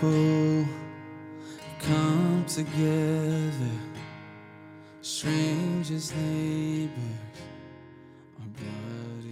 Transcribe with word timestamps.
people 0.00 0.64
come 1.80 2.42
together, 2.48 3.70
strangers, 5.02 6.14
neighbors, 6.16 6.90
our 8.40 8.46
blood 8.46 9.24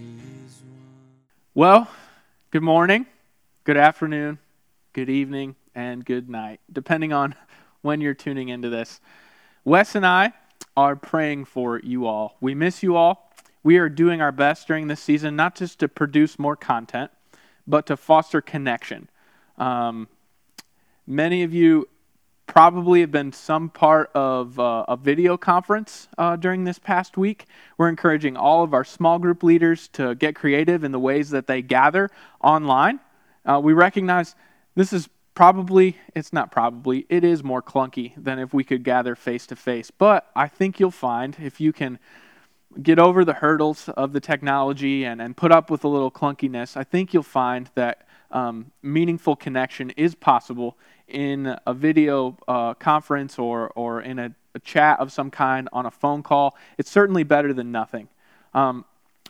is 0.45 0.61
one. 0.61 1.17
Well, 1.55 1.87
good 2.51 2.61
morning, 2.61 3.07
good 3.63 3.77
afternoon, 3.77 4.37
good 4.93 5.09
evening, 5.09 5.55
and 5.73 6.05
good 6.05 6.29
night, 6.29 6.59
depending 6.71 7.13
on 7.13 7.33
when 7.81 7.99
you're 7.99 8.13
tuning 8.13 8.49
into 8.49 8.69
this. 8.69 9.01
Wes 9.65 9.95
and 9.95 10.05
I 10.05 10.33
are 10.77 10.95
praying 10.95 11.45
for 11.45 11.79
you 11.79 12.05
all. 12.05 12.37
We 12.41 12.53
miss 12.53 12.83
you 12.83 12.95
all. 12.95 13.33
We 13.63 13.79
are 13.79 13.89
doing 13.89 14.21
our 14.21 14.31
best 14.31 14.67
during 14.67 14.87
this 14.87 15.01
season, 15.01 15.35
not 15.35 15.55
just 15.55 15.79
to 15.79 15.87
produce 15.87 16.37
more 16.37 16.55
content, 16.55 17.09
but 17.65 17.87
to 17.87 17.97
foster 17.97 18.39
connection. 18.39 19.09
Um, 19.57 20.07
many 21.09 21.41
of 21.41 21.53
you 21.53 21.89
probably 22.45 23.01
have 23.01 23.11
been 23.11 23.33
some 23.33 23.69
part 23.69 24.09
of 24.13 24.59
uh, 24.59 24.85
a 24.87 24.95
video 24.95 25.37
conference 25.37 26.07
uh, 26.17 26.35
during 26.35 26.63
this 26.63 26.79
past 26.79 27.17
week. 27.17 27.45
We're 27.77 27.89
encouraging 27.89 28.37
all 28.37 28.63
of 28.63 28.73
our 28.73 28.83
small 28.83 29.19
group 29.19 29.43
leaders 29.43 29.87
to 29.89 30.15
get 30.15 30.35
creative 30.35 30.83
in 30.83 30.91
the 30.91 30.99
ways 30.99 31.31
that 31.31 31.47
they 31.47 31.61
gather 31.61 32.09
online. 32.43 32.99
Uh, 33.45 33.59
we 33.61 33.73
recognize 33.73 34.35
this 34.75 34.93
is 34.93 35.09
probably, 35.33 35.97
it's 36.15 36.31
not 36.31 36.51
probably, 36.51 37.05
it 37.09 37.23
is 37.23 37.43
more 37.43 37.61
clunky 37.61 38.13
than 38.15 38.39
if 38.39 38.53
we 38.53 38.63
could 38.63 38.83
gather 38.83 39.15
face 39.15 39.47
to 39.47 39.55
face. 39.55 39.91
But 39.91 40.29
I 40.35 40.47
think 40.47 40.79
you'll 40.79 40.91
find 40.91 41.35
if 41.41 41.59
you 41.59 41.73
can 41.73 41.99
get 42.81 42.99
over 42.99 43.25
the 43.25 43.33
hurdles 43.33 43.89
of 43.89 44.13
the 44.13 44.19
technology 44.19 45.05
and, 45.05 45.21
and 45.21 45.35
put 45.35 45.51
up 45.51 45.71
with 45.71 45.83
a 45.83 45.87
little 45.87 46.11
clunkiness, 46.11 46.77
I 46.77 46.83
think 46.83 47.13
you'll 47.13 47.23
find 47.23 47.69
that 47.75 48.07
um, 48.31 48.71
meaningful 48.81 49.35
connection 49.35 49.89
is 49.91 50.15
possible 50.15 50.77
in 51.09 51.57
a 51.65 51.73
video 51.73 52.37
uh, 52.47 52.73
conference 52.75 53.37
or, 53.37 53.69
or 53.75 54.01
in 54.01 54.19
a, 54.19 54.33
a, 54.55 54.59
chat 54.59 54.99
of 54.99 55.11
some 55.11 55.31
kind 55.31 55.69
on 55.73 55.85
a 55.85 55.91
phone 55.91 56.23
call. 56.23 56.55
It's 56.77 56.89
certainly 56.89 57.23
better 57.23 57.53
than 57.53 57.71
nothing. 57.71 58.07
Um, 58.53 58.85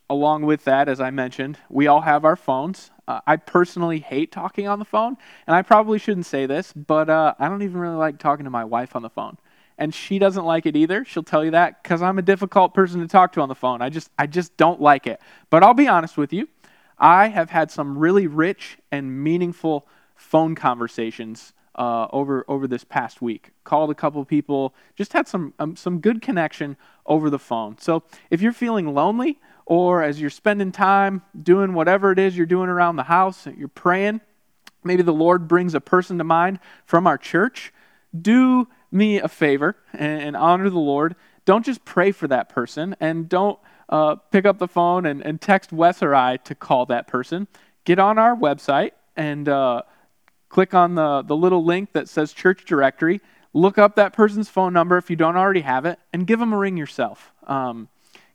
along 0.09 0.43
with 0.43 0.65
that, 0.65 0.89
as 0.89 0.99
I 0.99 1.11
mentioned, 1.11 1.57
we 1.69 1.87
all 1.87 2.01
have 2.01 2.25
our 2.25 2.35
phones. 2.35 2.91
Uh, 3.07 3.21
I 3.25 3.37
personally 3.37 3.99
hate 3.99 4.31
talking 4.31 4.67
on 4.67 4.79
the 4.79 4.85
phone, 4.85 5.17
and 5.47 5.55
I 5.55 5.61
probably 5.61 5.99
shouldn't 5.99 6.25
say 6.25 6.45
this, 6.45 6.73
but 6.73 7.09
uh, 7.09 7.33
I 7.39 7.47
don't 7.47 7.61
even 7.61 7.79
really 7.79 7.95
like 7.95 8.17
talking 8.17 8.43
to 8.43 8.49
my 8.49 8.65
wife 8.65 8.95
on 8.95 9.01
the 9.01 9.09
phone. 9.09 9.37
And 9.77 9.93
she 9.95 10.19
doesn't 10.19 10.43
like 10.45 10.65
it 10.65 10.75
either. 10.75 11.05
She'll 11.05 11.23
tell 11.23 11.45
you 11.45 11.51
that 11.51 11.81
because 11.81 12.01
I'm 12.01 12.19
a 12.19 12.21
difficult 12.21 12.73
person 12.73 12.99
to 12.99 13.07
talk 13.07 13.31
to 13.33 13.41
on 13.41 13.47
the 13.47 13.55
phone. 13.55 13.81
I 13.81 13.89
just, 13.89 14.09
I 14.19 14.27
just 14.27 14.57
don't 14.57 14.81
like 14.81 15.07
it. 15.07 15.21
But 15.49 15.63
I'll 15.63 15.73
be 15.73 15.87
honest 15.87 16.17
with 16.17 16.33
you. 16.33 16.49
I 16.97 17.29
have 17.29 17.49
had 17.49 17.71
some 17.71 17.97
really 17.97 18.27
rich 18.27 18.77
and 18.91 19.23
meaningful 19.23 19.87
phone 20.15 20.53
conversations 20.53 21.53
uh, 21.79 22.07
over 22.11 22.45
over 22.47 22.67
this 22.67 22.83
past 22.83 23.21
week. 23.21 23.51
Called 23.63 23.89
a 23.89 23.95
couple 23.95 24.23
people, 24.25 24.75
just 24.95 25.13
had 25.13 25.27
some 25.27 25.53
um, 25.57 25.75
some 25.75 25.99
good 25.99 26.21
connection 26.21 26.77
over 27.05 27.29
the 27.29 27.39
phone. 27.39 27.77
So 27.79 28.03
if 28.29 28.41
you're 28.41 28.51
feeling 28.51 28.93
lonely, 28.93 29.39
or 29.65 30.03
as 30.03 30.19
you're 30.19 30.29
spending 30.29 30.71
time 30.71 31.23
doing 31.41 31.73
whatever 31.73 32.11
it 32.11 32.19
is 32.19 32.35
you're 32.35 32.45
doing 32.45 32.69
around 32.69 32.97
the 32.97 33.03
house, 33.03 33.47
you're 33.57 33.69
praying, 33.69 34.19
maybe 34.83 35.01
the 35.01 35.13
Lord 35.13 35.47
brings 35.47 35.73
a 35.73 35.81
person 35.81 36.17
to 36.17 36.23
mind 36.23 36.59
from 36.85 37.07
our 37.07 37.17
church. 37.17 37.73
Do 38.19 38.67
me 38.91 39.19
a 39.19 39.27
favor 39.27 39.77
and, 39.93 40.21
and 40.21 40.35
honor 40.35 40.69
the 40.69 40.79
Lord. 40.79 41.15
Don't 41.45 41.65
just 41.65 41.85
pray 41.85 42.11
for 42.11 42.27
that 42.27 42.49
person, 42.49 42.95
and 42.99 43.29
don't 43.29 43.57
uh, 43.87 44.15
pick 44.15 44.45
up 44.45 44.59
the 44.59 44.67
phone 44.67 45.05
and, 45.05 45.25
and 45.25 45.39
text 45.39 45.71
Wes 45.71 46.03
or 46.03 46.13
I 46.13 46.37
to 46.37 46.53
call 46.53 46.85
that 46.87 47.07
person. 47.07 47.47
Get 47.85 47.99
on 47.99 48.17
our 48.17 48.35
website 48.35 48.91
and 49.15 49.47
uh, 49.47 49.83
click 50.49 50.73
on 50.73 50.95
the, 50.95 51.21
the 51.21 51.35
little 51.35 51.63
link 51.63 51.93
that 51.93 52.09
says 52.09 52.33
church 52.33 52.65
directory. 52.65 53.21
Look 53.53 53.77
up 53.77 53.95
that 53.95 54.13
person's 54.13 54.49
phone 54.49 54.73
number 54.73 54.97
if 54.97 55.09
you 55.09 55.15
don't 55.15 55.37
already 55.37 55.61
have 55.61 55.85
it, 55.85 55.99
and 56.13 56.27
give 56.27 56.39
them 56.39 56.53
a 56.53 56.57
ring 56.57 56.77
yourself. 56.77 57.31
Um, 57.47 57.87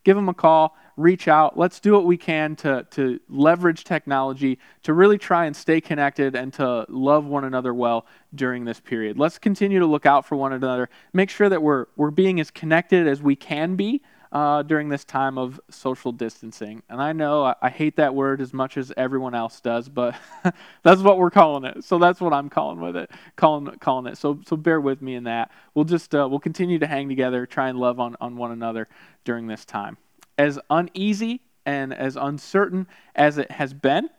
give 0.05 0.17
them 0.17 0.29
a 0.29 0.35
call, 0.35 0.77
reach 0.97 1.29
out. 1.29 1.59
Let's 1.59 1.81
do 1.81 1.93
what 1.93 2.05
we 2.05 2.17
can 2.17 2.57
to, 2.57 2.87
to 2.91 3.19
leverage 3.29 3.85
technology 3.85 4.59
to 4.83 4.93
really 4.93 5.19
try 5.19 5.47
and 5.47 5.57
stay 5.57 5.81
connected 5.81 6.37
and 6.37 6.53
to 6.55 6.87
love 6.89 7.25
one 7.25 7.45
another 7.45 7.73
well 7.75 8.07
during 8.35 8.65
this 8.65 8.81
period. 8.81 9.19
Let's 9.19 9.39
continue 9.39 9.79
to 9.79 9.87
look 9.87 10.07
out 10.07 10.27
for 10.27 10.37
one 10.37 10.53
another. 10.53 10.89
Make 11.13 11.31
sure 11.31 11.49
that 11.49 11.63
we're, 11.63 11.87
we're 11.97 12.11
being 12.11 12.39
as 12.39 12.51
connected 12.51 13.07
as 13.09 13.23
we 13.23 13.35
can 13.35 13.77
be 13.77 14.03
uh, 14.35 14.63
during 14.63 14.89
this 14.89 15.05
time 15.05 15.39
of 15.39 15.61
social 15.71 16.11
distancing. 16.11 16.83
And 16.89 17.01
I 17.01 17.13
know 17.13 17.45
I, 17.45 17.55
I, 17.63 17.71
hate 17.71 17.95
that 17.97 18.17
word 18.17 18.41
as 18.41 18.53
much 18.53 18.77
as 18.77 18.93
everyone 18.97 19.33
else 19.33 19.61
does, 19.61 19.89
but 19.89 20.17
that's 20.83 21.01
what 21.03 21.19
we're 21.19 21.31
calling 21.31 21.65
it. 21.65 21.85
So 21.85 21.99
that's 21.99 22.21
what 22.21 22.33
I'm 22.33 22.51
calling 22.51 22.81
with 22.81 22.97
it, 22.97 23.13
calling 23.37 23.67
calling 23.79 24.07
it. 24.07 24.19
So 24.19 24.41
so 24.45 24.57
bear 24.57 24.81
with 24.81 25.01
me 25.01 25.15
in 25.15 25.25
that. 25.25 25.53
We'll 25.75 25.85
just 25.85 26.13
uh, 26.17 26.27
we'll 26.29 26.41
continue 26.41 26.81
to 26.81 26.87
hang 26.89 27.09
together, 27.09 27.47
try 27.47 27.69
and 27.69 27.79
love 27.79 28.01
on 28.01 28.17
on 28.21 28.37
one 28.37 28.51
another 28.51 28.89
during 29.25 29.47
this 29.47 29.65
time. 29.65 29.99
As 30.37 30.59
uneasy 30.69 31.41
and 31.65 31.95
as 31.95 32.17
uncertain 32.17 32.89
as 33.15 33.39
it 33.39 33.53
has 33.53 33.73
been, 33.73 34.11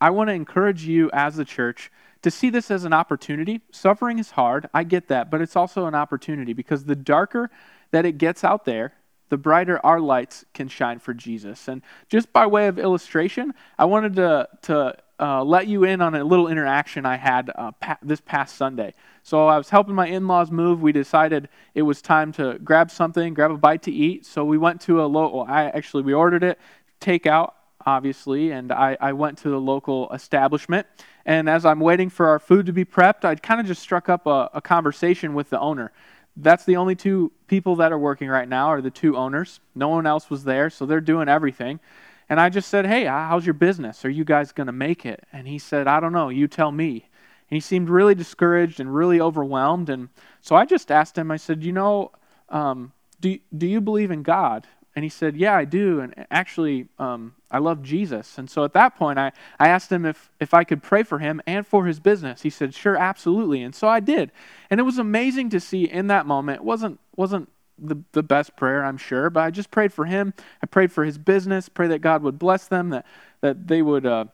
I 0.00 0.08
want 0.10 0.28
to 0.28 0.34
encourage 0.34 0.84
you 0.84 1.10
as 1.12 1.36
the 1.36 1.44
church 1.44 1.92
to 2.22 2.30
see 2.30 2.48
this 2.48 2.70
as 2.70 2.84
an 2.84 2.94
opportunity. 2.94 3.60
Suffering 3.70 4.18
is 4.18 4.30
hard, 4.30 4.70
I 4.72 4.84
get 4.84 5.08
that, 5.08 5.30
but 5.30 5.42
it's 5.42 5.56
also 5.56 5.84
an 5.84 5.94
opportunity 5.94 6.54
because 6.54 6.84
the 6.84 6.96
darker 6.96 7.50
that 7.90 8.06
it 8.06 8.18
gets 8.18 8.44
out 8.44 8.64
there, 8.64 8.94
the 9.28 9.36
brighter 9.36 9.84
our 9.84 10.00
lights 10.00 10.44
can 10.54 10.68
shine 10.68 10.98
for 10.98 11.14
Jesus. 11.14 11.68
And 11.68 11.82
just 12.08 12.32
by 12.32 12.46
way 12.46 12.68
of 12.68 12.78
illustration, 12.78 13.54
I 13.78 13.84
wanted 13.84 14.16
to, 14.16 14.48
to 14.62 14.96
uh, 15.20 15.42
let 15.42 15.66
you 15.66 15.84
in 15.84 16.00
on 16.00 16.14
a 16.14 16.24
little 16.24 16.48
interaction 16.48 17.04
I 17.04 17.16
had 17.16 17.50
uh, 17.54 17.72
pa- 17.72 17.98
this 18.02 18.20
past 18.20 18.56
Sunday. 18.56 18.94
So 19.22 19.46
I 19.46 19.58
was 19.58 19.68
helping 19.68 19.94
my 19.94 20.06
in 20.06 20.26
laws 20.26 20.50
move. 20.50 20.80
We 20.80 20.92
decided 20.92 21.48
it 21.74 21.82
was 21.82 22.00
time 22.00 22.32
to 22.32 22.58
grab 22.60 22.90
something, 22.90 23.34
grab 23.34 23.50
a 23.50 23.56
bite 23.56 23.82
to 23.82 23.92
eat. 23.92 24.24
So 24.24 24.44
we 24.44 24.58
went 24.58 24.80
to 24.82 25.02
a 25.02 25.06
local, 25.06 25.40
Well, 25.40 25.46
I 25.48 25.64
actually, 25.64 26.04
we 26.04 26.14
ordered 26.14 26.44
it, 26.44 26.58
takeout, 27.00 27.52
obviously, 27.84 28.52
and 28.52 28.72
I, 28.72 28.96
I 29.00 29.12
went 29.12 29.38
to 29.38 29.50
the 29.50 29.60
local 29.60 30.10
establishment. 30.12 30.86
And 31.26 31.48
as 31.48 31.66
I'm 31.66 31.80
waiting 31.80 32.08
for 32.08 32.28
our 32.28 32.38
food 32.38 32.66
to 32.66 32.72
be 32.72 32.84
prepped, 32.84 33.24
I 33.24 33.34
kind 33.34 33.60
of 33.60 33.66
just 33.66 33.82
struck 33.82 34.08
up 34.08 34.26
a, 34.26 34.50
a 34.54 34.60
conversation 34.60 35.34
with 35.34 35.50
the 35.50 35.60
owner 35.60 35.92
that's 36.40 36.64
the 36.64 36.76
only 36.76 36.94
two 36.94 37.32
people 37.46 37.76
that 37.76 37.92
are 37.92 37.98
working 37.98 38.28
right 38.28 38.48
now 38.48 38.68
are 38.68 38.80
the 38.80 38.90
two 38.90 39.16
owners. 39.16 39.60
No 39.74 39.88
one 39.88 40.06
else 40.06 40.30
was 40.30 40.44
there, 40.44 40.70
so 40.70 40.86
they're 40.86 41.00
doing 41.00 41.28
everything. 41.28 41.80
And 42.28 42.40
I 42.40 42.48
just 42.48 42.68
said, 42.68 42.86
"Hey, 42.86 43.04
how's 43.04 43.46
your 43.46 43.54
business? 43.54 44.04
Are 44.04 44.10
you 44.10 44.24
guys 44.24 44.52
going 44.52 44.66
to 44.66 44.72
make 44.72 45.04
it?" 45.04 45.24
And 45.32 45.48
he 45.48 45.58
said, 45.58 45.86
"I 45.86 46.00
don't 46.00 46.12
know. 46.12 46.28
You 46.28 46.46
tell 46.46 46.72
me." 46.72 47.08
And 47.50 47.56
he 47.56 47.60
seemed 47.60 47.88
really 47.88 48.14
discouraged 48.14 48.80
and 48.80 48.94
really 48.94 49.20
overwhelmed. 49.20 49.88
And 49.88 50.10
so 50.40 50.54
I 50.54 50.64
just 50.64 50.90
asked 50.90 51.16
him. 51.16 51.30
I 51.30 51.36
said, 51.36 51.64
"You 51.64 51.72
know, 51.72 52.12
um, 52.50 52.92
do 53.20 53.38
do 53.56 53.66
you 53.66 53.80
believe 53.80 54.10
in 54.10 54.22
God?" 54.22 54.66
And 54.98 55.04
he 55.04 55.08
said, 55.10 55.36
Yeah, 55.36 55.54
I 55.54 55.64
do. 55.64 56.00
And 56.00 56.26
actually, 56.28 56.88
um, 56.98 57.36
I 57.52 57.58
love 57.58 57.84
Jesus. 57.84 58.36
And 58.36 58.50
so 58.50 58.64
at 58.64 58.72
that 58.72 58.96
point, 58.96 59.16
I, 59.16 59.30
I 59.60 59.68
asked 59.68 59.92
him 59.92 60.04
if, 60.04 60.32
if 60.40 60.52
I 60.52 60.64
could 60.64 60.82
pray 60.82 61.04
for 61.04 61.20
him 61.20 61.40
and 61.46 61.64
for 61.64 61.86
his 61.86 62.00
business. 62.00 62.42
He 62.42 62.50
said, 62.50 62.74
Sure, 62.74 62.96
absolutely. 62.96 63.62
And 63.62 63.72
so 63.72 63.86
I 63.86 64.00
did. 64.00 64.32
And 64.70 64.80
it 64.80 64.82
was 64.82 64.98
amazing 64.98 65.50
to 65.50 65.60
see 65.60 65.84
in 65.84 66.08
that 66.08 66.26
moment. 66.26 66.56
It 66.56 66.64
wasn't, 66.64 66.98
wasn't 67.14 67.48
the, 67.78 68.02
the 68.10 68.24
best 68.24 68.56
prayer, 68.56 68.84
I'm 68.84 68.96
sure, 68.96 69.30
but 69.30 69.44
I 69.44 69.52
just 69.52 69.70
prayed 69.70 69.92
for 69.92 70.04
him. 70.04 70.34
I 70.64 70.66
prayed 70.66 70.90
for 70.90 71.04
his 71.04 71.16
business, 71.16 71.68
pray 71.68 71.86
that 71.86 72.00
God 72.00 72.24
would 72.24 72.36
bless 72.36 72.66
them, 72.66 72.88
that, 72.88 73.06
that 73.40 73.68
they 73.68 73.82
would. 73.82 74.04
Uh, 74.04 74.24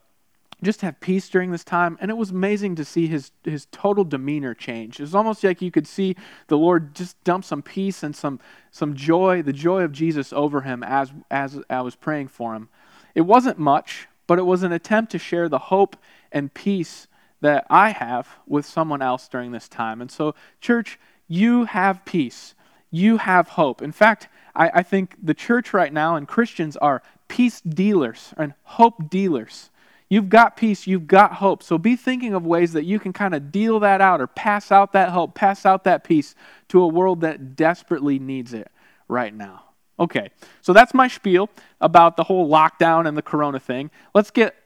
just 0.64 0.80
have 0.80 1.00
peace 1.00 1.28
during 1.28 1.50
this 1.50 1.64
time. 1.64 1.96
And 2.00 2.10
it 2.10 2.16
was 2.16 2.30
amazing 2.30 2.76
to 2.76 2.84
see 2.84 3.06
his, 3.06 3.30
his 3.44 3.66
total 3.70 4.04
demeanor 4.04 4.54
change. 4.54 4.98
It 4.98 5.02
was 5.02 5.14
almost 5.14 5.44
like 5.44 5.62
you 5.62 5.70
could 5.70 5.86
see 5.86 6.16
the 6.48 6.58
Lord 6.58 6.94
just 6.94 7.22
dump 7.24 7.44
some 7.44 7.62
peace 7.62 8.02
and 8.02 8.14
some, 8.14 8.40
some 8.70 8.94
joy, 8.94 9.42
the 9.42 9.52
joy 9.52 9.82
of 9.82 9.92
Jesus 9.92 10.32
over 10.32 10.62
him 10.62 10.82
as, 10.82 11.12
as 11.30 11.60
I 11.70 11.82
was 11.82 11.96
praying 11.96 12.28
for 12.28 12.54
him. 12.54 12.68
It 13.14 13.22
wasn't 13.22 13.58
much, 13.58 14.08
but 14.26 14.38
it 14.38 14.46
was 14.46 14.62
an 14.62 14.72
attempt 14.72 15.12
to 15.12 15.18
share 15.18 15.48
the 15.48 15.58
hope 15.58 15.96
and 16.32 16.52
peace 16.52 17.06
that 17.40 17.66
I 17.68 17.90
have 17.90 18.28
with 18.46 18.64
someone 18.64 19.02
else 19.02 19.28
during 19.28 19.52
this 19.52 19.68
time. 19.68 20.00
And 20.00 20.10
so, 20.10 20.34
church, 20.60 20.98
you 21.28 21.64
have 21.64 22.04
peace. 22.04 22.54
You 22.90 23.18
have 23.18 23.48
hope. 23.48 23.82
In 23.82 23.92
fact, 23.92 24.28
I, 24.54 24.70
I 24.74 24.82
think 24.82 25.16
the 25.22 25.34
church 25.34 25.74
right 25.74 25.92
now 25.92 26.16
and 26.16 26.26
Christians 26.26 26.76
are 26.78 27.02
peace 27.28 27.60
dealers 27.60 28.32
and 28.36 28.54
hope 28.62 29.10
dealers. 29.10 29.70
You've 30.08 30.28
got 30.28 30.56
peace, 30.56 30.86
you've 30.86 31.06
got 31.06 31.34
hope. 31.34 31.62
So 31.62 31.78
be 31.78 31.96
thinking 31.96 32.34
of 32.34 32.46
ways 32.46 32.72
that 32.74 32.84
you 32.84 32.98
can 32.98 33.12
kind 33.12 33.34
of 33.34 33.50
deal 33.50 33.80
that 33.80 34.00
out 34.00 34.20
or 34.20 34.26
pass 34.26 34.70
out 34.70 34.92
that 34.92 35.10
hope, 35.10 35.34
pass 35.34 35.64
out 35.64 35.84
that 35.84 36.04
peace 36.04 36.34
to 36.68 36.82
a 36.82 36.86
world 36.86 37.22
that 37.22 37.56
desperately 37.56 38.18
needs 38.18 38.52
it 38.52 38.70
right 39.08 39.34
now. 39.34 39.64
Okay, 39.98 40.30
so 40.60 40.72
that's 40.72 40.92
my 40.92 41.08
spiel 41.08 41.48
about 41.80 42.16
the 42.16 42.24
whole 42.24 42.48
lockdown 42.48 43.06
and 43.06 43.16
the 43.16 43.22
corona 43.22 43.60
thing. 43.60 43.90
Let's 44.12 44.30
get 44.30 44.56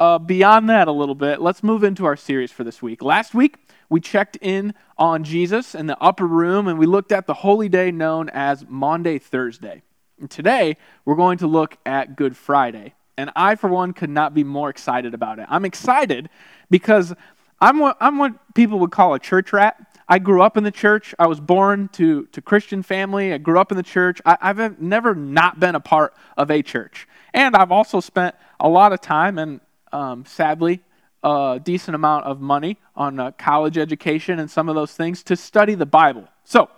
uh, 0.00 0.18
beyond 0.18 0.68
that 0.68 0.88
a 0.88 0.92
little 0.92 1.14
bit. 1.14 1.40
Let's 1.40 1.62
move 1.62 1.84
into 1.84 2.04
our 2.04 2.16
series 2.16 2.50
for 2.50 2.64
this 2.64 2.82
week. 2.82 3.02
Last 3.02 3.34
week, 3.34 3.56
we 3.88 4.00
checked 4.00 4.38
in 4.40 4.74
on 4.98 5.24
Jesus 5.24 5.74
in 5.74 5.86
the 5.86 6.00
upper 6.02 6.26
room 6.26 6.68
and 6.68 6.78
we 6.78 6.86
looked 6.86 7.12
at 7.12 7.26
the 7.26 7.34
holy 7.34 7.68
day 7.68 7.90
known 7.90 8.28
as 8.30 8.64
Maundy 8.68 9.18
Thursday. 9.18 9.82
And 10.18 10.30
today, 10.30 10.76
we're 11.04 11.16
going 11.16 11.38
to 11.38 11.46
look 11.46 11.76
at 11.86 12.16
Good 12.16 12.36
Friday. 12.36 12.94
And 13.16 13.30
I, 13.36 13.54
for 13.54 13.68
one, 13.68 13.92
could 13.92 14.10
not 14.10 14.34
be 14.34 14.44
more 14.44 14.70
excited 14.70 15.14
about 15.14 15.38
it. 15.38 15.46
I'm 15.48 15.64
excited 15.64 16.28
because 16.70 17.14
I'm 17.60 17.78
what, 17.78 17.96
I'm 18.00 18.18
what 18.18 18.54
people 18.54 18.78
would 18.78 18.90
call 18.90 19.14
a 19.14 19.18
church 19.18 19.52
rat. 19.52 19.76
I 20.08 20.18
grew 20.18 20.42
up 20.42 20.56
in 20.56 20.64
the 20.64 20.70
church. 20.70 21.14
I 21.18 21.26
was 21.26 21.38
born 21.38 21.88
to, 21.92 22.26
to 22.26 22.42
Christian 22.42 22.82
family. 22.82 23.32
I 23.32 23.38
grew 23.38 23.60
up 23.60 23.70
in 23.70 23.76
the 23.76 23.82
church. 23.82 24.20
I, 24.24 24.38
I've 24.40 24.80
never 24.80 25.14
not 25.14 25.60
been 25.60 25.74
a 25.74 25.80
part 25.80 26.14
of 26.36 26.50
a 26.50 26.62
church. 26.62 27.06
And 27.32 27.54
I've 27.54 27.70
also 27.70 28.00
spent 28.00 28.34
a 28.58 28.68
lot 28.68 28.92
of 28.92 29.00
time 29.00 29.38
and 29.38 29.60
um, 29.92 30.24
sadly 30.26 30.80
a 31.22 31.60
decent 31.62 31.94
amount 31.94 32.24
of 32.24 32.40
money 32.40 32.78
on 32.96 33.20
uh, 33.20 33.30
college 33.32 33.76
education 33.76 34.38
and 34.38 34.50
some 34.50 34.68
of 34.68 34.74
those 34.74 34.92
things 34.92 35.22
to 35.24 35.36
study 35.36 35.74
the 35.74 35.86
Bible. 35.86 36.26
So 36.44 36.70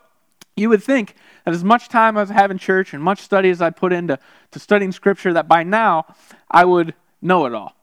you 0.57 0.69
would 0.69 0.83
think 0.83 1.15
that 1.45 1.55
as 1.55 1.65
much 1.65 1.89
time 1.89 2.17
as 2.17 2.31
I 2.31 2.35
have 2.35 2.51
in 2.51 2.59
church 2.59 2.93
and 2.93 3.03
much 3.03 3.21
study 3.21 3.51
as 3.51 3.63
I 3.63 3.71
put 3.71 3.93
into 3.93 4.19
to 4.51 4.59
studying 4.59 4.93
Scripture, 4.93 5.33
that 5.33 5.49
by 5.49 5.63
now 5.63 6.15
I 6.51 6.65
would 6.65 6.95
know 7.21 7.47
it 7.47 7.55
all. 7.55 7.75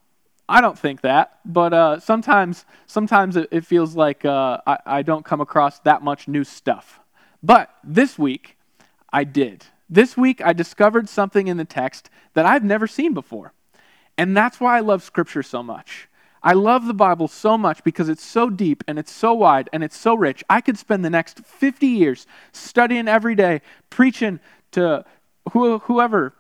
I 0.48 0.62
don't 0.62 0.78
think 0.78 1.02
that, 1.02 1.40
but 1.46 1.74
uh, 1.74 2.00
sometimes 2.00 2.66
sometimes 2.88 3.38
it, 3.38 3.50
it 3.52 3.66
feels 3.66 3.96
like 3.96 4.26
uh, 4.26 4.60
I, 4.66 4.78
I 4.86 5.02
don't 5.04 5.24
come 5.24 5.42
across 5.42 5.80
that 5.80 6.02
much 6.02 6.28
new 6.28 6.44
stuff. 6.44 7.00
But 7.44 7.70
this 7.84 8.18
week, 8.18 8.58
I 9.14 9.24
did. 9.24 9.66
This 9.90 10.18
week, 10.18 10.42
I 10.44 10.54
discovered 10.54 11.08
something 11.08 11.48
in 11.48 11.58
the 11.58 11.66
text 11.66 12.10
that 12.34 12.46
I've 12.46 12.64
never 12.64 12.88
seen 12.88 13.14
before. 13.14 13.54
And 14.18 14.36
that's 14.36 14.60
why 14.60 14.78
I 14.78 14.82
love 14.82 15.04
Scripture 15.04 15.44
so 15.44 15.64
much. 15.64 16.09
I 16.42 16.54
love 16.54 16.86
the 16.86 16.94
Bible 16.94 17.28
so 17.28 17.58
much 17.58 17.84
because 17.84 18.10
it's 18.10 18.24
so 18.24 18.50
deep 18.50 18.84
and 18.88 18.98
it's 18.98 19.12
so 19.12 19.34
wide 19.34 19.70
and 19.74 19.84
it's 19.84 19.98
so 19.98 20.16
rich. 20.16 20.44
I 20.50 20.62
could 20.62 20.78
spend 20.78 21.04
the 21.04 21.10
next 21.10 21.46
50 21.46 21.88
years 21.88 22.28
studying 22.52 23.08
every 23.08 23.36
day, 23.36 23.62
preaching 23.90 24.40
to 24.72 25.06
whoever 25.52 26.34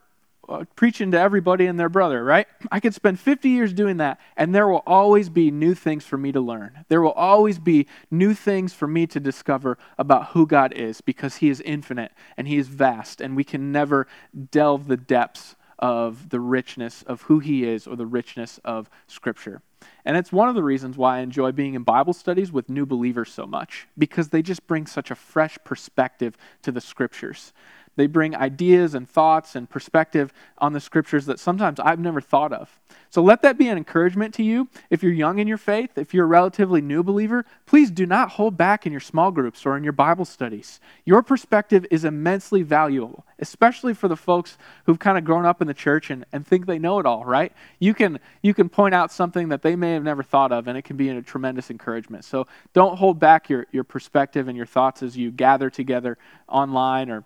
uh, 0.49 0.65
preaching 0.75 1.11
to 1.11 1.19
everybody 1.19 1.67
and 1.67 1.79
their 1.79 1.89
brother, 1.89 2.23
right? 2.23 2.47
I 2.71 2.79
could 2.79 2.95
spend 2.95 3.19
50 3.19 3.49
years 3.49 3.71
doing 3.71 3.97
that, 3.97 4.19
and 4.35 4.53
there 4.53 4.67
will 4.67 4.81
always 4.87 5.29
be 5.29 5.51
new 5.51 5.75
things 5.75 6.05
for 6.05 6.17
me 6.17 6.31
to 6.31 6.41
learn. 6.41 6.85
There 6.87 7.03
will 7.03 7.11
always 7.11 7.59
be 7.59 7.85
new 8.09 8.33
things 8.33 8.73
for 8.73 8.87
me 8.87 9.05
to 9.07 9.19
discover 9.19 9.77
about 9.99 10.29
who 10.29 10.47
God 10.47 10.73
is 10.73 11.01
because 11.01 11.35
He 11.35 11.49
is 11.49 11.61
infinite 11.61 12.13
and 12.35 12.47
He 12.47 12.57
is 12.57 12.67
vast, 12.67 13.21
and 13.21 13.35
we 13.35 13.43
can 13.43 13.71
never 13.71 14.07
delve 14.49 14.87
the 14.87 14.97
depths 14.97 15.55
of 15.79 16.29
the 16.29 16.39
richness 16.39 17.03
of 17.03 17.23
who 17.23 17.39
He 17.39 17.63
is 17.63 17.87
or 17.87 17.95
the 17.95 18.05
richness 18.05 18.59
of 18.63 18.89
Scripture. 19.07 19.61
And 20.03 20.17
it's 20.17 20.31
one 20.31 20.49
of 20.49 20.55
the 20.55 20.63
reasons 20.63 20.97
why 20.97 21.17
I 21.17 21.21
enjoy 21.21 21.53
being 21.53 21.73
in 21.73 21.83
Bible 21.83 22.13
studies 22.13 22.51
with 22.51 22.69
new 22.69 22.85
believers 22.85 23.31
so 23.31 23.47
much, 23.47 23.87
because 23.97 24.29
they 24.29 24.41
just 24.41 24.67
bring 24.67 24.85
such 24.85 25.09
a 25.09 25.15
fresh 25.15 25.57
perspective 25.63 26.37
to 26.63 26.71
the 26.71 26.81
Scriptures. 26.81 27.53
They 27.99 28.07
bring 28.07 28.33
ideas 28.33 28.95
and 28.95 29.09
thoughts 29.09 29.57
and 29.57 29.69
perspective 29.69 30.31
on 30.57 30.71
the 30.71 30.79
scriptures 30.79 31.25
that 31.25 31.37
sometimes 31.37 31.81
I've 31.81 31.99
never 31.99 32.21
thought 32.21 32.53
of. 32.53 32.79
So 33.09 33.21
let 33.21 33.41
that 33.41 33.57
be 33.57 33.67
an 33.67 33.77
encouragement 33.77 34.33
to 34.35 34.43
you. 34.43 34.69
If 34.89 35.03
you're 35.03 35.11
young 35.11 35.39
in 35.39 35.49
your 35.49 35.57
faith, 35.57 35.97
if 35.97 36.13
you're 36.13 36.23
a 36.23 36.27
relatively 36.27 36.79
new 36.79 37.03
believer, 37.03 37.43
please 37.65 37.91
do 37.91 38.05
not 38.05 38.29
hold 38.29 38.55
back 38.55 38.85
in 38.85 38.93
your 38.93 39.01
small 39.01 39.31
groups 39.31 39.65
or 39.65 39.75
in 39.75 39.83
your 39.83 39.91
Bible 39.91 40.23
studies. 40.23 40.79
Your 41.03 41.21
perspective 41.21 41.85
is 41.91 42.05
immensely 42.05 42.61
valuable, 42.61 43.25
especially 43.39 43.93
for 43.93 44.07
the 44.07 44.15
folks 44.15 44.57
who've 44.85 44.99
kind 44.99 45.17
of 45.17 45.25
grown 45.25 45.45
up 45.45 45.59
in 45.59 45.67
the 45.67 45.73
church 45.73 46.09
and, 46.09 46.23
and 46.31 46.47
think 46.47 46.67
they 46.67 46.79
know 46.79 46.99
it 46.99 47.05
all, 47.05 47.25
right? 47.25 47.51
You 47.79 47.93
can, 47.93 48.21
you 48.41 48.53
can 48.53 48.69
point 48.69 48.95
out 48.95 49.11
something 49.11 49.49
that 49.49 49.61
they 49.61 49.75
may 49.75 49.91
have 49.91 50.03
never 50.03 50.23
thought 50.23 50.53
of, 50.53 50.69
and 50.69 50.77
it 50.77 50.83
can 50.83 50.95
be 50.95 51.09
a 51.09 51.21
tremendous 51.21 51.69
encouragement. 51.69 52.23
So 52.23 52.47
don't 52.73 52.97
hold 52.97 53.19
back 53.19 53.49
your, 53.49 53.67
your 53.73 53.83
perspective 53.83 54.47
and 54.47 54.55
your 54.55 54.67
thoughts 54.67 55.03
as 55.03 55.17
you 55.17 55.31
gather 55.31 55.69
together 55.69 56.17
online 56.47 57.09
or 57.09 57.25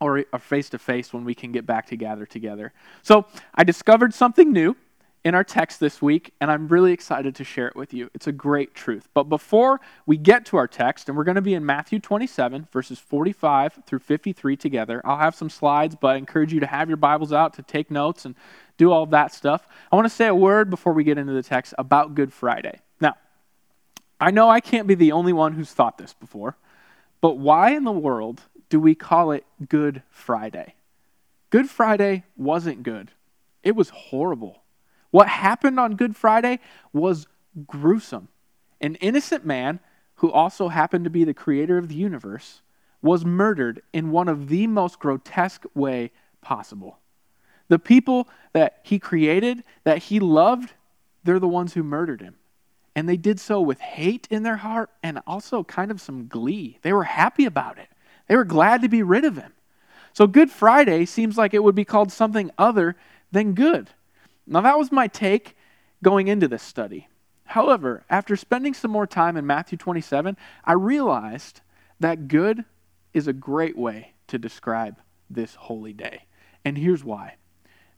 or 0.00 0.22
face 0.38 0.68
to 0.70 0.78
face 0.78 1.12
when 1.12 1.24
we 1.24 1.34
can 1.34 1.52
get 1.52 1.66
back 1.66 1.86
together 1.86 2.26
together. 2.26 2.72
So 3.02 3.26
I 3.54 3.64
discovered 3.64 4.14
something 4.14 4.52
new 4.52 4.76
in 5.24 5.34
our 5.34 5.42
text 5.42 5.80
this 5.80 6.00
week, 6.00 6.32
and 6.40 6.50
I'm 6.50 6.68
really 6.68 6.92
excited 6.92 7.34
to 7.34 7.44
share 7.44 7.66
it 7.66 7.74
with 7.74 7.92
you. 7.92 8.08
It's 8.14 8.28
a 8.28 8.32
great 8.32 8.74
truth. 8.74 9.08
But 9.12 9.24
before 9.24 9.80
we 10.06 10.16
get 10.16 10.46
to 10.46 10.56
our 10.56 10.68
text, 10.68 11.08
and 11.08 11.18
we're 11.18 11.24
going 11.24 11.34
to 11.34 11.42
be 11.42 11.54
in 11.54 11.66
Matthew 11.66 11.98
27, 11.98 12.68
verses 12.72 13.00
45 13.00 13.80
through 13.84 13.98
53 13.98 14.56
together, 14.56 15.02
I'll 15.04 15.18
have 15.18 15.34
some 15.34 15.50
slides, 15.50 15.96
but 16.00 16.08
I 16.08 16.16
encourage 16.16 16.52
you 16.52 16.60
to 16.60 16.66
have 16.66 16.88
your 16.88 16.96
Bibles 16.96 17.32
out 17.32 17.54
to 17.54 17.62
take 17.62 17.90
notes 17.90 18.24
and 18.24 18.36
do 18.76 18.92
all 18.92 19.06
that 19.06 19.34
stuff. 19.34 19.66
I 19.90 19.96
want 19.96 20.06
to 20.06 20.14
say 20.14 20.28
a 20.28 20.34
word 20.34 20.70
before 20.70 20.92
we 20.92 21.02
get 21.02 21.18
into 21.18 21.32
the 21.32 21.42
text 21.42 21.74
about 21.76 22.14
Good 22.14 22.32
Friday. 22.32 22.78
Now, 23.00 23.16
I 24.20 24.30
know 24.30 24.48
I 24.48 24.60
can't 24.60 24.86
be 24.86 24.94
the 24.94 25.12
only 25.12 25.32
one 25.32 25.52
who's 25.52 25.72
thought 25.72 25.98
this 25.98 26.14
before, 26.14 26.56
but 27.20 27.38
why 27.38 27.70
in 27.74 27.82
the 27.82 27.92
world 27.92 28.42
do 28.68 28.80
we 28.80 28.94
call 28.94 29.32
it 29.32 29.44
Good 29.68 30.02
Friday? 30.10 30.74
Good 31.50 31.70
Friday 31.70 32.24
wasn't 32.36 32.82
good, 32.82 33.12
it 33.62 33.74
was 33.74 33.90
horrible. 33.90 34.62
What 35.10 35.28
happened 35.28 35.80
on 35.80 35.96
Good 35.96 36.16
Friday 36.16 36.60
was 36.92 37.26
gruesome. 37.66 38.28
An 38.80 38.96
innocent 38.96 39.46
man, 39.46 39.80
who 40.16 40.30
also 40.30 40.68
happened 40.68 41.04
to 41.04 41.10
be 41.10 41.24
the 41.24 41.32
creator 41.32 41.78
of 41.78 41.88
the 41.88 41.94
universe, 41.94 42.60
was 43.00 43.24
murdered 43.24 43.80
in 43.92 44.10
one 44.10 44.28
of 44.28 44.48
the 44.48 44.66
most 44.66 44.98
grotesque 44.98 45.64
way 45.74 46.10
possible. 46.42 46.98
The 47.68 47.78
people 47.78 48.28
that 48.52 48.80
he 48.82 48.98
created, 48.98 49.62
that 49.84 49.98
he 49.98 50.20
loved, 50.20 50.72
they're 51.24 51.38
the 51.38 51.48
ones 51.48 51.74
who 51.74 51.82
murdered 51.82 52.20
him. 52.20 52.36
And 52.94 53.08
they 53.08 53.16
did 53.16 53.38
so 53.38 53.60
with 53.60 53.80
hate 53.80 54.26
in 54.30 54.42
their 54.42 54.56
heart 54.56 54.90
and 55.02 55.20
also 55.26 55.62
kind 55.62 55.90
of 55.90 56.00
some 56.00 56.26
glee. 56.26 56.78
They 56.82 56.92
were 56.92 57.04
happy 57.04 57.44
about 57.44 57.78
it. 57.78 57.88
They 58.28 58.36
were 58.36 58.44
glad 58.44 58.82
to 58.82 58.88
be 58.88 59.02
rid 59.02 59.24
of 59.24 59.36
him. 59.36 59.52
So 60.12 60.26
Good 60.26 60.50
Friday 60.50 61.04
seems 61.04 61.36
like 61.36 61.54
it 61.54 61.62
would 61.62 61.74
be 61.74 61.84
called 61.84 62.12
something 62.12 62.50
other 62.56 62.96
than 63.32 63.54
good. 63.54 63.90
Now, 64.46 64.60
that 64.62 64.78
was 64.78 64.92
my 64.92 65.08
take 65.08 65.56
going 66.02 66.28
into 66.28 66.48
this 66.48 66.62
study. 66.62 67.08
However, 67.44 68.04
after 68.08 68.36
spending 68.36 68.74
some 68.74 68.90
more 68.90 69.06
time 69.06 69.36
in 69.36 69.46
Matthew 69.46 69.78
27, 69.78 70.36
I 70.64 70.72
realized 70.72 71.60
that 72.00 72.28
good 72.28 72.64
is 73.14 73.26
a 73.26 73.32
great 73.32 73.76
way 73.76 74.12
to 74.28 74.38
describe 74.38 74.96
this 75.30 75.54
holy 75.54 75.92
day. 75.92 76.24
And 76.64 76.78
here's 76.78 77.04
why 77.04 77.36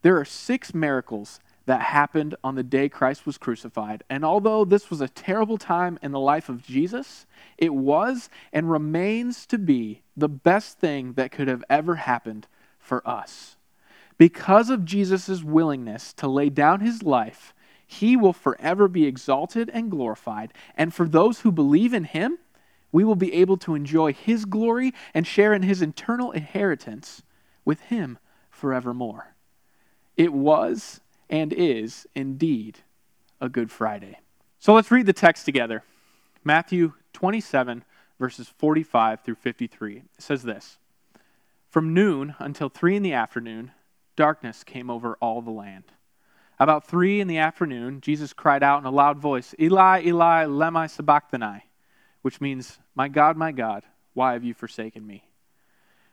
there 0.03 0.19
are 0.19 0.25
six 0.25 0.73
miracles 0.73 1.41
that 1.67 1.83
happened 1.83 2.35
on 2.43 2.55
the 2.55 2.62
day 2.62 2.89
Christ 2.89 3.27
was 3.27 3.39
crucified. 3.39 4.03
And 4.09 4.25
although 4.25 4.65
this 4.65 4.91
was 4.91 5.01
a 5.01 5.09
terrible 5.09 5.59
time 5.59 5.99
in 6.03 6.12
the 6.12 6.21
life 6.21 6.49
of 6.49 6.62
Jesus, 6.62 7.27
it 7.59 7.75
was 7.75 8.29
and 8.53 8.71
remains 8.71 9.47
to 9.47 9.59
be 9.59 10.03
the 10.17 10.29
best 10.29 10.79
thing 10.79 11.12
that 11.14 11.33
could 11.33 11.49
have 11.49 11.64
ever 11.69 11.97
happened 11.97 12.47
for 12.79 13.07
us. 13.07 13.57
Because 14.19 14.69
of 14.69 14.85
Jesus' 14.85 15.43
willingness 15.43 16.12
to 16.14 16.29
lay 16.29 16.50
down 16.50 16.81
his 16.81 17.02
life, 17.02 17.55
he 17.87 18.17
will 18.17 18.33
forever 18.33 18.87
be 18.87 19.07
exalted 19.07 19.71
and 19.73 19.90
glorified. 19.90 20.52
And 20.76 20.95
for 20.95 21.09
those 21.09 21.40
who 21.40 21.50
believe 21.50 21.93
in 21.93 22.05
him, 22.05 22.38
we 22.93 23.05
will 23.05 23.17
be 23.17 23.33
able 23.35 23.57
to 23.59 23.75
enjoy 23.75 24.12
his 24.12 24.45
glory 24.45 24.93
and 25.14 25.26
share 25.26 25.55
in 25.55 25.62
his 25.62 25.83
eternal 25.83 26.33
inheritance 26.33 27.23
with 27.64 27.81
him 27.81 28.19
forevermore. 28.50 29.35
It 30.17 30.33
was 30.33 31.00
and 31.30 31.52
is 31.52 32.06
indeed 32.14 32.80
a 33.40 33.49
Good 33.49 33.70
Friday. 33.70 34.18
So 34.58 34.75
let's 34.75 34.90
read 34.90 35.06
the 35.06 35.14
text 35.14 35.46
together. 35.46 35.84
Matthew 36.44 36.92
27, 37.14 37.84
verses 38.18 38.49
45 38.58 39.22
through 39.22 39.37
53. 39.37 39.96
It 39.96 40.04
says 40.18 40.42
this 40.42 40.76
From 41.70 41.94
noon 41.94 42.34
until 42.38 42.68
three 42.68 42.96
in 42.96 43.02
the 43.02 43.14
afternoon, 43.14 43.70
darkness 44.16 44.64
came 44.64 44.90
over 44.90 45.16
all 45.20 45.40
the 45.40 45.50
land. 45.50 45.84
About 46.58 46.87
three 46.87 47.20
in 47.20 47.28
the 47.28 47.38
afternoon, 47.38 48.02
Jesus 48.02 48.34
cried 48.34 48.62
out 48.62 48.80
in 48.80 48.84
a 48.84 48.90
loud 48.90 49.18
voice, 49.18 49.54
Eli, 49.58 50.02
Eli, 50.04 50.44
lema 50.44 50.90
sabachthani, 50.90 51.62
which 52.20 52.40
means, 52.40 52.78
My 52.94 53.08
God, 53.08 53.38
my 53.38 53.52
God, 53.52 53.84
why 54.12 54.34
have 54.34 54.44
you 54.44 54.52
forsaken 54.52 55.06
me? 55.06 55.25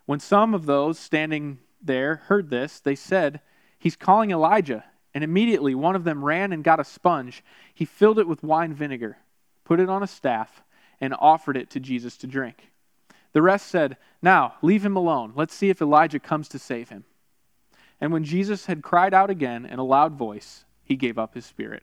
When 0.06 0.22
some 0.22 0.54
of 0.54 0.66
those 0.66 0.98
standing 0.98 1.60
there 1.82 2.22
heard 2.28 2.50
this, 2.50 2.80
they 2.80 2.96
said, 2.96 3.42
He's 3.78 3.98
calling 3.98 4.32
Elijah. 4.32 4.86
And 5.18 5.24
immediately 5.24 5.74
one 5.74 5.96
of 5.96 6.04
them 6.04 6.24
ran 6.24 6.54
and 6.54 6.64
got 6.64 6.80
a 6.80 6.84
sponge. 6.84 7.44
He 7.74 7.86
filled 7.86 8.20
it 8.20 8.28
with 8.28 8.44
wine 8.44 8.72
vinegar, 8.72 9.18
put 9.64 9.80
it 9.80 9.90
on 9.90 10.04
a 10.04 10.06
staff, 10.06 10.62
and 11.02 11.16
offered 11.18 11.58
it 11.58 11.72
to 11.72 11.80
Jesus 11.80 12.18
to 12.18 12.28
drink. 12.28 12.70
The 13.34 13.42
rest 13.42 13.66
said, 13.66 13.98
Now, 14.22 14.54
leave 14.62 14.86
him 14.86 14.96
alone. 14.96 15.34
Let's 15.36 15.56
see 15.56 15.72
if 15.72 15.82
Elijah 15.82 16.20
comes 16.20 16.48
to 16.50 16.60
save 16.60 16.90
him. 16.90 17.04
And 18.00 18.14
when 18.14 18.26
Jesus 18.26 18.68
had 18.68 18.84
cried 18.84 19.12
out 19.12 19.32
again 19.32 19.66
in 19.66 19.80
a 19.80 19.84
loud 19.84 20.14
voice, 20.14 20.66
he 20.84 20.96
gave 20.96 21.18
up 21.18 21.34
his 21.34 21.48
spirit. 21.48 21.82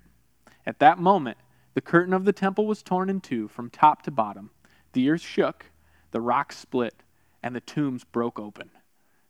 At 0.65 0.79
that 0.79 1.01
moment, 1.01 1.39
the 1.75 1.81
curtain 1.81 2.15
of 2.15 2.27
the 2.27 2.33
temple 2.33 2.69
was 2.69 2.85
torn 2.85 3.11
in 3.11 3.21
two 3.21 3.49
from 3.49 3.69
top 3.69 4.03
to 4.03 4.13
bottom. 4.13 4.51
The 4.93 5.11
earth 5.11 5.23
shook, 5.23 5.73
the 6.13 6.21
rocks 6.21 6.57
split, 6.57 6.95
and 7.43 7.53
the 7.53 7.61
tombs 7.61 8.05
broke 8.05 8.39
open. 8.39 8.71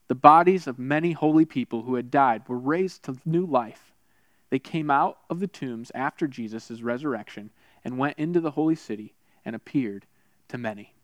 The 0.08 0.14
bodies 0.14 0.66
of 0.66 0.78
many 0.78 1.12
holy 1.12 1.46
people 1.46 1.84
who 1.84 1.94
had 1.94 2.10
died 2.10 2.46
were 2.46 2.58
raised 2.58 3.04
to 3.04 3.16
new 3.24 3.46
life. 3.46 3.93
They 4.50 4.58
came 4.58 4.90
out 4.90 5.18
of 5.28 5.40
the 5.40 5.46
tombs 5.46 5.90
after 5.94 6.26
Jesus' 6.26 6.82
resurrection 6.82 7.50
and 7.84 7.98
went 7.98 8.18
into 8.18 8.40
the 8.40 8.52
holy 8.52 8.76
city 8.76 9.14
and 9.44 9.56
appeared 9.56 10.06
to 10.48 10.58
many. 10.58 10.94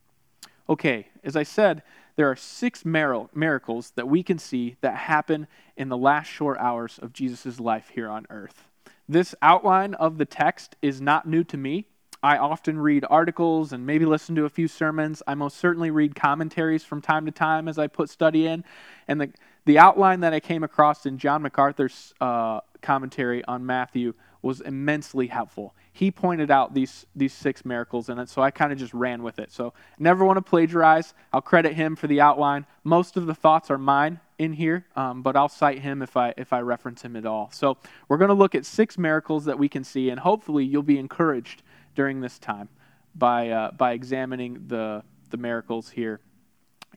Okay, 0.68 1.08
as 1.24 1.34
I 1.34 1.42
said, 1.42 1.82
there 2.16 2.30
are 2.30 2.36
six 2.36 2.84
miracles 2.84 3.92
that 3.96 4.08
we 4.08 4.22
can 4.22 4.38
see 4.38 4.76
that 4.82 4.94
happen 4.94 5.48
in 5.76 5.88
the 5.88 5.96
last 5.96 6.28
short 6.28 6.58
hours 6.58 6.98
of 7.00 7.12
Jesus' 7.12 7.58
life 7.58 7.90
here 7.94 8.08
on 8.08 8.26
earth. 8.30 8.68
This 9.08 9.34
outline 9.42 9.94
of 9.94 10.18
the 10.18 10.24
text 10.24 10.76
is 10.80 11.00
not 11.00 11.26
new 11.26 11.42
to 11.44 11.56
me. 11.56 11.86
I 12.22 12.36
often 12.36 12.78
read 12.78 13.04
articles 13.08 13.72
and 13.72 13.86
maybe 13.86 14.04
listen 14.04 14.34
to 14.36 14.44
a 14.44 14.50
few 14.50 14.68
sermons. 14.68 15.22
I 15.26 15.34
most 15.34 15.56
certainly 15.56 15.90
read 15.90 16.14
commentaries 16.14 16.84
from 16.84 17.00
time 17.00 17.24
to 17.26 17.32
time 17.32 17.66
as 17.66 17.78
I 17.78 17.86
put 17.86 18.10
study 18.10 18.46
in. 18.46 18.62
And 19.08 19.20
the, 19.22 19.30
the 19.64 19.78
outline 19.78 20.20
that 20.20 20.32
I 20.32 20.40
came 20.40 20.64
across 20.64 21.06
in 21.06 21.18
John 21.18 21.42
MacArthur's 21.42 22.14
uh, 22.20 22.60
commentary 22.82 23.44
on 23.44 23.66
Matthew 23.66 24.14
was 24.42 24.60
immensely 24.60 25.26
helpful. 25.26 25.74
He 25.92 26.10
pointed 26.10 26.50
out 26.50 26.72
these, 26.72 27.04
these 27.14 27.32
six 27.32 27.64
miracles 27.64 28.08
it, 28.08 28.28
so 28.28 28.40
I 28.40 28.50
kind 28.50 28.72
of 28.72 28.78
just 28.78 28.94
ran 28.94 29.22
with 29.22 29.38
it. 29.38 29.52
So, 29.52 29.74
never 29.98 30.24
want 30.24 30.38
to 30.38 30.42
plagiarize. 30.42 31.12
I'll 31.32 31.42
credit 31.42 31.74
him 31.74 31.94
for 31.94 32.06
the 32.06 32.20
outline. 32.20 32.64
Most 32.84 33.16
of 33.16 33.26
the 33.26 33.34
thoughts 33.34 33.70
are 33.70 33.76
mine 33.78 34.20
in 34.38 34.54
here, 34.54 34.86
um, 34.96 35.20
but 35.20 35.36
I'll 35.36 35.48
cite 35.48 35.80
him 35.80 36.00
if 36.00 36.16
I, 36.16 36.32
if 36.38 36.52
I 36.52 36.60
reference 36.60 37.02
him 37.02 37.16
at 37.16 37.26
all. 37.26 37.50
So, 37.52 37.76
we're 38.08 38.16
going 38.16 38.28
to 38.28 38.34
look 38.34 38.54
at 38.54 38.64
six 38.64 38.96
miracles 38.96 39.44
that 39.44 39.58
we 39.58 39.68
can 39.68 39.84
see, 39.84 40.08
and 40.08 40.20
hopefully, 40.20 40.64
you'll 40.64 40.82
be 40.82 40.98
encouraged 40.98 41.62
during 41.94 42.20
this 42.20 42.38
time 42.38 42.70
by, 43.14 43.50
uh, 43.50 43.72
by 43.72 43.92
examining 43.92 44.64
the, 44.68 45.02
the 45.28 45.36
miracles 45.36 45.90
here 45.90 46.20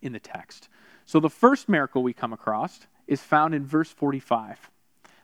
in 0.01 0.13
the 0.13 0.19
text. 0.19 0.69
So, 1.05 1.19
the 1.19 1.29
first 1.29 1.67
miracle 1.67 2.03
we 2.03 2.13
come 2.13 2.33
across 2.33 2.87
is 3.07 3.21
found 3.21 3.53
in 3.53 3.65
verse 3.65 3.91
45. 3.91 4.69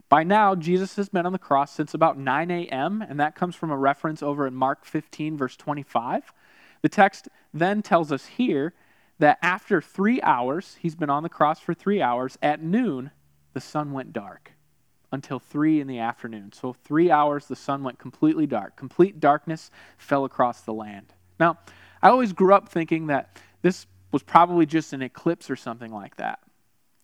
By 0.09 0.23
now, 0.23 0.55
Jesus 0.55 0.95
has 0.95 1.07
been 1.07 1.25
on 1.25 1.33
the 1.33 1.39
cross 1.39 1.71
since 1.71 1.93
about 1.93 2.17
9 2.17 2.51
a.m., 2.51 3.03
and 3.07 3.19
that 3.19 3.35
comes 3.35 3.55
from 3.55 3.69
a 3.69 3.77
reference 3.77 4.23
over 4.23 4.47
in 4.47 4.55
Mark 4.55 4.83
15, 4.83 5.37
verse 5.37 5.55
25. 5.55 6.33
The 6.81 6.89
text 6.89 7.29
then 7.53 7.81
tells 7.81 8.11
us 8.11 8.25
here 8.25 8.73
that 9.19 9.37
after 9.41 9.81
three 9.81 10.21
hours, 10.21 10.77
he's 10.79 10.95
been 10.95 11.09
on 11.09 11.23
the 11.23 11.29
cross 11.29 11.59
for 11.59 11.73
three 11.73 12.01
hours, 12.01 12.37
at 12.41 12.63
noon, 12.63 13.11
the 13.53 13.61
sun 13.61 13.91
went 13.91 14.13
dark 14.13 14.53
until 15.11 15.39
three 15.39 15.79
in 15.79 15.87
the 15.87 15.99
afternoon. 15.99 16.51
So, 16.53 16.73
three 16.73 17.11
hours, 17.11 17.45
the 17.45 17.55
sun 17.55 17.83
went 17.83 17.99
completely 17.99 18.47
dark. 18.47 18.75
Complete 18.75 19.19
darkness 19.19 19.69
fell 19.97 20.25
across 20.25 20.61
the 20.61 20.73
land. 20.73 21.13
Now, 21.39 21.59
I 22.01 22.09
always 22.09 22.33
grew 22.33 22.53
up 22.53 22.69
thinking 22.69 23.07
that 23.07 23.37
this 23.61 23.85
was 24.11 24.23
probably 24.23 24.65
just 24.65 24.93
an 24.93 25.01
eclipse 25.01 25.49
or 25.49 25.55
something 25.55 25.93
like 25.93 26.15
that. 26.17 26.39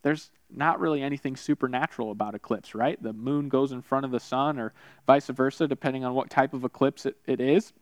There's 0.01 0.29
not 0.49 0.79
really 0.79 1.01
anything 1.01 1.35
supernatural 1.35 2.11
about 2.11 2.35
eclipse, 2.35 2.75
right? 2.75 3.01
The 3.01 3.13
moon 3.13 3.49
goes 3.49 3.71
in 3.71 3.81
front 3.81 4.05
of 4.05 4.11
the 4.11 4.19
sun 4.19 4.59
or 4.59 4.73
vice 5.07 5.27
versa, 5.27 5.67
depending 5.67 6.05
on 6.05 6.13
what 6.13 6.29
type 6.29 6.53
of 6.53 6.63
eclipse 6.63 7.05
it, 7.05 7.17
it 7.25 7.39
is. 7.39 7.73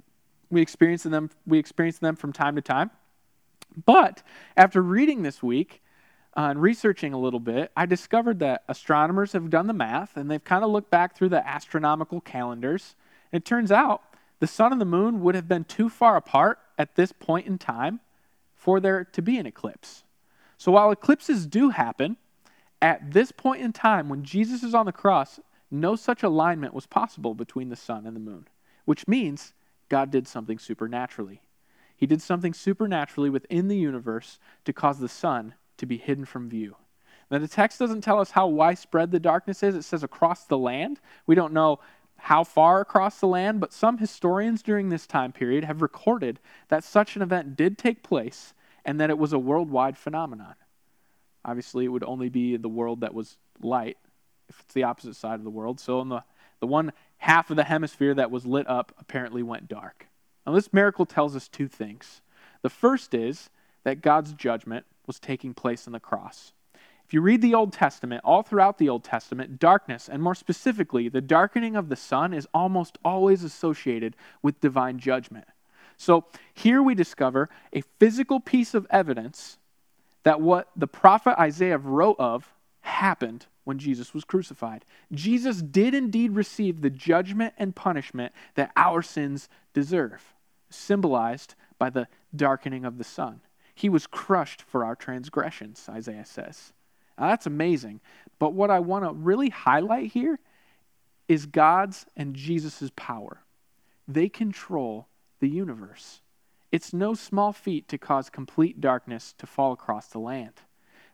We 0.50 0.62
experience 0.62 1.04
them, 1.04 1.30
we 1.46 1.60
experience 1.60 2.00
them 2.00 2.16
from 2.16 2.32
time 2.32 2.56
to 2.56 2.62
time. 2.62 2.92
But 3.86 4.24
after 4.56 4.82
reading 4.82 5.24
this 5.24 5.42
week 5.42 5.82
uh, 6.38 6.48
and 6.52 6.62
researching 6.62 7.12
a 7.14 7.20
little 7.20 7.40
bit, 7.40 7.72
I 7.76 7.86
discovered 7.86 8.40
that 8.40 8.64
astronomers 8.70 9.34
have 9.34 9.50
done 9.50 9.68
the 9.68 9.74
math 9.74 10.16
and 10.16 10.30
they've 10.30 10.44
kind 10.44 10.64
of 10.64 10.70
looked 10.70 10.92
back 10.92 11.16
through 11.16 11.30
the 11.30 11.46
astronomical 11.48 12.22
calendars. 12.22 12.96
And 13.32 13.42
it 13.42 13.46
turns 13.46 13.72
out 13.72 14.02
the 14.40 14.48
sun 14.48 14.72
and 14.72 14.80
the 14.80 14.86
moon 14.86 15.22
would 15.22 15.36
have 15.36 15.48
been 15.48 15.64
too 15.64 15.90
far 15.90 16.16
apart 16.16 16.60
at 16.78 16.96
this 16.96 17.12
point 17.12 17.48
in 17.48 17.58
time 17.58 18.00
for 18.64 18.80
there 18.80 19.04
to 19.04 19.22
be 19.22 19.38
an 19.38 19.46
eclipse. 19.46 20.06
So 20.58 20.72
while 20.72 20.90
eclipses 20.90 21.46
do 21.46 21.72
happen, 21.72 22.16
at 22.82 23.12
this 23.12 23.34
point 23.34 23.62
in 23.62 23.74
time, 23.74 24.08
when 24.08 24.24
Jesus 24.24 24.64
is 24.64 24.74
on 24.74 24.86
the 24.86 24.94
cross, 24.94 25.42
no 25.70 25.98
such 25.98 26.24
alignment 26.24 26.74
was 26.74 26.88
possible 26.88 27.36
between 27.36 27.68
the 27.68 27.76
sun 27.76 28.06
and 28.06 28.16
the 28.16 28.22
moon, 28.22 28.48
which 28.86 29.06
means 29.06 29.52
God 29.90 30.12
did 30.12 30.30
something 30.30 30.58
supernaturally. 30.58 31.42
He 31.98 32.06
did 32.06 32.22
something 32.22 32.54
supernaturally 32.54 33.30
within 33.30 33.68
the 33.68 33.76
universe 33.76 34.40
to 34.64 34.72
cause 34.72 35.00
the 35.00 35.10
sun 35.10 35.56
to 35.76 35.86
be 35.86 35.98
hidden 35.98 36.24
from 36.24 36.50
view. 36.50 36.78
Now, 37.30 37.40
the 37.40 37.50
text 37.50 37.80
doesn't 37.80 38.02
tell 38.02 38.22
us 38.22 38.32
how 38.32 38.48
widespread 38.48 39.12
the 39.12 39.20
darkness 39.20 39.62
is. 39.62 39.76
It 39.76 39.84
says 39.84 40.04
across 40.04 40.46
the 40.46 40.58
land. 40.58 41.02
We 41.28 41.36
don't 41.36 41.52
know 41.52 41.80
how 42.24 42.42
far 42.42 42.80
across 42.80 43.20
the 43.20 43.28
land, 43.28 43.60
but 43.60 43.74
some 43.74 43.98
historians 43.98 44.64
during 44.64 44.88
this 44.88 45.06
time 45.06 45.34
period 45.34 45.66
have 45.66 45.82
recorded 45.82 46.40
that 46.70 46.82
such 46.82 47.18
an 47.18 47.22
event 47.22 47.58
did 47.58 47.78
take 47.78 48.02
place 48.02 48.54
and 48.86 48.98
that 48.98 49.10
it 49.10 49.18
was 49.18 49.34
a 49.34 49.40
worldwide 49.40 49.98
phenomenon. 49.98 50.56
Obviously, 51.44 51.84
it 51.84 51.90
would 51.90 52.06
only 52.06 52.30
be 52.30 52.56
the 52.56 52.70
world 52.70 53.02
that 53.02 53.14
was 53.14 53.36
light, 53.62 53.98
if 54.48 54.58
it's 54.62 54.74
the 54.74 54.84
opposite 54.84 55.18
side 55.18 55.34
of 55.34 55.44
the 55.44 55.50
world. 55.50 55.82
So, 55.82 56.00
in 56.00 56.08
the, 56.08 56.24
the 56.62 56.68
one 56.68 56.94
half 57.18 57.50
of 57.50 57.58
the 57.58 57.66
hemisphere 57.66 58.14
that 58.14 58.32
was 58.32 58.46
lit 58.46 58.70
up 58.70 58.94
apparently 59.00 59.44
went 59.44 59.68
dark. 59.68 60.08
Now, 60.48 60.54
this 60.54 60.72
miracle 60.72 61.06
tells 61.06 61.36
us 61.36 61.50
two 61.50 61.68
things. 61.68 62.22
The 62.62 62.70
first 62.70 63.14
is 63.14 63.50
that 63.84 64.02
God's 64.02 64.32
judgment 64.32 64.86
was 65.06 65.20
taking 65.20 65.54
place 65.54 65.88
on 65.88 65.92
the 65.92 66.00
cross. 66.00 66.54
You 67.14 67.22
read 67.22 67.44
the 67.44 67.54
Old 67.54 67.74
Testament, 67.74 68.22
all 68.26 68.42
throughout 68.42 68.80
the 68.80 68.90
Old 68.90 69.04
Testament, 69.04 69.60
darkness, 69.60 70.10
and 70.10 70.24
more 70.24 70.34
specifically, 70.34 71.10
the 71.10 71.22
darkening 71.22 71.76
of 71.76 71.90
the 71.90 71.96
sun, 71.96 72.34
is 72.34 72.48
almost 72.56 72.98
always 73.06 73.44
associated 73.44 74.16
with 74.42 74.60
divine 74.60 74.98
judgment. 74.98 75.46
So 75.96 76.26
here 76.56 76.82
we 76.82 76.96
discover 76.96 77.52
a 77.72 77.84
physical 78.00 78.40
piece 78.40 78.74
of 78.74 78.88
evidence 78.90 79.60
that 80.24 80.42
what 80.42 80.70
the 80.76 80.88
prophet 80.88 81.40
Isaiah 81.40 81.78
wrote 81.78 82.16
of 82.18 82.52
happened 82.82 83.46
when 83.64 83.78
Jesus 83.78 84.16
was 84.16 84.26
crucified. 84.26 84.84
Jesus 85.12 85.62
did 85.62 85.94
indeed 85.94 86.32
receive 86.32 86.82
the 86.82 86.90
judgment 86.90 87.54
and 87.60 87.76
punishment 87.76 88.34
that 88.56 88.72
our 88.76 89.04
sins 89.04 89.50
deserve, 89.76 90.34
symbolized 90.72 91.54
by 91.78 91.92
the 91.92 92.08
darkening 92.36 92.86
of 92.86 92.98
the 92.98 93.04
sun. 93.04 93.42
He 93.76 93.88
was 93.88 94.08
crushed 94.08 94.64
for 94.64 94.84
our 94.84 94.96
transgressions, 94.96 95.88
Isaiah 95.88 96.26
says. 96.26 96.74
Now, 97.18 97.28
that's 97.28 97.46
amazing. 97.46 98.02
But 98.40 98.54
what 98.54 98.72
I 98.72 98.80
want 98.80 99.06
to 99.06 99.14
really 99.14 99.50
highlight 99.50 100.12
here 100.12 100.40
is 101.28 101.46
God's 101.46 102.06
and 102.16 102.36
Jesus' 102.36 102.92
power. 102.96 103.40
They 104.08 104.30
control 104.30 105.08
the 105.40 105.50
universe. 105.50 106.22
It's 106.72 106.94
no 106.94 107.14
small 107.14 107.54
feat 107.54 107.88
to 107.90 107.98
cause 107.98 108.30
complete 108.30 108.82
darkness 108.82 109.34
to 109.38 109.46
fall 109.46 109.72
across 109.72 110.08
the 110.08 110.20
land. 110.20 110.54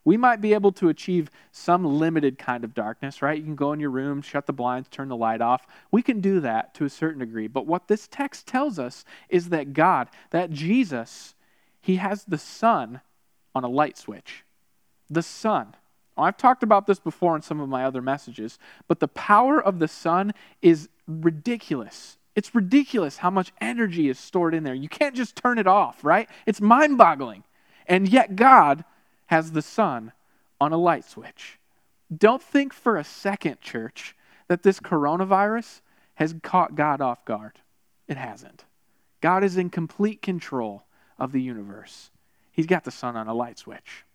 We 0.06 0.18
might 0.18 0.42
be 0.42 0.54
able 0.54 0.72
to 0.74 0.90
achieve 0.90 1.30
some 1.52 1.84
limited 1.86 2.38
kind 2.38 2.64
of 2.64 2.74
darkness, 2.74 3.22
right? 3.22 3.38
You 3.38 3.44
can 3.44 3.56
go 3.56 3.74
in 3.74 3.80
your 3.80 3.90
room, 3.90 4.22
shut 4.22 4.48
the 4.48 4.54
blinds, 4.54 4.88
turn 4.90 5.10
the 5.10 5.18
light 5.18 5.42
off. 5.42 5.68
We 5.92 6.02
can 6.02 6.22
do 6.22 6.40
that 6.40 6.74
to 6.76 6.86
a 6.86 6.90
certain 6.90 7.20
degree. 7.20 7.48
But 7.48 7.68
what 7.68 7.88
this 7.88 8.08
text 8.08 8.48
tells 8.48 8.80
us 8.80 9.04
is 9.28 9.50
that 9.50 9.74
God, 9.74 10.08
that 10.32 10.52
Jesus, 10.52 11.36
He 11.82 11.98
has 11.98 12.24
the 12.24 12.38
sun 12.38 13.02
on 13.54 13.64
a 13.64 13.70
light 13.70 13.98
switch. 13.98 14.46
The 15.10 15.22
sun. 15.22 15.76
I've 16.24 16.38
talked 16.38 16.64
about 16.64 16.88
this 16.88 17.00
before 17.00 17.36
in 17.36 17.42
some 17.42 17.60
of 17.60 17.70
my 17.70 17.86
other 17.86 18.02
messages, 18.02 18.60
but 18.88 19.00
the 19.00 19.08
power 19.08 19.62
of 19.62 19.80
the 19.80 19.88
sun 19.88 20.34
is 20.62 20.90
ridiculous. 21.08 22.18
It's 22.36 22.56
ridiculous 22.56 23.18
how 23.18 23.30
much 23.30 23.52
energy 23.60 24.10
is 24.10 24.20
stored 24.20 24.54
in 24.54 24.64
there. 24.64 24.74
You 24.74 24.90
can't 24.90 25.16
just 25.16 25.36
turn 25.36 25.58
it 25.58 25.68
off, 25.68 26.04
right? 26.04 26.30
It's 26.46 26.62
mind 26.62 26.98
boggling. 26.98 27.44
And 27.86 28.08
yet, 28.08 28.36
God 28.36 28.86
has 29.28 29.52
the 29.52 29.62
sun 29.62 30.12
on 30.62 30.74
a 30.74 30.78
light 30.78 31.06
switch. 31.06 31.60
Don't 32.16 32.42
think 32.42 32.74
for 32.74 32.98
a 32.98 33.04
second, 33.04 33.62
church, 33.62 34.16
that 34.48 34.64
this 34.64 34.80
coronavirus 34.80 35.82
has 36.16 36.36
caught 36.44 36.76
God 36.76 37.02
off 37.02 37.24
guard. 37.26 37.60
It 38.08 38.18
hasn't. 38.18 38.66
God 39.22 39.44
is 39.44 39.58
in 39.58 39.70
complete 39.70 40.22
control 40.22 40.84
of 41.18 41.32
the 41.32 41.42
universe. 41.42 42.10
He's 42.52 42.66
got 42.66 42.84
the 42.84 42.92
sun 42.92 43.16
on 43.16 43.28
a 43.28 43.34
light 43.34 43.58
switch. 43.60 44.06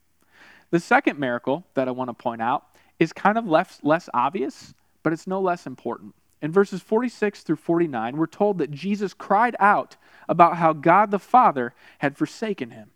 The 0.74 0.80
second 0.80 1.20
miracle 1.20 1.64
that 1.74 1.86
I 1.86 1.92
want 1.92 2.08
to 2.10 2.14
point 2.14 2.42
out 2.42 2.66
is 2.98 3.12
kind 3.12 3.38
of 3.38 3.46
less, 3.46 3.78
less 3.84 4.08
obvious, 4.12 4.74
but 5.04 5.12
it's 5.12 5.24
no 5.24 5.40
less 5.40 5.68
important. 5.68 6.16
In 6.42 6.50
verses 6.50 6.82
46 6.82 7.44
through 7.44 7.54
49, 7.54 8.16
we're 8.16 8.26
told 8.26 8.58
that 8.58 8.72
Jesus 8.72 9.14
cried 9.14 9.54
out 9.60 9.94
about 10.28 10.56
how 10.56 10.72
God 10.72 11.12
the 11.12 11.20
Father 11.20 11.74
had 11.98 12.18
forsaken 12.18 12.70
him. 12.70 12.90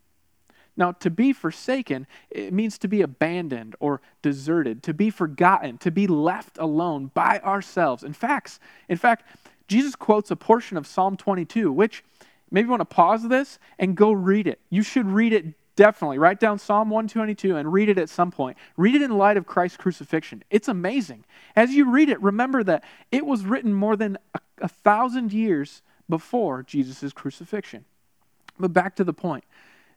Now, 0.76 0.90
to 0.90 1.08
be 1.08 1.32
forsaken, 1.32 2.08
it 2.30 2.52
means 2.52 2.78
to 2.78 2.88
be 2.88 3.00
abandoned 3.00 3.76
or 3.78 4.00
deserted, 4.22 4.82
to 4.82 4.92
be 4.92 5.08
forgotten, 5.08 5.78
to 5.78 5.92
be 5.92 6.08
left 6.08 6.58
alone 6.58 7.12
by 7.14 7.38
ourselves. 7.44 8.02
In 8.02 8.12
fact, 8.12 8.58
in 8.88 8.96
fact, 8.96 9.24
Jesus 9.68 9.94
quotes 9.94 10.32
a 10.32 10.36
portion 10.36 10.76
of 10.76 10.84
Psalm 10.84 11.16
22, 11.16 11.70
which 11.70 12.02
maybe 12.50 12.66
you 12.66 12.70
want 12.70 12.80
to 12.80 12.86
pause 12.86 13.28
this 13.28 13.60
and 13.78 13.96
go 13.96 14.10
read 14.10 14.48
it. 14.48 14.58
You 14.68 14.82
should 14.82 15.06
read 15.06 15.32
it 15.32 15.54
Definitely. 15.78 16.18
Write 16.18 16.40
down 16.40 16.58
Psalm 16.58 16.90
122 16.90 17.54
and 17.54 17.72
read 17.72 17.88
it 17.88 17.98
at 17.98 18.08
some 18.08 18.32
point. 18.32 18.58
Read 18.76 18.96
it 18.96 19.02
in 19.02 19.16
light 19.16 19.36
of 19.36 19.46
Christ's 19.46 19.76
crucifixion. 19.76 20.42
It's 20.50 20.66
amazing. 20.66 21.24
As 21.54 21.70
you 21.70 21.88
read 21.88 22.08
it, 22.08 22.20
remember 22.20 22.64
that 22.64 22.82
it 23.12 23.24
was 23.24 23.44
written 23.44 23.72
more 23.72 23.94
than 23.94 24.18
a, 24.34 24.40
a 24.62 24.66
thousand 24.66 25.32
years 25.32 25.82
before 26.08 26.64
Jesus' 26.64 27.12
crucifixion. 27.12 27.84
But 28.58 28.72
back 28.72 28.96
to 28.96 29.04
the 29.04 29.12
point 29.12 29.44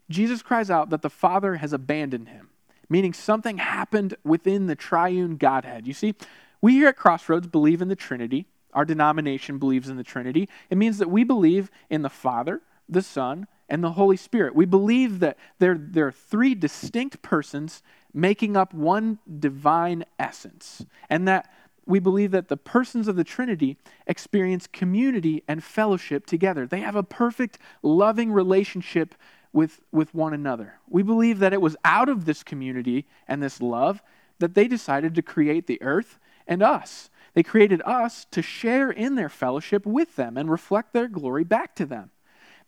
Jesus 0.07 0.43
cries 0.43 0.69
out 0.69 0.91
that 0.91 1.01
the 1.01 1.09
Father 1.09 1.55
has 1.55 1.73
abandoned 1.73 2.29
him, 2.29 2.49
meaning 2.87 3.11
something 3.11 3.57
happened 3.57 4.15
within 4.23 4.67
the 4.67 4.75
triune 4.75 5.35
Godhead. 5.37 5.87
You 5.87 5.93
see, 5.93 6.13
we 6.61 6.73
here 6.73 6.89
at 6.89 6.95
Crossroads 6.95 7.47
believe 7.47 7.81
in 7.81 7.87
the 7.87 7.95
Trinity. 7.95 8.45
Our 8.75 8.85
denomination 8.85 9.57
believes 9.57 9.89
in 9.89 9.97
the 9.97 10.03
Trinity. 10.03 10.47
It 10.69 10.77
means 10.77 10.99
that 10.99 11.09
we 11.09 11.23
believe 11.23 11.71
in 11.89 12.03
the 12.03 12.09
Father, 12.09 12.61
the 12.87 13.01
Son, 13.01 13.47
and 13.71 13.81
the 13.81 13.93
Holy 13.93 14.17
Spirit. 14.17 14.53
We 14.53 14.65
believe 14.65 15.21
that 15.21 15.37
there, 15.57 15.77
there 15.79 16.05
are 16.05 16.11
three 16.11 16.53
distinct 16.53 17.21
persons 17.21 17.81
making 18.13 18.57
up 18.57 18.73
one 18.73 19.17
divine 19.39 20.03
essence, 20.19 20.85
and 21.09 21.25
that 21.29 21.49
we 21.85 21.99
believe 21.99 22.31
that 22.31 22.49
the 22.49 22.57
persons 22.57 23.07
of 23.07 23.15
the 23.15 23.23
Trinity 23.23 23.77
experience 24.05 24.67
community 24.67 25.43
and 25.47 25.63
fellowship 25.63 26.25
together. 26.25 26.67
They 26.67 26.81
have 26.81 26.97
a 26.97 27.01
perfect, 27.01 27.57
loving 27.81 28.31
relationship 28.33 29.15
with, 29.53 29.79
with 29.91 30.13
one 30.13 30.33
another. 30.33 30.75
We 30.89 31.01
believe 31.01 31.39
that 31.39 31.53
it 31.53 31.61
was 31.61 31.77
out 31.85 32.09
of 32.09 32.25
this 32.25 32.43
community 32.43 33.05
and 33.25 33.41
this 33.41 33.61
love 33.61 34.03
that 34.39 34.53
they 34.53 34.67
decided 34.67 35.15
to 35.15 35.21
create 35.21 35.67
the 35.67 35.81
earth 35.81 36.19
and 36.45 36.61
us. 36.61 37.09
They 37.33 37.43
created 37.43 37.81
us 37.85 38.25
to 38.31 38.41
share 38.41 38.91
in 38.91 39.15
their 39.15 39.29
fellowship 39.29 39.85
with 39.85 40.17
them 40.17 40.35
and 40.35 40.51
reflect 40.51 40.91
their 40.91 41.07
glory 41.07 41.45
back 41.45 41.73
to 41.75 41.85
them. 41.85 42.11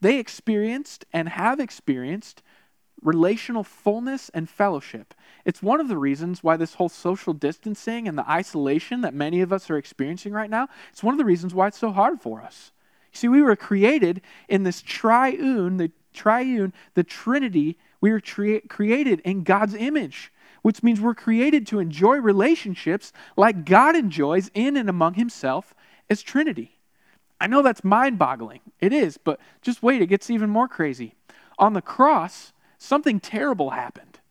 They 0.03 0.19
experienced 0.19 1.05
and 1.13 1.29
have 1.29 1.61
experienced 1.61 2.43
relational 3.01 3.63
fullness 3.63 4.27
and 4.33 4.49
fellowship. 4.49 5.13
It's 5.45 5.63
one 5.63 5.79
of 5.79 5.87
the 5.87 5.97
reasons 5.97 6.43
why 6.43 6.57
this 6.57 6.73
whole 6.73 6.89
social 6.89 7.31
distancing 7.33 8.05
and 8.05 8.17
the 8.17 8.29
isolation 8.29 8.99
that 8.99 9.13
many 9.13 9.39
of 9.39 9.53
us 9.53 9.69
are 9.69 9.77
experiencing 9.77 10.33
right 10.33 10.49
now, 10.49 10.67
it's 10.91 11.03
one 11.03 11.13
of 11.13 11.17
the 11.17 11.23
reasons 11.23 11.53
why 11.53 11.67
it's 11.67 11.77
so 11.77 11.93
hard 11.93 12.21
for 12.21 12.41
us. 12.41 12.73
You 13.13 13.17
see, 13.17 13.27
we 13.29 13.41
were 13.41 13.55
created 13.55 14.21
in 14.49 14.63
this 14.63 14.81
triune, 14.81 15.77
the 15.77 15.89
triune, 16.13 16.73
the 16.95 17.03
Trinity, 17.05 17.77
we 18.01 18.11
were 18.11 18.19
tri- 18.19 18.61
created 18.67 19.21
in 19.21 19.43
God's 19.43 19.73
image 19.73 20.33
which 20.63 20.81
means 20.81 21.01
we're 21.01 21.13
created 21.13 21.67
to 21.67 21.79
enjoy 21.79 22.15
relationships 22.15 23.11
like 23.35 23.65
God 23.65 23.97
enjoys 23.97 24.49
in 24.53 24.77
and 24.77 24.89
among 24.89 25.15
himself 25.15 25.75
as 26.09 26.21
Trinity. 26.21 26.79
I 27.43 27.47
know 27.47 27.61
that's 27.61 27.83
mind 27.83 28.17
boggling. 28.17 28.61
It 28.79 28.93
is, 28.93 29.17
but 29.17 29.37
just 29.61 29.83
wait, 29.83 30.01
it 30.01 30.07
gets 30.07 30.29
even 30.29 30.49
more 30.49 30.69
crazy. 30.69 31.15
On 31.59 31.73
the 31.73 31.81
cross, 31.81 32.53
something 32.77 33.19
terrible 33.19 33.71
happened. 33.71 34.21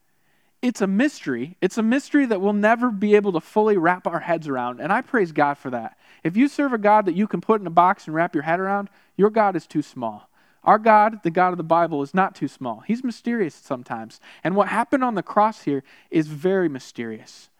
It's 0.62 0.80
a 0.80 0.86
mystery. 0.86 1.58
It's 1.60 1.76
a 1.76 1.82
mystery 1.82 2.24
that 2.24 2.40
we'll 2.40 2.54
never 2.54 2.90
be 2.90 3.14
able 3.14 3.32
to 3.32 3.40
fully 3.40 3.76
wrap 3.76 4.06
our 4.06 4.20
heads 4.20 4.48
around, 4.48 4.80
and 4.80 4.90
I 4.90 5.02
praise 5.02 5.30
God 5.30 5.58
for 5.58 5.68
that. 5.68 5.98
If 6.24 6.38
you 6.38 6.48
serve 6.48 6.72
a 6.72 6.78
God 6.78 7.04
that 7.04 7.14
you 7.14 7.26
can 7.26 7.42
put 7.42 7.60
in 7.60 7.66
a 7.66 7.70
box 7.70 8.06
and 8.06 8.14
wrap 8.14 8.34
your 8.34 8.44
head 8.44 8.58
around, 8.58 8.88
your 9.14 9.28
God 9.28 9.56
is 9.56 9.66
too 9.66 9.82
small. 9.82 10.30
Our 10.64 10.78
God, 10.78 11.22
the 11.22 11.30
God 11.30 11.52
of 11.52 11.58
the 11.58 11.64
Bible, 11.64 12.00
is 12.00 12.14
not 12.14 12.34
too 12.34 12.48
small. 12.48 12.80
He's 12.86 13.04
mysterious 13.04 13.54
sometimes. 13.54 14.20
And 14.42 14.56
what 14.56 14.68
happened 14.68 15.04
on 15.04 15.16
the 15.16 15.22
cross 15.22 15.64
here 15.64 15.84
is 16.10 16.28
very 16.28 16.70
mysterious, 16.70 17.50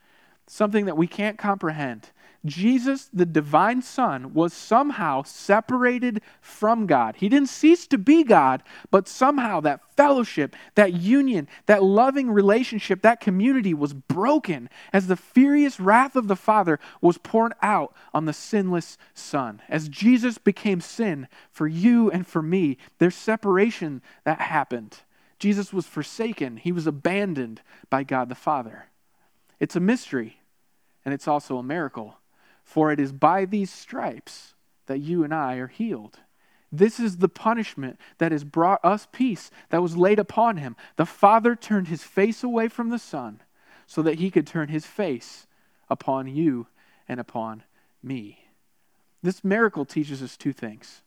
something 0.47 0.87
that 0.87 0.97
we 0.97 1.07
can't 1.07 1.37
comprehend. 1.37 2.09
Jesus, 2.45 3.09
the 3.13 3.27
divine 3.27 3.83
Son, 3.83 4.35
was 4.35 4.53
somehow 4.53 5.23
separated 5.23 6.21
from 6.41 6.87
God. 6.87 7.15
He 7.17 7.29
didn't 7.29 7.49
cease 7.49 7.87
to 7.87 7.99
be 7.99 8.25
God, 8.25 8.65
but 8.91 9.07
somehow 9.07 9.61
that 9.61 9.81
fellowship, 9.97 10.57
that 10.75 10.95
union, 10.95 11.47
that 11.67 11.85
loving 11.85 12.31
relationship, 12.31 13.03
that 13.03 13.21
community 13.21 13.73
was 13.73 13.93
broken 13.93 14.69
as 14.93 15.07
the 15.07 15.17
furious 15.17 15.79
wrath 15.79 16.17
of 16.17 16.27
the 16.27 16.35
Father 16.35 16.81
was 17.01 17.17
poured 17.19 17.53
out 17.63 17.95
on 18.13 18.25
the 18.25 18.33
sinless 18.33 18.99
Son. 19.15 19.63
As 19.69 19.89
Jesus 19.89 20.39
became 20.39 20.81
sin 20.81 21.29
for 21.51 21.69
you 21.69 22.11
and 22.11 22.27
for 22.27 22.43
me, 22.43 22.77
there's 22.99 23.15
separation 23.15 24.03
that 24.25 24.41
happened. 24.41 24.99
Jesus 25.39 25.73
was 25.73 25.87
forsaken, 25.87 26.57
he 26.57 26.73
was 26.73 26.87
abandoned 26.89 27.63
by 27.89 28.03
God 28.03 28.29
the 28.29 28.35
Father. 28.35 28.87
It's 29.61 29.77
a 29.77 29.81
mystery, 29.81 30.39
and 31.05 31.15
it's 31.15 31.29
also 31.29 31.57
a 31.59 31.63
miracle. 31.63 32.17
For 32.63 32.93
it 32.93 33.01
is 33.01 33.13
by 33.13 33.45
these 33.45 33.71
stripes 33.71 34.55
that 34.87 34.99
you 34.99 35.25
and 35.25 35.35
I 35.35 35.57
are 35.57 35.69
healed. 35.69 36.21
This 36.71 36.99
is 36.99 37.19
the 37.19 37.29
punishment 37.29 37.99
that 38.19 38.33
has 38.33 38.45
brought 38.45 38.83
us 38.83 39.07
peace 39.13 39.51
that 39.69 39.83
was 39.83 39.97
laid 39.97 40.19
upon 40.19 40.57
him. 40.57 40.75
The 40.97 41.05
Father 41.05 41.55
turned 41.55 41.89
his 41.89 42.03
face 42.03 42.43
away 42.43 42.69
from 42.69 42.89
the 42.89 42.99
Son 42.99 43.43
so 43.87 44.01
that 44.03 44.19
he 44.19 44.31
could 44.31 44.47
turn 44.47 44.69
his 44.69 44.87
face 44.87 45.47
upon 45.91 46.27
you 46.27 46.69
and 47.07 47.21
upon 47.21 47.65
me. 48.03 48.47
This 49.23 49.45
miracle 49.45 49.85
teaches 49.85 50.23
us 50.23 50.37
two 50.37 50.55
things. 50.55 51.03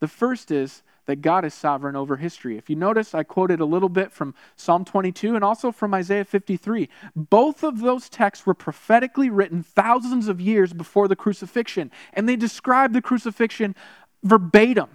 The 0.00 0.08
first 0.08 0.50
is 0.50 0.82
that 1.06 1.22
God 1.22 1.44
is 1.44 1.54
sovereign 1.54 1.96
over 1.96 2.16
history. 2.16 2.58
If 2.58 2.68
you 2.68 2.76
notice, 2.76 3.14
I 3.14 3.22
quoted 3.22 3.60
a 3.60 3.64
little 3.64 3.88
bit 3.88 4.12
from 4.12 4.34
Psalm 4.56 4.84
22 4.84 5.34
and 5.34 5.44
also 5.44 5.72
from 5.72 5.94
Isaiah 5.94 6.24
53. 6.24 6.88
Both 7.14 7.62
of 7.62 7.80
those 7.80 8.08
texts 8.08 8.44
were 8.44 8.54
prophetically 8.54 9.30
written 9.30 9.62
thousands 9.62 10.28
of 10.28 10.40
years 10.40 10.72
before 10.72 11.08
the 11.08 11.16
crucifixion, 11.16 11.90
and 12.12 12.28
they 12.28 12.36
describe 12.36 12.92
the 12.92 13.02
crucifixion 13.02 13.74
verbatim. 14.22 14.90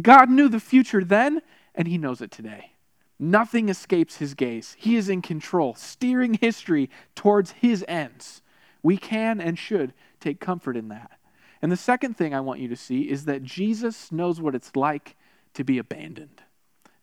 God 0.00 0.28
knew 0.28 0.48
the 0.48 0.60
future 0.60 1.02
then, 1.02 1.40
and 1.74 1.88
He 1.88 1.98
knows 1.98 2.20
it 2.20 2.30
today. 2.30 2.72
Nothing 3.18 3.68
escapes 3.68 4.16
His 4.16 4.34
gaze. 4.34 4.76
He 4.78 4.96
is 4.96 5.08
in 5.08 5.22
control, 5.22 5.74
steering 5.74 6.34
history 6.34 6.90
towards 7.14 7.52
His 7.52 7.84
ends. 7.88 8.42
We 8.82 8.96
can 8.96 9.40
and 9.40 9.58
should 9.58 9.92
take 10.20 10.40
comfort 10.40 10.76
in 10.76 10.88
that. 10.88 11.12
And 11.60 11.72
the 11.72 11.76
second 11.76 12.16
thing 12.16 12.34
I 12.34 12.40
want 12.40 12.60
you 12.60 12.68
to 12.68 12.76
see 12.76 13.02
is 13.02 13.24
that 13.24 13.42
Jesus 13.42 14.12
knows 14.12 14.40
what 14.40 14.54
it's 14.54 14.76
like 14.76 15.16
to 15.58 15.64
be 15.64 15.78
abandoned, 15.78 16.40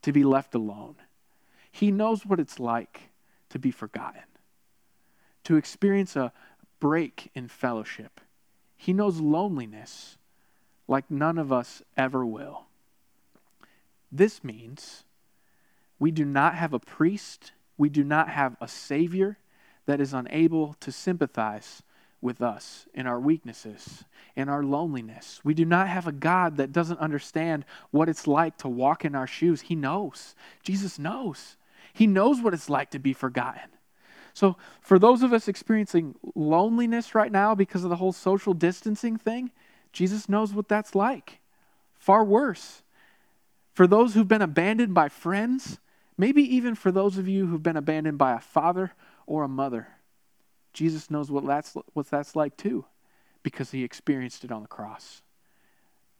to 0.01 0.13
be 0.13 0.23
left 0.23 0.55
alone. 0.55 0.95
He 1.73 1.91
knows 1.91 2.25
what 2.25 2.39
it's 2.39 2.57
like 2.57 3.09
to 3.49 3.59
be 3.59 3.69
forgotten, 3.69 4.23
to 5.43 5.57
experience 5.57 6.15
a 6.15 6.31
break 6.79 7.29
in 7.35 7.49
fellowship. 7.49 8.21
He 8.77 8.93
knows 8.93 9.19
loneliness 9.19 10.17
like 10.87 11.11
none 11.11 11.37
of 11.37 11.51
us 11.51 11.83
ever 11.97 12.25
will. 12.25 12.67
This 14.09 14.41
means 14.41 15.03
we 15.99 16.09
do 16.09 16.23
not 16.23 16.55
have 16.55 16.71
a 16.71 16.79
priest, 16.79 17.51
we 17.77 17.89
do 17.89 18.05
not 18.05 18.29
have 18.29 18.55
a 18.61 18.69
Savior 18.69 19.37
that 19.85 19.99
is 19.99 20.13
unable 20.13 20.75
to 20.79 20.93
sympathize 20.93 21.83
with 22.25 22.41
us 22.41 22.87
in 22.93 23.07
our 23.07 23.19
weaknesses, 23.19 24.03
in 24.35 24.49
our 24.49 24.63
loneliness. 24.63 25.39
We 25.43 25.53
do 25.53 25.63
not 25.63 25.87
have 25.87 26.07
a 26.07 26.11
God 26.11 26.57
that 26.57 26.73
doesn't 26.73 26.99
understand 26.99 27.63
what 27.91 28.09
it's 28.09 28.27
like 28.27 28.57
to 28.57 28.67
walk 28.67 29.05
in 29.05 29.15
our 29.15 29.27
shoes. 29.27 29.61
He 29.61 29.75
knows. 29.75 30.35
Jesus 30.63 30.99
knows. 30.99 31.55
He 31.93 32.07
knows 32.07 32.41
what 32.41 32.53
it's 32.53 32.69
like 32.69 32.91
to 32.91 32.99
be 32.99 33.13
forgotten. 33.13 33.69
So, 34.33 34.57
for 34.81 34.99
those 34.99 35.23
of 35.23 35.31
us 35.31 35.47
experiencing 35.47 36.15
loneliness 36.35 37.15
right 37.15 37.31
now 37.31 37.55
because 37.55 37.85
of 37.85 37.89
the 37.89 37.95
whole 37.95 38.11
social 38.11 38.53
distancing 38.53 39.15
thing, 39.15 39.51
Jesus 39.93 40.27
knows 40.27 40.51
what 40.51 40.67
that's 40.67 40.93
like. 40.93 41.39
Far 41.97 42.25
worse. 42.25 42.83
For 43.71 43.87
those 43.87 44.13
who've 44.13 44.27
been 44.27 44.41
abandoned 44.41 44.93
by 44.93 45.07
friends, 45.07 45.79
maybe 46.17 46.43
even 46.55 46.75
for 46.75 46.91
those 46.91 47.17
of 47.17 47.29
you 47.29 47.45
who've 47.45 47.63
been 47.63 47.77
abandoned 47.77 48.17
by 48.17 48.33
a 48.33 48.39
father 48.39 48.91
or 49.25 49.43
a 49.43 49.47
mother, 49.47 49.87
Jesus 50.75 51.09
knows 51.09 51.31
what 51.31 51.45
that's, 51.45 51.73
what 51.93 52.09
that's 52.09 52.35
like 52.35 52.57
too, 52.57 52.85
because 53.43 53.71
he 53.71 53.83
experienced 53.83 54.43
it 54.43 54.51
on 54.51 54.61
the 54.61 54.67
cross. 54.67 55.21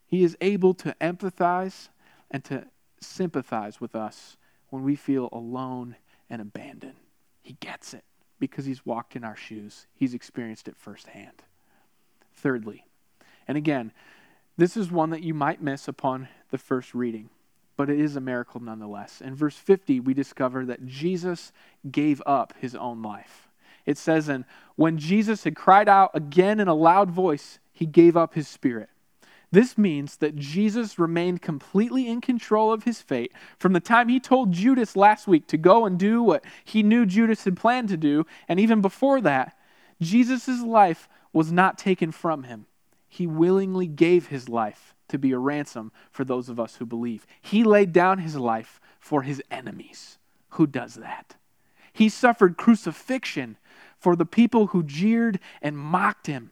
He 0.07 0.23
is 0.23 0.37
able 0.39 0.73
to 0.75 0.95
empathize 1.01 1.89
and 2.31 2.43
to 2.45 2.65
sympathize 3.01 3.81
with 3.81 3.95
us 3.95 4.37
when 4.69 4.83
we 4.83 4.95
feel 4.95 5.27
alone 5.33 5.97
and 6.29 6.41
abandoned. 6.41 6.95
He 7.43 7.57
gets 7.59 7.93
it 7.93 8.05
because 8.39 8.65
he's 8.65 8.85
walked 8.85 9.15
in 9.15 9.25
our 9.25 9.35
shoes, 9.35 9.87
he's 9.93 10.13
experienced 10.13 10.67
it 10.69 10.77
firsthand. 10.77 11.43
Thirdly, 12.33 12.85
and 13.47 13.57
again, 13.57 13.91
this 14.57 14.77
is 14.77 14.89
one 14.89 15.09
that 15.09 15.23
you 15.23 15.33
might 15.33 15.61
miss 15.61 15.89
upon 15.89 16.29
the 16.49 16.57
first 16.57 16.95
reading, 16.95 17.29
but 17.75 17.89
it 17.89 17.99
is 17.99 18.15
a 18.15 18.21
miracle 18.21 18.61
nonetheless. 18.61 19.19
In 19.19 19.35
verse 19.35 19.57
50, 19.57 19.99
we 19.99 20.13
discover 20.13 20.65
that 20.65 20.85
Jesus 20.85 21.51
gave 21.91 22.21
up 22.25 22.53
his 22.61 22.73
own 22.73 23.01
life 23.01 23.44
it 23.85 23.97
says, 23.97 24.27
And 24.27 24.45
when 24.75 24.97
Jesus 24.97 25.43
had 25.43 25.55
cried 25.55 25.89
out 25.89 26.11
again 26.13 26.59
in 26.59 26.67
a 26.67 26.73
loud 26.73 27.11
voice, 27.11 27.59
he 27.71 27.85
gave 27.85 28.15
up 28.17 28.33
his 28.33 28.47
spirit. 28.47 28.89
This 29.51 29.77
means 29.77 30.17
that 30.17 30.35
Jesus 30.35 30.99
remained 30.99 31.41
completely 31.41 32.07
in 32.09 32.19
control 32.19 32.73
of 32.73 32.83
his 32.83 33.01
fate 33.01 33.31
from 33.57 33.73
the 33.73 33.79
time 33.79 34.09
he 34.09 34.19
told 34.19 34.51
Judas 34.51 34.95
last 34.95 35.27
week 35.27 35.47
to 35.47 35.57
go 35.57 35.85
and 35.85 35.97
do 35.97 36.21
what 36.21 36.43
he 36.63 36.83
knew 36.83 37.05
Judas 37.05 37.45
had 37.45 37.55
planned 37.55 37.89
to 37.89 37.97
do, 37.97 38.25
and 38.49 38.59
even 38.59 38.81
before 38.81 39.21
that, 39.21 39.57
Jesus' 40.01 40.61
life 40.61 41.07
was 41.31 41.51
not 41.51 41.77
taken 41.77 42.11
from 42.11 42.43
him. 42.43 42.65
He 43.07 43.27
willingly 43.27 43.87
gave 43.87 44.27
his 44.27 44.49
life 44.49 44.93
to 45.07 45.17
be 45.17 45.31
a 45.31 45.37
ransom 45.37 45.91
for 46.11 46.25
those 46.25 46.49
of 46.49 46.59
us 46.59 46.75
who 46.75 46.85
believe. 46.85 47.25
He 47.41 47.63
laid 47.63 47.93
down 47.93 48.17
his 48.17 48.35
life 48.35 48.81
for 48.99 49.21
his 49.21 49.41
enemies. 49.49 50.17
Who 50.49 50.67
does 50.67 50.95
that? 50.95 51.35
He 51.93 52.09
suffered 52.09 52.57
crucifixion 52.57 53.57
for 54.05 54.15
the 54.15 54.23
people 54.23 54.67
who 54.67 54.83
jeered 54.83 55.39
and 55.63 55.75
mocked 55.75 56.27
him. 56.27 56.51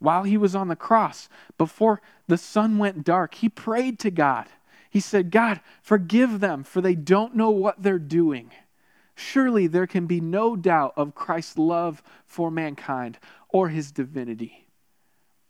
While 0.00 0.24
he 0.24 0.36
was 0.36 0.56
on 0.56 0.66
the 0.66 0.74
cross, 0.74 1.28
before 1.56 2.02
the 2.26 2.36
sun 2.36 2.76
went 2.76 3.04
dark, 3.04 3.36
he 3.36 3.48
prayed 3.48 4.00
to 4.00 4.10
God. 4.10 4.48
He 4.90 4.98
said, 4.98 5.30
God, 5.30 5.60
forgive 5.80 6.40
them, 6.40 6.64
for 6.64 6.80
they 6.80 6.96
don't 6.96 7.36
know 7.36 7.50
what 7.50 7.84
they're 7.84 8.00
doing. 8.00 8.50
Surely 9.14 9.68
there 9.68 9.86
can 9.86 10.06
be 10.08 10.20
no 10.20 10.56
doubt 10.56 10.94
of 10.96 11.14
Christ's 11.14 11.56
love 11.56 12.02
for 12.26 12.50
mankind 12.50 13.20
or 13.50 13.68
his 13.68 13.92
divinity. 13.92 14.66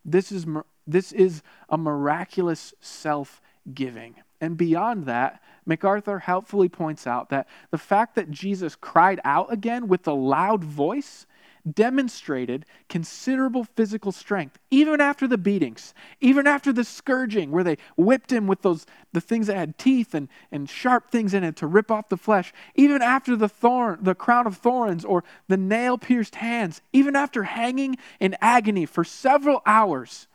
This 0.05 0.31
is, 0.31 0.45
this 0.87 1.13
is 1.13 1.41
a 1.71 1.79
miraculous 1.79 2.75
self 2.83 3.41
giving. 3.73 4.17
And 4.45 4.59
beyond 4.59 5.07
that, 5.07 5.43
MacArthur 5.65 6.19
helpfully 6.19 6.69
points 6.69 7.07
out 7.07 7.31
that 7.31 7.49
the 7.71 7.79
fact 7.79 8.15
that 8.17 8.31
Jesus 8.31 8.77
cried 8.77 9.21
out 9.25 9.51
again 9.51 9.89
with 9.89 10.07
a 10.07 10.13
loud 10.13 10.63
voice 10.63 11.25
demonstrated 11.73 12.67
considerable 12.91 13.65
physical 13.65 14.13
strength, 14.13 14.59
even 14.71 15.01
after 15.01 15.27
the 15.27 15.39
beatings, 15.39 15.95
even 16.21 16.47
after 16.47 16.75
the 16.75 16.85
scourging, 16.85 17.51
where 17.51 17.65
they 17.65 17.79
whipped 17.97 18.31
him 18.31 18.47
with 18.47 18.61
those 18.61 18.85
the 19.15 19.21
things 19.23 19.47
that 19.47 19.57
had 19.57 19.79
teeth 19.79 20.15
and, 20.15 20.29
and 20.53 20.69
sharp 20.69 21.11
things 21.11 21.33
in 21.33 21.43
it 21.43 21.57
to 21.57 21.67
rip 21.67 21.91
off 21.91 22.11
the 22.11 22.19
flesh, 22.19 22.53
even 22.75 23.01
after 23.01 23.35
the 23.35 23.49
thorn, 23.49 23.99
the 24.03 24.15
crown 24.15 24.47
of 24.47 24.59
thorns 24.59 25.07
or 25.07 25.25
the 25.49 25.57
nail-pierced 25.57 26.35
hands, 26.35 26.83
even 26.93 27.17
after 27.17 27.45
hanging 27.45 27.97
in 28.21 28.37
agony 28.43 28.85
for 28.85 29.05
several 29.05 29.63
hours, 29.65 30.29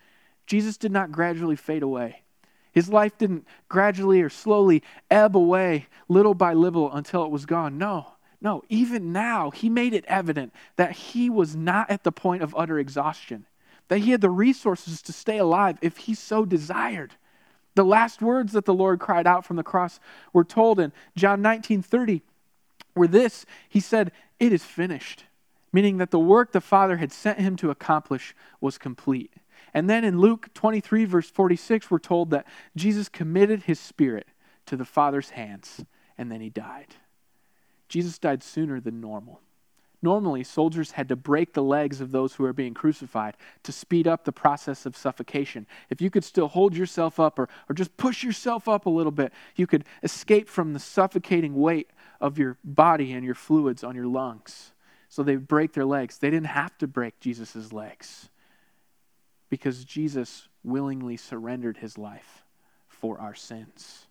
Jesus 0.48 0.78
did 0.78 0.91
not 0.91 1.12
gradually 1.12 1.56
fade 1.56 1.84
away. 1.84 2.24
His 2.71 2.89
life 2.89 3.17
didn't 3.17 3.45
gradually 3.67 4.21
or 4.21 4.29
slowly 4.29 4.84
ebb 5.10 5.36
away 5.36 5.88
little 6.08 6.34
by 6.34 6.53
little 6.53 6.91
until 6.91 7.23
it 7.23 7.32
was 7.32 7.45
gone. 7.45 7.77
No, 7.77 8.13
no, 8.41 8.63
even 8.69 9.12
now, 9.12 9.49
he 9.49 9.69
made 9.69 9.93
it 9.93 10.05
evident 10.08 10.53
that 10.75 10.91
he 10.91 11.29
was 11.29 11.55
not 11.55 11.89
at 11.89 12.03
the 12.03 12.12
point 12.12 12.41
of 12.41 12.55
utter 12.55 12.79
exhaustion, 12.79 13.45
that 13.89 13.99
he 13.99 14.12
had 14.12 14.21
the 14.21 14.29
resources 14.29 15.01
to 15.01 15.13
stay 15.13 15.38
alive 15.38 15.77
if 15.82 15.97
he 15.97 16.13
so 16.13 16.45
desired. 16.45 17.15
The 17.75 17.84
last 17.84 18.21
words 18.21 18.53
that 18.53 18.65
the 18.65 18.73
Lord 18.73 18.99
cried 18.99 19.27
out 19.27 19.45
from 19.45 19.58
the 19.58 19.63
cross 19.63 19.99
were 20.32 20.43
told 20.43 20.79
in 20.79 20.93
John 21.15 21.41
19 21.41 21.82
30, 21.82 22.21
where 22.93 23.08
this, 23.08 23.45
he 23.67 23.79
said, 23.79 24.12
It 24.39 24.53
is 24.53 24.63
finished, 24.63 25.25
meaning 25.73 25.97
that 25.97 26.12
the 26.12 26.19
work 26.19 26.51
the 26.51 26.62
Father 26.62 26.97
had 26.97 27.12
sent 27.12 27.39
him 27.39 27.55
to 27.58 27.71
accomplish 27.71 28.36
was 28.62 28.77
complete. 28.77 29.34
And 29.73 29.89
then 29.89 30.03
in 30.03 30.19
Luke 30.19 30.53
23, 30.53 31.05
verse 31.05 31.29
46, 31.29 31.91
we're 31.91 31.99
told 31.99 32.32
that 32.32 32.47
Jesus 32.75 33.10
committed 33.10 33.63
his 33.63 33.79
spirit 33.79 34.27
to 34.65 34.75
the 34.75 34.86
Father's 34.86 35.32
hands, 35.32 35.84
and 36.17 36.32
then 36.32 36.41
he 36.41 36.49
died. 36.49 36.95
Jesus 37.88 38.19
died 38.19 38.43
sooner 38.43 38.79
than 38.79 39.01
normal. 39.01 39.41
Normally, 40.01 40.45
soldiers 40.45 40.91
had 40.91 41.10
to 41.10 41.15
break 41.17 41.53
the 41.53 41.63
legs 41.63 41.99
of 41.99 42.12
those 42.12 42.34
who 42.34 42.43
were 42.43 42.53
being 42.53 42.73
crucified 42.73 43.36
to 43.63 43.71
speed 43.73 44.08
up 44.08 44.23
the 44.23 44.32
process 44.32 44.86
of 44.86 44.95
suffocation. 44.95 45.67
If 45.89 46.01
you 46.01 46.10
could 46.10 46.23
still 46.23 46.47
hold 46.47 46.75
yourself 46.75 47.19
up 47.19 47.38
or, 47.38 47.49
or 47.67 47.73
just 47.73 47.97
push 47.97 48.23
yourself 48.23 48.69
up 48.69 48.86
a 48.86 48.89
little 48.89 49.12
bit, 49.12 49.34
you 49.55 49.67
could 49.67 49.84
escape 50.01 50.47
from 50.47 50.71
the 50.71 50.79
suffocating 50.79 51.55
weight 51.55 51.89
of 52.21 52.38
your 52.38 52.58
body 52.63 53.12
and 53.12 53.25
your 53.25 53.36
fluids 53.36 53.84
on 53.84 53.95
your 53.95 54.08
lungs. 54.08 54.71
So 55.10 55.21
they 55.21 55.36
break 55.36 55.73
their 55.73 55.86
legs. 55.86 56.17
They 56.17 56.29
didn't 56.29 56.47
have 56.47 56.77
to 56.77 56.88
break 56.88 57.19
Jesus' 57.19 57.73
legs 57.73 58.29
because 59.49 59.83
Jesus 59.83 60.47
willingly 60.63 61.17
surrendered 61.17 61.77
his 61.77 61.97
life 61.97 62.43
for 62.88 63.19
our 63.19 63.35
sins. 63.35 64.07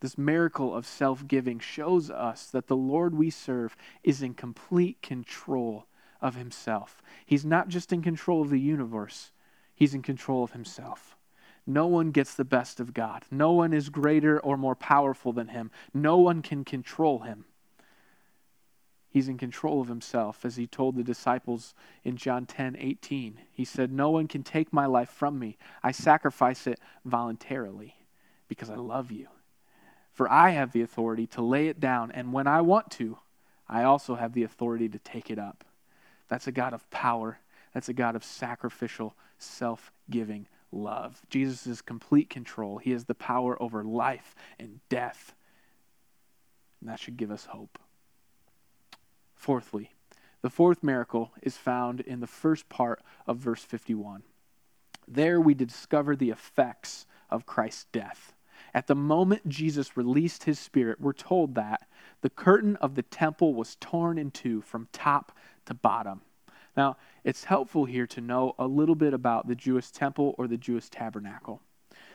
This 0.00 0.18
miracle 0.18 0.74
of 0.74 0.84
self 0.84 1.26
giving 1.28 1.60
shows 1.60 2.10
us 2.10 2.46
that 2.46 2.66
the 2.66 2.76
Lord 2.76 3.14
we 3.14 3.30
serve 3.30 3.76
is 4.02 4.22
in 4.22 4.34
complete 4.34 5.00
control 5.00 5.86
of 6.20 6.34
himself. 6.34 7.02
He's 7.24 7.44
not 7.44 7.68
just 7.68 7.92
in 7.92 8.02
control 8.02 8.42
of 8.42 8.50
the 8.50 8.60
universe, 8.60 9.30
he's 9.74 9.94
in 9.94 10.02
control 10.02 10.42
of 10.42 10.52
himself. 10.52 11.16
No 11.66 11.86
one 11.86 12.10
gets 12.10 12.34
the 12.34 12.44
best 12.44 12.80
of 12.80 12.92
God. 12.92 13.24
No 13.30 13.52
one 13.52 13.72
is 13.72 13.88
greater 13.88 14.40
or 14.40 14.56
more 14.56 14.74
powerful 14.74 15.32
than 15.32 15.48
him. 15.48 15.70
No 15.94 16.16
one 16.16 16.42
can 16.42 16.64
control 16.64 17.20
him. 17.20 17.44
He's 19.12 19.28
in 19.28 19.36
control 19.36 19.82
of 19.82 19.88
himself, 19.88 20.42
as 20.42 20.56
he 20.56 20.66
told 20.66 20.96
the 20.96 21.02
disciples 21.02 21.74
in 22.02 22.16
John 22.16 22.46
10 22.46 22.76
18. 22.78 23.38
He 23.52 23.64
said, 23.64 23.92
No 23.92 24.08
one 24.08 24.26
can 24.26 24.42
take 24.42 24.72
my 24.72 24.86
life 24.86 25.10
from 25.10 25.38
me. 25.38 25.58
I 25.82 25.92
sacrifice 25.92 26.66
it 26.66 26.80
voluntarily 27.04 27.94
because 28.48 28.70
I 28.70 28.76
love 28.76 29.12
you. 29.12 29.28
For 30.12 30.32
I 30.32 30.50
have 30.50 30.72
the 30.72 30.80
authority 30.80 31.26
to 31.28 31.42
lay 31.42 31.68
it 31.68 31.78
down, 31.78 32.10
and 32.10 32.32
when 32.32 32.46
I 32.46 32.62
want 32.62 32.90
to, 32.92 33.18
I 33.68 33.82
also 33.82 34.14
have 34.14 34.32
the 34.32 34.44
authority 34.44 34.88
to 34.88 34.98
take 34.98 35.30
it 35.30 35.38
up. 35.38 35.62
That's 36.28 36.46
a 36.46 36.52
God 36.52 36.72
of 36.72 36.88
power. 36.90 37.38
That's 37.74 37.90
a 37.90 37.94
God 37.94 38.16
of 38.16 38.24
sacrificial, 38.24 39.14
self 39.36 39.92
giving 40.08 40.48
love. 40.70 41.20
Jesus 41.28 41.66
is 41.66 41.82
complete 41.82 42.30
control. 42.30 42.78
He 42.78 42.92
has 42.92 43.04
the 43.04 43.14
power 43.14 43.62
over 43.62 43.84
life 43.84 44.34
and 44.58 44.80
death. 44.88 45.34
And 46.80 46.88
that 46.88 46.98
should 46.98 47.18
give 47.18 47.30
us 47.30 47.44
hope. 47.44 47.78
Fourthly, 49.42 49.90
the 50.42 50.50
fourth 50.50 50.84
miracle 50.84 51.32
is 51.42 51.56
found 51.56 51.98
in 51.98 52.20
the 52.20 52.28
first 52.28 52.68
part 52.68 53.02
of 53.26 53.38
verse 53.38 53.64
51. 53.64 54.22
There 55.08 55.40
we 55.40 55.52
discover 55.52 56.14
the 56.14 56.30
effects 56.30 57.08
of 57.28 57.44
Christ's 57.44 57.86
death. 57.90 58.34
At 58.72 58.86
the 58.86 58.94
moment 58.94 59.48
Jesus 59.48 59.96
released 59.96 60.44
his 60.44 60.60
spirit, 60.60 61.00
we're 61.00 61.12
told 61.12 61.56
that 61.56 61.88
the 62.20 62.30
curtain 62.30 62.76
of 62.76 62.94
the 62.94 63.02
temple 63.02 63.52
was 63.52 63.76
torn 63.80 64.16
in 64.16 64.30
two 64.30 64.60
from 64.60 64.86
top 64.92 65.36
to 65.66 65.74
bottom. 65.74 66.20
Now, 66.76 66.96
it's 67.24 67.42
helpful 67.42 67.84
here 67.84 68.06
to 68.06 68.20
know 68.20 68.54
a 68.60 68.68
little 68.68 68.94
bit 68.94 69.12
about 69.12 69.48
the 69.48 69.56
Jewish 69.56 69.90
temple 69.90 70.36
or 70.38 70.46
the 70.46 70.56
Jewish 70.56 70.88
tabernacle. 70.88 71.60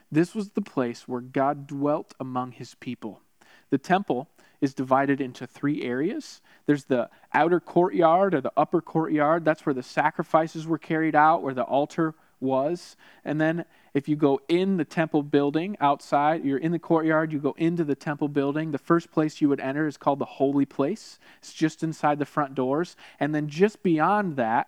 This 0.10 0.34
was 0.34 0.52
the 0.52 0.62
place 0.62 1.10
where 1.10 1.20
God 1.20 1.68
dwelt 1.68 2.14
among 2.22 2.54
his 2.54 2.76
people. 2.76 3.20
The 3.70 3.78
temple 3.78 4.30
is 4.62 4.74
divided 4.74 5.22
into 5.22 5.46
three 5.46 5.84
areas. 5.84 6.42
There's 6.66 6.86
the 6.86 7.10
outer 7.34 7.60
courtyard 7.60 8.34
or 8.34 8.42
the 8.42 8.54
upper 8.58 8.82
courtyard. 8.82 9.46
That's 9.46 9.66
where 9.66 9.74
the 9.74 9.84
sacrifices 9.84 10.66
were 10.66 10.78
carried 10.78 11.16
out, 11.16 11.44
where 11.44 11.54
the 11.54 11.64
altar 11.64 12.16
was. 12.40 12.96
And 13.24 13.40
then 13.40 13.66
if 13.94 14.08
you 14.08 14.16
go 14.16 14.40
in 14.48 14.78
the 14.78 14.86
temple 14.86 15.24
building 15.24 15.76
outside, 15.80 16.44
you're 16.46 16.58
in 16.58 16.72
the 16.72 16.80
courtyard, 16.80 17.32
you 17.32 17.40
go 17.40 17.56
into 17.58 17.84
the 17.84 17.96
temple 17.96 18.28
building. 18.28 18.72
The 18.72 18.78
first 18.78 19.12
place 19.12 19.42
you 19.42 19.50
would 19.50 19.60
enter 19.60 19.88
is 19.88 19.98
called 19.98 20.20
the 20.20 20.26
holy 20.26 20.66
place. 20.66 21.20
It's 21.40 21.54
just 21.54 21.84
inside 21.84 22.20
the 22.20 22.26
front 22.26 22.56
doors. 22.56 22.96
And 23.20 23.34
then 23.34 23.48
just 23.48 23.84
beyond 23.84 24.36
that 24.38 24.68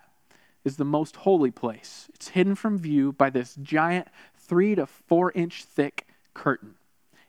is 0.63 0.77
the 0.77 0.85
most 0.85 1.17
holy 1.17 1.51
place. 1.51 2.09
It's 2.13 2.29
hidden 2.29 2.55
from 2.55 2.77
view 2.77 3.11
by 3.11 3.29
this 3.29 3.55
giant 3.61 4.07
three 4.35 4.75
to 4.75 4.85
four 4.85 5.31
inch 5.33 5.63
thick 5.63 6.07
curtain. 6.33 6.75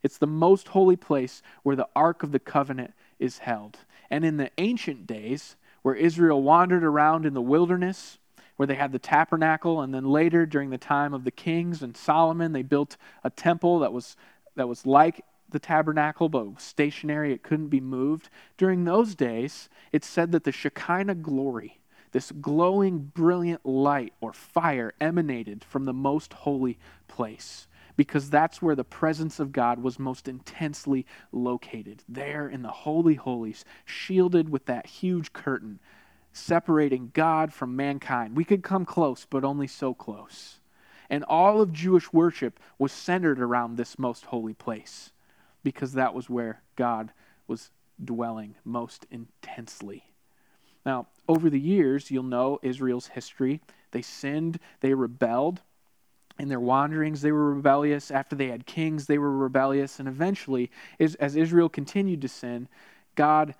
It's 0.02 0.18
the 0.18 0.26
most 0.26 0.68
holy 0.68 0.96
place 0.96 1.42
where 1.62 1.76
the 1.76 1.88
Ark 1.94 2.22
of 2.22 2.32
the 2.32 2.38
Covenant 2.38 2.92
is 3.18 3.38
held. 3.38 3.78
And 4.10 4.24
in 4.24 4.36
the 4.36 4.50
ancient 4.58 5.06
days, 5.06 5.56
where 5.82 5.94
Israel 5.94 6.42
wandered 6.42 6.84
around 6.84 7.26
in 7.26 7.34
the 7.34 7.40
wilderness, 7.40 8.18
where 8.56 8.66
they 8.66 8.74
had 8.74 8.92
the 8.92 8.98
tabernacle, 8.98 9.80
and 9.80 9.94
then 9.94 10.04
later 10.04 10.44
during 10.44 10.70
the 10.70 10.78
time 10.78 11.14
of 11.14 11.24
the 11.24 11.30
kings 11.30 11.82
and 11.82 11.96
Solomon, 11.96 12.52
they 12.52 12.62
built 12.62 12.96
a 13.24 13.30
temple 13.30 13.78
that 13.80 13.92
was, 13.92 14.16
that 14.56 14.68
was 14.68 14.84
like 14.84 15.24
the 15.48 15.58
tabernacle, 15.58 16.28
but 16.28 16.60
stationary, 16.60 17.32
it 17.32 17.42
couldn't 17.42 17.68
be 17.68 17.80
moved. 17.80 18.28
During 18.56 18.84
those 18.84 19.14
days, 19.14 19.68
it 19.92 20.04
said 20.04 20.32
that 20.32 20.44
the 20.44 20.52
Shekinah 20.52 21.16
glory, 21.16 21.80
this 22.12 22.32
glowing, 22.32 23.10
brilliant 23.14 23.64
light 23.64 24.12
or 24.20 24.32
fire, 24.32 24.92
emanated 25.00 25.64
from 25.64 25.84
the 25.84 25.92
most 25.92 26.32
holy 26.32 26.78
place 27.08 27.66
because 27.96 28.30
that's 28.30 28.62
where 28.62 28.74
the 28.74 28.84
presence 28.84 29.40
of 29.40 29.52
God 29.52 29.82
was 29.82 29.98
most 29.98 30.28
intensely 30.28 31.06
located, 31.32 32.02
there 32.08 32.48
in 32.48 32.62
the 32.62 32.70
Holy 32.70 33.14
Holies, 33.14 33.64
shielded 33.84 34.48
with 34.48 34.66
that 34.66 34.86
huge 34.86 35.32
curtain 35.32 35.80
separating 36.32 37.10
God 37.12 37.52
from 37.52 37.76
mankind. 37.76 38.36
We 38.36 38.44
could 38.44 38.62
come 38.62 38.84
close, 38.84 39.26
but 39.28 39.44
only 39.44 39.66
so 39.66 39.94
close. 39.94 40.60
And 41.08 41.24
all 41.24 41.60
of 41.60 41.72
Jewish 41.72 42.12
worship 42.12 42.60
was 42.78 42.92
centered 42.92 43.40
around 43.40 43.76
this 43.76 43.98
most 43.98 44.26
holy 44.26 44.54
place 44.54 45.10
because 45.64 45.92
that 45.94 46.14
was 46.14 46.30
where 46.30 46.62
God 46.76 47.12
was 47.48 47.70
dwelling 48.02 48.54
most 48.64 49.06
intensely. 49.10 50.04
Now, 50.86 51.08
over 51.28 51.50
the 51.50 51.60
years, 51.60 52.10
you'll 52.10 52.22
know 52.22 52.58
Israel's 52.62 53.08
history. 53.08 53.60
They 53.90 54.02
sinned, 54.02 54.60
they 54.80 54.94
rebelled, 54.94 55.60
in 56.40 56.48
their 56.48 56.58
wanderings, 56.58 57.20
they 57.20 57.32
were 57.32 57.52
rebellious. 57.52 58.10
After 58.10 58.34
they 58.34 58.48
had 58.48 58.64
kings, 58.64 59.06
they 59.06 59.18
were 59.18 59.36
rebellious. 59.36 59.98
And 60.00 60.08
eventually, 60.08 60.70
as 60.98 61.36
Israel 61.36 61.68
continued 61.68 62.22
to 62.22 62.28
sin, 62.28 62.66
God 63.14 63.54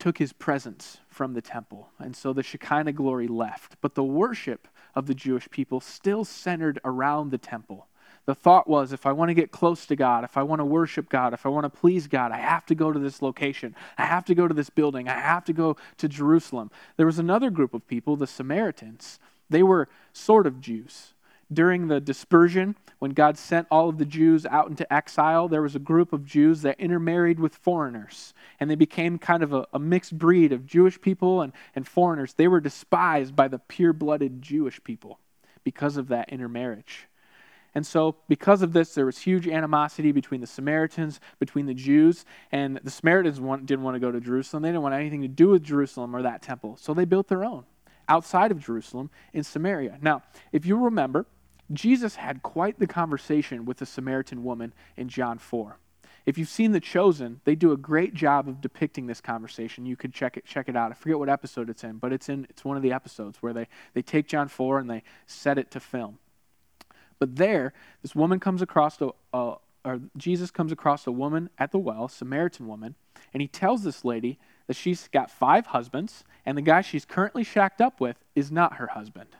took 0.00 0.18
his 0.18 0.32
presence 0.32 0.98
from 1.08 1.34
the 1.34 1.40
temple. 1.40 1.90
And 2.00 2.16
so 2.16 2.32
the 2.32 2.42
Shekinah 2.42 2.92
glory 2.92 3.28
left. 3.28 3.76
But 3.80 3.94
the 3.94 4.02
worship 4.02 4.66
of 4.96 5.06
the 5.06 5.14
Jewish 5.14 5.48
people 5.50 5.80
still 5.80 6.24
centered 6.24 6.80
around 6.84 7.30
the 7.30 7.38
temple. 7.38 7.86
The 8.26 8.34
thought 8.34 8.66
was 8.68 8.92
if 8.92 9.06
I 9.06 9.12
want 9.12 9.28
to 9.28 9.34
get 9.34 9.52
close 9.52 9.86
to 9.86 9.94
God, 9.94 10.24
if 10.24 10.36
I 10.36 10.42
want 10.42 10.58
to 10.58 10.64
worship 10.64 11.08
God, 11.08 11.34
if 11.34 11.46
I 11.46 11.50
want 11.50 11.72
to 11.72 11.80
please 11.80 12.08
God, 12.08 12.32
I 12.32 12.38
have 12.38 12.66
to 12.66 12.74
go 12.74 12.90
to 12.90 12.98
this 12.98 13.22
location. 13.22 13.76
I 13.96 14.06
have 14.06 14.24
to 14.24 14.34
go 14.34 14.48
to 14.48 14.54
this 14.54 14.70
building. 14.70 15.08
I 15.08 15.20
have 15.20 15.44
to 15.44 15.52
go 15.52 15.76
to 15.98 16.08
Jerusalem. 16.08 16.72
There 16.96 17.06
was 17.06 17.20
another 17.20 17.50
group 17.50 17.74
of 17.74 17.86
people, 17.86 18.16
the 18.16 18.26
Samaritans. 18.26 19.20
They 19.48 19.62
were 19.62 19.88
sort 20.12 20.48
of 20.48 20.60
Jews 20.60 21.13
during 21.52 21.88
the 21.88 22.00
dispersion, 22.00 22.76
when 22.98 23.12
God 23.12 23.36
sent 23.36 23.66
all 23.70 23.88
of 23.88 23.98
the 23.98 24.04
Jews 24.04 24.46
out 24.46 24.68
into 24.68 24.90
exile, 24.92 25.48
there 25.48 25.62
was 25.62 25.74
a 25.74 25.80
group 25.80 26.12
of 26.12 26.24
Jews 26.24 26.62
that 26.62 26.80
intermarried 26.80 27.38
with 27.38 27.54
foreigners. 27.54 28.34
And 28.60 28.70
they 28.70 28.74
became 28.74 29.18
kind 29.18 29.42
of 29.42 29.52
a, 29.52 29.66
a 29.72 29.78
mixed 29.78 30.16
breed 30.16 30.52
of 30.52 30.66
Jewish 30.66 31.00
people 31.00 31.42
and, 31.42 31.52
and 31.74 31.86
foreigners. 31.86 32.34
They 32.34 32.48
were 32.48 32.60
despised 32.60 33.36
by 33.36 33.48
the 33.48 33.58
pure 33.58 33.92
blooded 33.92 34.42
Jewish 34.42 34.82
people 34.82 35.18
because 35.64 35.96
of 35.96 36.08
that 36.08 36.30
intermarriage. 36.30 37.08
And 37.74 37.84
so, 37.84 38.16
because 38.28 38.62
of 38.62 38.72
this, 38.72 38.94
there 38.94 39.06
was 39.06 39.18
huge 39.18 39.48
animosity 39.48 40.12
between 40.12 40.40
the 40.40 40.46
Samaritans, 40.46 41.18
between 41.40 41.66
the 41.66 41.74
Jews, 41.74 42.24
and 42.52 42.78
the 42.84 42.90
Samaritans 42.90 43.38
didn't 43.38 43.82
want 43.82 43.96
to 43.96 44.00
go 44.00 44.12
to 44.12 44.20
Jerusalem. 44.20 44.62
They 44.62 44.68
didn't 44.68 44.82
want 44.82 44.94
anything 44.94 45.22
to 45.22 45.28
do 45.28 45.48
with 45.48 45.64
Jerusalem 45.64 46.14
or 46.14 46.22
that 46.22 46.40
temple. 46.40 46.76
So 46.80 46.94
they 46.94 47.04
built 47.04 47.26
their 47.26 47.44
own. 47.44 47.64
Outside 48.08 48.50
of 48.50 48.64
Jerusalem 48.64 49.10
in 49.32 49.42
Samaria. 49.42 49.98
Now, 50.00 50.22
if 50.52 50.66
you 50.66 50.76
remember, 50.76 51.26
Jesus 51.72 52.16
had 52.16 52.42
quite 52.42 52.78
the 52.78 52.86
conversation 52.86 53.64
with 53.64 53.78
the 53.78 53.86
Samaritan 53.86 54.44
woman 54.44 54.72
in 54.96 55.08
John 55.08 55.38
4. 55.38 55.78
If 56.26 56.38
you've 56.38 56.48
seen 56.48 56.72
The 56.72 56.80
Chosen, 56.80 57.40
they 57.44 57.54
do 57.54 57.72
a 57.72 57.76
great 57.76 58.14
job 58.14 58.48
of 58.48 58.60
depicting 58.60 59.06
this 59.06 59.20
conversation. 59.20 59.84
You 59.84 59.96
could 59.96 60.14
check 60.14 60.36
it 60.36 60.46
check 60.46 60.68
it 60.68 60.76
out. 60.76 60.90
I 60.90 60.94
forget 60.94 61.18
what 61.18 61.28
episode 61.28 61.68
it's 61.68 61.84
in, 61.84 61.98
but 61.98 62.12
it's 62.12 62.28
in 62.28 62.46
it's 62.48 62.64
one 62.64 62.78
of 62.78 62.82
the 62.82 62.92
episodes 62.92 63.42
where 63.42 63.52
they, 63.52 63.68
they 63.92 64.00
take 64.00 64.26
John 64.26 64.48
4 64.48 64.78
and 64.78 64.88
they 64.88 65.02
set 65.26 65.58
it 65.58 65.70
to 65.72 65.80
film. 65.80 66.18
But 67.18 67.36
there, 67.36 67.74
this 68.02 68.14
woman 68.14 68.40
comes 68.40 68.62
across 68.62 69.00
a, 69.00 69.10
a 69.32 69.36
uh, 69.36 69.56
or 69.84 70.00
Jesus 70.16 70.50
comes 70.50 70.72
across 70.72 71.06
a 71.06 71.12
woman 71.12 71.50
at 71.58 71.70
the 71.70 71.78
well, 71.78 72.08
Samaritan 72.08 72.66
woman, 72.66 72.94
and 73.34 73.42
he 73.42 73.48
tells 73.48 73.84
this 73.84 74.02
lady 74.02 74.38
that 74.66 74.76
she's 74.76 75.08
got 75.08 75.30
five 75.30 75.66
husbands, 75.66 76.24
and 76.46 76.56
the 76.56 76.62
guy 76.62 76.80
she's 76.80 77.04
currently 77.04 77.44
shacked 77.44 77.80
up 77.80 78.00
with 78.00 78.16
is 78.34 78.50
not 78.50 78.74
her 78.74 78.88
husband. 78.88 79.30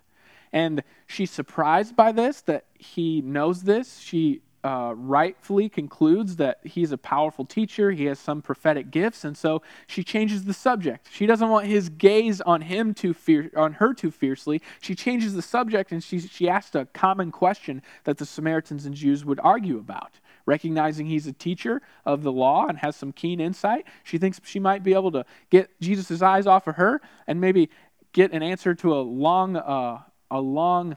And 0.52 0.82
she's 1.06 1.30
surprised 1.30 1.96
by 1.96 2.12
this, 2.12 2.40
that 2.42 2.66
he 2.78 3.20
knows 3.20 3.62
this. 3.62 3.98
She 3.98 4.40
uh, 4.64 4.94
rightfully 4.96 5.68
concludes 5.68 6.36
that 6.36 6.58
he's 6.64 6.90
a 6.90 6.96
powerful 6.96 7.44
teacher, 7.44 7.90
he 7.90 8.06
has 8.06 8.18
some 8.18 8.40
prophetic 8.40 8.90
gifts, 8.90 9.22
and 9.22 9.36
so 9.36 9.60
she 9.86 10.02
changes 10.02 10.44
the 10.44 10.54
subject. 10.54 11.08
She 11.12 11.26
doesn't 11.26 11.50
want 11.50 11.66
his 11.66 11.90
gaze 11.90 12.40
on 12.40 12.62
him 12.62 12.94
too 12.94 13.12
fier- 13.12 13.50
on 13.54 13.74
her 13.74 13.92
too 13.92 14.10
fiercely. 14.10 14.62
She 14.80 14.94
changes 14.94 15.34
the 15.34 15.42
subject 15.42 15.92
and 15.92 16.02
she 16.02 16.18
she 16.18 16.48
asked 16.48 16.74
a 16.74 16.86
common 16.86 17.30
question 17.30 17.82
that 18.04 18.16
the 18.16 18.24
Samaritans 18.24 18.86
and 18.86 18.94
Jews 18.94 19.22
would 19.24 19.40
argue 19.40 19.78
about. 19.78 20.18
Recognizing 20.46 21.06
he's 21.06 21.26
a 21.26 21.32
teacher 21.32 21.80
of 22.04 22.22
the 22.22 22.32
law 22.32 22.66
and 22.66 22.78
has 22.78 22.96
some 22.96 23.12
keen 23.12 23.40
insight, 23.40 23.86
she 24.02 24.18
thinks 24.18 24.40
she 24.44 24.58
might 24.58 24.82
be 24.82 24.92
able 24.92 25.12
to 25.12 25.24
get 25.50 25.70
Jesus' 25.80 26.20
eyes 26.20 26.46
off 26.46 26.66
of 26.66 26.76
her 26.76 27.00
and 27.26 27.40
maybe 27.40 27.70
get 28.12 28.32
an 28.32 28.42
answer 28.42 28.74
to 28.74 28.94
a 28.94 29.00
long, 29.00 29.56
uh, 29.56 30.00
a 30.30 30.40
long 30.40 30.96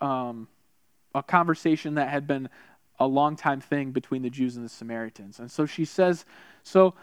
um, 0.00 0.48
a 1.14 1.22
conversation 1.22 1.94
that 1.94 2.08
had 2.08 2.26
been 2.26 2.48
a 2.98 3.06
long 3.06 3.36
time 3.36 3.60
thing 3.60 3.92
between 3.92 4.22
the 4.22 4.30
Jews 4.30 4.56
and 4.56 4.64
the 4.64 4.70
Samaritans. 4.70 5.38
And 5.38 5.50
so 5.50 5.66
she 5.66 5.84
says, 5.84 6.24
So, 6.62 6.94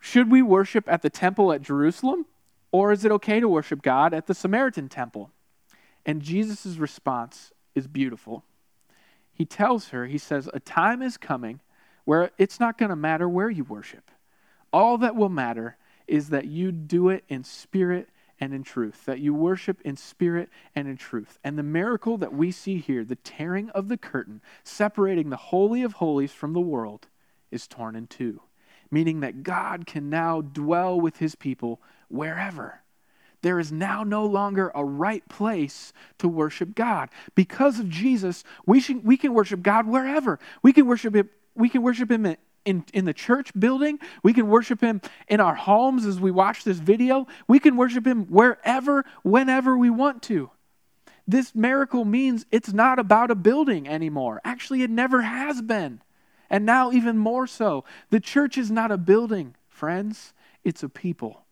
should 0.00 0.30
we 0.30 0.42
worship 0.42 0.84
at 0.88 1.02
the 1.02 1.10
temple 1.10 1.52
at 1.52 1.62
Jerusalem, 1.62 2.26
or 2.70 2.92
is 2.92 3.04
it 3.04 3.12
okay 3.12 3.40
to 3.40 3.48
worship 3.48 3.82
God 3.82 4.14
at 4.14 4.26
the 4.26 4.34
Samaritan 4.34 4.88
temple? 4.88 5.30
And 6.06 6.22
Jesus' 6.22 6.76
response 6.76 7.52
is 7.74 7.86
beautiful. 7.86 8.44
He 9.38 9.44
tells 9.44 9.90
her, 9.90 10.06
He 10.06 10.18
says, 10.18 10.50
A 10.52 10.58
time 10.58 11.00
is 11.00 11.16
coming 11.16 11.60
where 12.04 12.32
it's 12.38 12.58
not 12.58 12.76
going 12.76 12.90
to 12.90 12.96
matter 12.96 13.28
where 13.28 13.48
you 13.48 13.62
worship. 13.62 14.10
All 14.72 14.98
that 14.98 15.14
will 15.14 15.28
matter 15.28 15.76
is 16.08 16.30
that 16.30 16.46
you 16.46 16.72
do 16.72 17.08
it 17.08 17.22
in 17.28 17.44
spirit 17.44 18.08
and 18.40 18.52
in 18.52 18.64
truth, 18.64 19.04
that 19.04 19.20
you 19.20 19.32
worship 19.32 19.80
in 19.82 19.96
spirit 19.96 20.48
and 20.74 20.88
in 20.88 20.96
truth. 20.96 21.38
And 21.44 21.56
the 21.56 21.62
miracle 21.62 22.16
that 22.18 22.32
we 22.34 22.50
see 22.50 22.78
here, 22.78 23.04
the 23.04 23.14
tearing 23.16 23.70
of 23.70 23.88
the 23.88 23.96
curtain, 23.96 24.40
separating 24.64 25.30
the 25.30 25.36
Holy 25.36 25.82
of 25.82 25.94
Holies 25.94 26.32
from 26.32 26.52
the 26.52 26.60
world, 26.60 27.06
is 27.52 27.68
torn 27.68 27.94
in 27.94 28.08
two, 28.08 28.40
meaning 28.90 29.20
that 29.20 29.44
God 29.44 29.86
can 29.86 30.10
now 30.10 30.40
dwell 30.40 31.00
with 31.00 31.18
his 31.18 31.36
people 31.36 31.80
wherever. 32.08 32.82
There 33.42 33.60
is 33.60 33.70
now 33.70 34.02
no 34.02 34.26
longer 34.26 34.72
a 34.74 34.84
right 34.84 35.26
place 35.28 35.92
to 36.18 36.28
worship 36.28 36.74
God. 36.74 37.08
Because 37.34 37.78
of 37.78 37.88
Jesus, 37.88 38.42
we, 38.66 38.80
should, 38.80 39.04
we 39.04 39.16
can 39.16 39.32
worship 39.32 39.62
God 39.62 39.86
wherever. 39.86 40.38
We 40.62 40.72
can 40.72 40.86
worship 40.86 41.14
him, 41.14 41.30
we 41.54 41.68
can 41.68 41.82
worship 41.82 42.10
him 42.10 42.36
in, 42.68 42.84
in 42.92 43.06
the 43.06 43.14
church 43.14 43.50
building. 43.58 43.98
We 44.22 44.34
can 44.34 44.48
worship 44.48 44.82
Him 44.82 45.00
in 45.26 45.40
our 45.40 45.54
homes 45.54 46.04
as 46.04 46.20
we 46.20 46.30
watch 46.30 46.64
this 46.64 46.78
video. 46.78 47.26
We 47.46 47.58
can 47.58 47.76
worship 47.76 48.06
Him 48.06 48.26
wherever, 48.26 49.06
whenever 49.22 49.76
we 49.78 49.88
want 49.88 50.22
to. 50.24 50.50
This 51.26 51.54
miracle 51.54 52.04
means 52.04 52.44
it's 52.50 52.72
not 52.72 52.98
about 52.98 53.30
a 53.30 53.34
building 53.34 53.88
anymore. 53.88 54.40
Actually, 54.44 54.82
it 54.82 54.90
never 54.90 55.22
has 55.22 55.62
been. 55.62 56.02
And 56.50 56.66
now, 56.66 56.92
even 56.92 57.16
more 57.16 57.46
so. 57.46 57.84
The 58.10 58.20
church 58.20 58.58
is 58.58 58.70
not 58.70 58.90
a 58.90 58.98
building, 58.98 59.54
friends, 59.68 60.34
it's 60.62 60.82
a 60.82 60.88
people. 60.88 61.44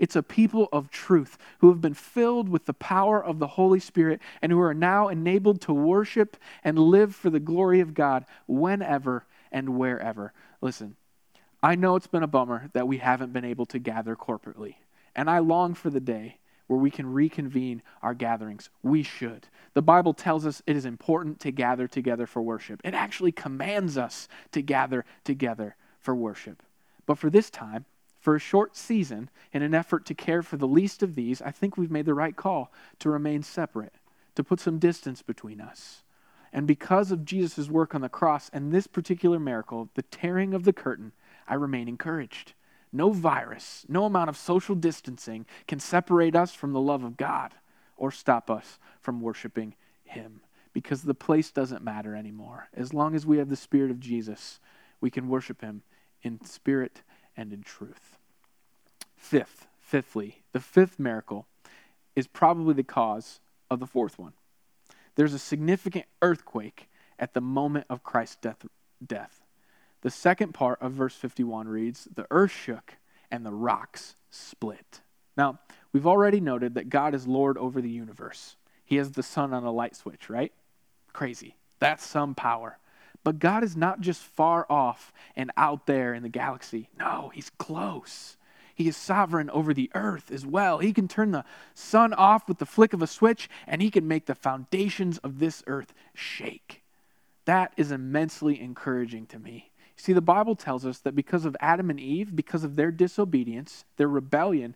It's 0.00 0.16
a 0.16 0.22
people 0.22 0.70
of 0.72 0.90
truth 0.90 1.36
who 1.58 1.68
have 1.68 1.82
been 1.82 1.94
filled 1.94 2.48
with 2.48 2.64
the 2.64 2.72
power 2.72 3.22
of 3.22 3.38
the 3.38 3.46
Holy 3.46 3.78
Spirit 3.78 4.20
and 4.40 4.50
who 4.50 4.60
are 4.60 4.72
now 4.72 5.08
enabled 5.08 5.60
to 5.60 5.74
worship 5.74 6.38
and 6.64 6.78
live 6.78 7.14
for 7.14 7.28
the 7.28 7.38
glory 7.38 7.80
of 7.80 7.92
God 7.92 8.24
whenever 8.46 9.26
and 9.52 9.76
wherever. 9.76 10.32
Listen, 10.62 10.96
I 11.62 11.74
know 11.74 11.96
it's 11.96 12.06
been 12.06 12.22
a 12.22 12.26
bummer 12.26 12.70
that 12.72 12.88
we 12.88 12.96
haven't 12.96 13.34
been 13.34 13.44
able 13.44 13.66
to 13.66 13.78
gather 13.78 14.16
corporately, 14.16 14.76
and 15.14 15.28
I 15.28 15.40
long 15.40 15.74
for 15.74 15.90
the 15.90 16.00
day 16.00 16.38
where 16.66 16.78
we 16.78 16.90
can 16.90 17.12
reconvene 17.12 17.82
our 18.00 18.14
gatherings. 18.14 18.70
We 18.82 19.02
should. 19.02 19.48
The 19.74 19.82
Bible 19.82 20.14
tells 20.14 20.46
us 20.46 20.62
it 20.66 20.76
is 20.76 20.86
important 20.86 21.40
to 21.40 21.52
gather 21.52 21.86
together 21.86 22.26
for 22.26 22.40
worship. 22.40 22.80
It 22.84 22.94
actually 22.94 23.32
commands 23.32 23.98
us 23.98 24.28
to 24.52 24.62
gather 24.62 25.04
together 25.24 25.76
for 25.98 26.14
worship. 26.14 26.62
But 27.04 27.18
for 27.18 27.28
this 27.28 27.50
time, 27.50 27.84
for 28.20 28.36
a 28.36 28.40
short 28.40 28.76
season, 28.76 29.30
in 29.52 29.62
an 29.62 29.74
effort 29.74 30.04
to 30.06 30.14
care 30.14 30.42
for 30.42 30.58
the 30.58 30.68
least 30.68 31.02
of 31.02 31.14
these, 31.14 31.40
I 31.40 31.50
think 31.50 31.76
we've 31.76 31.90
made 31.90 32.04
the 32.04 32.14
right 32.14 32.36
call 32.36 32.70
to 32.98 33.10
remain 33.10 33.42
separate, 33.42 33.94
to 34.34 34.44
put 34.44 34.60
some 34.60 34.78
distance 34.78 35.22
between 35.22 35.60
us. 35.60 36.02
And 36.52 36.66
because 36.66 37.10
of 37.10 37.24
Jesus' 37.24 37.70
work 37.70 37.94
on 37.94 38.02
the 38.02 38.08
cross 38.08 38.50
and 38.52 38.70
this 38.70 38.86
particular 38.86 39.38
miracle, 39.38 39.88
the 39.94 40.02
tearing 40.02 40.52
of 40.52 40.64
the 40.64 40.72
curtain, 40.72 41.12
I 41.48 41.54
remain 41.54 41.88
encouraged. 41.88 42.52
No 42.92 43.10
virus, 43.10 43.86
no 43.88 44.04
amount 44.04 44.28
of 44.28 44.36
social 44.36 44.74
distancing 44.74 45.46
can 45.66 45.80
separate 45.80 46.36
us 46.36 46.52
from 46.52 46.72
the 46.72 46.80
love 46.80 47.04
of 47.04 47.16
God 47.16 47.54
or 47.96 48.10
stop 48.10 48.50
us 48.50 48.78
from 49.00 49.20
worshiping 49.20 49.74
Him 50.04 50.40
because 50.72 51.02
the 51.02 51.14
place 51.14 51.50
doesn't 51.50 51.84
matter 51.84 52.14
anymore. 52.14 52.68
As 52.74 52.92
long 52.92 53.14
as 53.14 53.24
we 53.24 53.38
have 53.38 53.48
the 53.48 53.56
Spirit 53.56 53.90
of 53.90 54.00
Jesus, 54.00 54.60
we 55.00 55.10
can 55.10 55.28
worship 55.28 55.62
Him 55.62 55.82
in 56.22 56.44
spirit 56.44 57.02
and 57.40 57.52
in 57.52 57.62
truth. 57.62 58.18
Fifth, 59.16 59.66
fifthly, 59.80 60.42
the 60.52 60.60
fifth 60.60 60.98
miracle 60.98 61.46
is 62.14 62.26
probably 62.26 62.74
the 62.74 62.82
cause 62.82 63.40
of 63.70 63.80
the 63.80 63.86
fourth 63.86 64.18
one 64.18 64.32
there's 65.20 65.34
a 65.34 65.38
significant 65.38 66.06
earthquake 66.22 66.88
at 67.18 67.34
the 67.34 67.40
moment 67.40 67.86
of 67.90 68.02
Christ's 68.02 68.36
death. 68.36 68.64
death. 69.04 69.44
The 70.00 70.10
second 70.10 70.54
part 70.54 70.80
of 70.80 70.92
verse 70.92 71.14
51 71.14 71.68
reads 71.68 72.08
The 72.14 72.26
earth 72.30 72.52
shook 72.52 72.96
and 73.30 73.44
the 73.44 73.52
rocks 73.52 74.16
split. 74.30 75.02
Now, 75.36 75.60
we've 75.92 76.06
already 76.06 76.40
noted 76.40 76.74
that 76.74 76.88
God 76.88 77.14
is 77.14 77.26
Lord 77.26 77.58
over 77.58 77.80
the 77.80 77.90
universe. 77.90 78.56
He 78.84 78.96
has 78.96 79.12
the 79.12 79.22
sun 79.22 79.52
on 79.52 79.64
a 79.64 79.70
light 79.70 79.94
switch, 79.94 80.30
right? 80.30 80.52
Crazy. 81.12 81.56
That's 81.78 82.04
some 82.04 82.34
power. 82.34 82.78
But 83.22 83.38
God 83.38 83.62
is 83.62 83.76
not 83.76 84.00
just 84.00 84.22
far 84.22 84.66
off 84.70 85.12
and 85.36 85.50
out 85.56 85.86
there 85.86 86.14
in 86.14 86.22
the 86.22 86.28
galaxy. 86.28 86.88
No, 86.98 87.30
He's 87.34 87.50
close. 87.50 88.36
He 88.80 88.88
is 88.88 88.96
sovereign 88.96 89.50
over 89.50 89.74
the 89.74 89.90
earth 89.94 90.30
as 90.30 90.46
well. 90.46 90.78
He 90.78 90.94
can 90.94 91.06
turn 91.06 91.32
the 91.32 91.44
sun 91.74 92.14
off 92.14 92.48
with 92.48 92.56
the 92.56 92.64
flick 92.64 92.94
of 92.94 93.02
a 93.02 93.06
switch, 93.06 93.50
and 93.66 93.82
he 93.82 93.90
can 93.90 94.08
make 94.08 94.24
the 94.24 94.34
foundations 94.34 95.18
of 95.18 95.38
this 95.38 95.62
earth 95.66 95.92
shake. 96.14 96.82
That 97.44 97.74
is 97.76 97.92
immensely 97.92 98.58
encouraging 98.58 99.26
to 99.26 99.38
me. 99.38 99.70
See, 99.96 100.14
the 100.14 100.22
Bible 100.22 100.56
tells 100.56 100.86
us 100.86 100.98
that 101.00 101.14
because 101.14 101.44
of 101.44 101.58
Adam 101.60 101.90
and 101.90 102.00
Eve, 102.00 102.34
because 102.34 102.64
of 102.64 102.76
their 102.76 102.90
disobedience, 102.90 103.84
their 103.98 104.08
rebellion, 104.08 104.74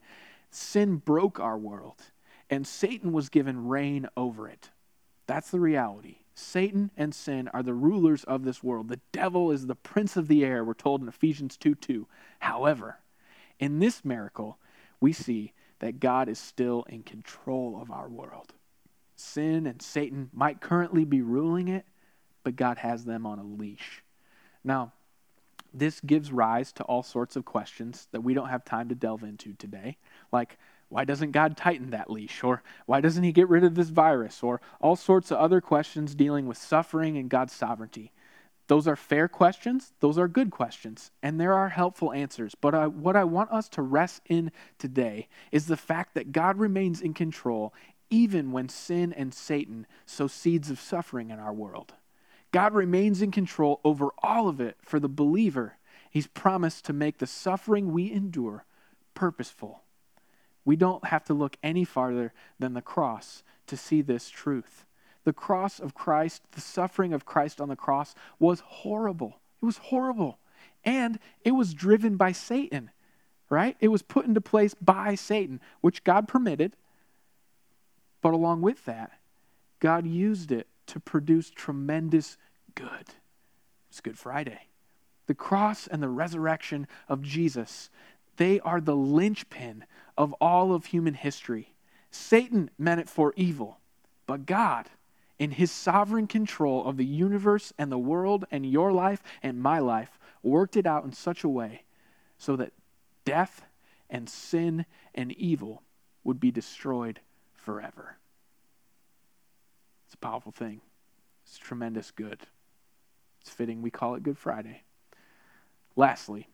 sin 0.50 0.96
broke 0.96 1.40
our 1.40 1.56
world, 1.56 2.02
and 2.50 2.66
Satan 2.66 3.10
was 3.10 3.30
given 3.30 3.68
reign 3.68 4.06
over 4.18 4.50
it. 4.50 4.68
That's 5.26 5.50
the 5.50 5.60
reality. 5.60 6.18
Satan 6.34 6.90
and 6.96 7.14
sin 7.14 7.48
are 7.48 7.62
the 7.62 7.74
rulers 7.74 8.24
of 8.24 8.44
this 8.44 8.62
world. 8.62 8.88
The 8.88 9.00
devil 9.12 9.50
is 9.50 9.66
the 9.66 9.74
prince 9.74 10.16
of 10.16 10.28
the 10.28 10.44
air, 10.44 10.64
we're 10.64 10.74
told 10.74 11.00
in 11.00 11.08
Ephesians 11.08 11.56
2 11.56 11.74
2. 11.74 12.06
However, 12.40 12.98
in 13.58 13.78
this 13.78 14.04
miracle, 14.04 14.58
we 15.00 15.12
see 15.12 15.52
that 15.78 16.00
God 16.00 16.28
is 16.28 16.38
still 16.38 16.84
in 16.88 17.02
control 17.02 17.78
of 17.80 17.90
our 17.90 18.08
world. 18.08 18.52
Sin 19.16 19.66
and 19.66 19.80
Satan 19.80 20.30
might 20.32 20.60
currently 20.60 21.04
be 21.04 21.22
ruling 21.22 21.68
it, 21.68 21.86
but 22.42 22.56
God 22.56 22.78
has 22.78 23.04
them 23.04 23.26
on 23.26 23.38
a 23.38 23.44
leash. 23.44 24.02
Now, 24.64 24.92
this 25.72 26.00
gives 26.00 26.32
rise 26.32 26.72
to 26.72 26.84
all 26.84 27.02
sorts 27.02 27.36
of 27.36 27.44
questions 27.44 28.08
that 28.12 28.22
we 28.22 28.34
don't 28.34 28.48
have 28.48 28.64
time 28.64 28.88
to 28.88 28.94
delve 28.94 29.24
into 29.24 29.54
today, 29.54 29.98
like 30.32 30.58
why 30.94 31.04
doesn't 31.04 31.32
God 31.32 31.56
tighten 31.56 31.90
that 31.90 32.08
leash? 32.08 32.44
Or 32.44 32.62
why 32.86 33.00
doesn't 33.00 33.24
He 33.24 33.32
get 33.32 33.48
rid 33.48 33.64
of 33.64 33.74
this 33.74 33.88
virus? 33.88 34.44
Or 34.44 34.60
all 34.80 34.94
sorts 34.94 35.32
of 35.32 35.38
other 35.38 35.60
questions 35.60 36.14
dealing 36.14 36.46
with 36.46 36.56
suffering 36.56 37.16
and 37.18 37.28
God's 37.28 37.52
sovereignty. 37.52 38.12
Those 38.68 38.86
are 38.86 38.94
fair 38.94 39.26
questions. 39.26 39.92
Those 39.98 40.18
are 40.18 40.28
good 40.28 40.52
questions. 40.52 41.10
And 41.20 41.40
there 41.40 41.52
are 41.52 41.70
helpful 41.70 42.12
answers. 42.12 42.54
But 42.54 42.76
I, 42.76 42.86
what 42.86 43.16
I 43.16 43.24
want 43.24 43.50
us 43.50 43.68
to 43.70 43.82
rest 43.82 44.22
in 44.26 44.52
today 44.78 45.26
is 45.50 45.66
the 45.66 45.76
fact 45.76 46.14
that 46.14 46.30
God 46.30 46.58
remains 46.58 47.00
in 47.00 47.12
control 47.12 47.74
even 48.08 48.52
when 48.52 48.68
sin 48.68 49.12
and 49.12 49.34
Satan 49.34 49.88
sow 50.06 50.28
seeds 50.28 50.70
of 50.70 50.78
suffering 50.78 51.30
in 51.30 51.40
our 51.40 51.52
world. 51.52 51.94
God 52.52 52.72
remains 52.72 53.20
in 53.20 53.32
control 53.32 53.80
over 53.82 54.10
all 54.22 54.46
of 54.46 54.60
it 54.60 54.76
for 54.80 55.00
the 55.00 55.08
believer. 55.08 55.76
He's 56.08 56.28
promised 56.28 56.84
to 56.84 56.92
make 56.92 57.18
the 57.18 57.26
suffering 57.26 57.92
we 57.92 58.12
endure 58.12 58.64
purposeful. 59.14 59.83
We 60.64 60.76
don't 60.76 61.06
have 61.06 61.24
to 61.24 61.34
look 61.34 61.56
any 61.62 61.84
farther 61.84 62.32
than 62.58 62.74
the 62.74 62.82
cross 62.82 63.42
to 63.66 63.76
see 63.76 64.02
this 64.02 64.30
truth. 64.30 64.84
The 65.24 65.32
cross 65.32 65.80
of 65.80 65.94
Christ, 65.94 66.42
the 66.52 66.60
suffering 66.60 67.12
of 67.12 67.24
Christ 67.24 67.60
on 67.60 67.68
the 67.68 67.76
cross, 67.76 68.14
was 68.38 68.60
horrible. 68.60 69.40
It 69.62 69.66
was 69.66 69.78
horrible. 69.78 70.38
And 70.84 71.18
it 71.44 71.52
was 71.52 71.74
driven 71.74 72.16
by 72.16 72.32
Satan, 72.32 72.90
right? 73.48 73.76
It 73.80 73.88
was 73.88 74.02
put 74.02 74.26
into 74.26 74.40
place 74.40 74.74
by 74.74 75.14
Satan, 75.14 75.60
which 75.80 76.04
God 76.04 76.28
permitted. 76.28 76.76
But 78.20 78.34
along 78.34 78.60
with 78.60 78.84
that, 78.84 79.12
God 79.80 80.06
used 80.06 80.52
it 80.52 80.66
to 80.86 81.00
produce 81.00 81.50
tremendous 81.50 82.36
good. 82.74 83.14
It's 83.90 84.00
Good 84.00 84.18
Friday. 84.18 84.60
The 85.26 85.34
cross 85.34 85.86
and 85.86 86.02
the 86.02 86.08
resurrection 86.08 86.86
of 87.08 87.22
Jesus, 87.22 87.88
they 88.36 88.60
are 88.60 88.80
the 88.80 88.96
linchpin 88.96 89.84
of 90.16 90.32
all 90.34 90.72
of 90.72 90.86
human 90.86 91.14
history. 91.14 91.74
Satan 92.10 92.70
meant 92.78 93.00
it 93.00 93.08
for 93.08 93.32
evil, 93.36 93.78
but 94.26 94.46
God, 94.46 94.88
in 95.38 95.52
his 95.52 95.70
sovereign 95.70 96.26
control 96.26 96.86
of 96.86 96.96
the 96.96 97.04
universe 97.04 97.72
and 97.78 97.90
the 97.90 97.98
world 97.98 98.44
and 98.50 98.64
your 98.64 98.92
life 98.92 99.22
and 99.42 99.60
my 99.60 99.78
life, 99.78 100.18
worked 100.42 100.76
it 100.76 100.86
out 100.86 101.04
in 101.04 101.12
such 101.12 101.42
a 101.42 101.48
way 101.48 101.82
so 102.38 102.56
that 102.56 102.72
death 103.24 103.62
and 104.08 104.28
sin 104.28 104.86
and 105.14 105.32
evil 105.32 105.82
would 106.22 106.38
be 106.38 106.50
destroyed 106.50 107.20
forever. 107.54 108.16
It's 110.06 110.14
a 110.14 110.18
powerful 110.18 110.52
thing. 110.52 110.80
It's 111.44 111.58
tremendous 111.58 112.10
good. 112.10 112.40
It's 113.40 113.50
fitting 113.50 113.82
we 113.82 113.90
call 113.90 114.14
it 114.14 114.22
Good 114.22 114.38
Friday. 114.38 114.82
Lastly, 115.96 116.48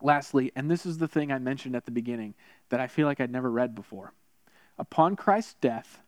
lastly, 0.00 0.52
and 0.54 0.70
this 0.70 0.86
is 0.86 0.98
the 0.98 1.08
thing 1.08 1.32
I 1.32 1.38
mentioned 1.38 1.76
at 1.76 1.84
the 1.84 1.90
beginning 1.90 2.34
that 2.68 2.80
I 2.80 2.86
feel 2.86 3.06
like 3.06 3.20
I'd 3.20 3.30
never 3.30 3.50
read 3.50 3.74
before. 3.74 4.12
Upon 4.78 5.16
Christ's 5.16 5.54
death, 5.60 6.02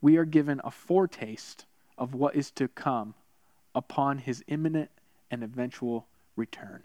we 0.00 0.16
are 0.16 0.24
given 0.24 0.60
a 0.64 0.70
foretaste 0.70 1.66
of 1.98 2.14
what 2.14 2.34
is 2.34 2.50
to 2.52 2.68
come 2.68 3.14
upon 3.74 4.18
his 4.18 4.42
imminent 4.48 4.90
and 5.30 5.42
eventual 5.42 6.06
return. 6.36 6.82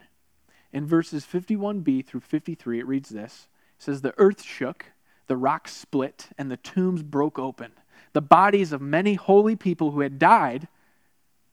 In 0.72 0.86
verses 0.86 1.26
51b 1.26 2.06
through 2.06 2.20
53, 2.20 2.80
it 2.80 2.86
reads 2.86 3.08
this 3.08 3.48
It 3.78 3.82
says, 3.82 4.02
The 4.02 4.14
earth 4.18 4.42
shook, 4.42 4.86
the 5.26 5.36
rocks 5.36 5.74
split, 5.74 6.28
and 6.36 6.50
the 6.50 6.56
tombs 6.56 7.02
broke 7.02 7.38
open. 7.38 7.72
The 8.12 8.20
bodies 8.20 8.72
of 8.72 8.80
many 8.80 9.14
holy 9.14 9.56
people 9.56 9.90
who 9.90 10.00
had 10.00 10.18
died 10.18 10.68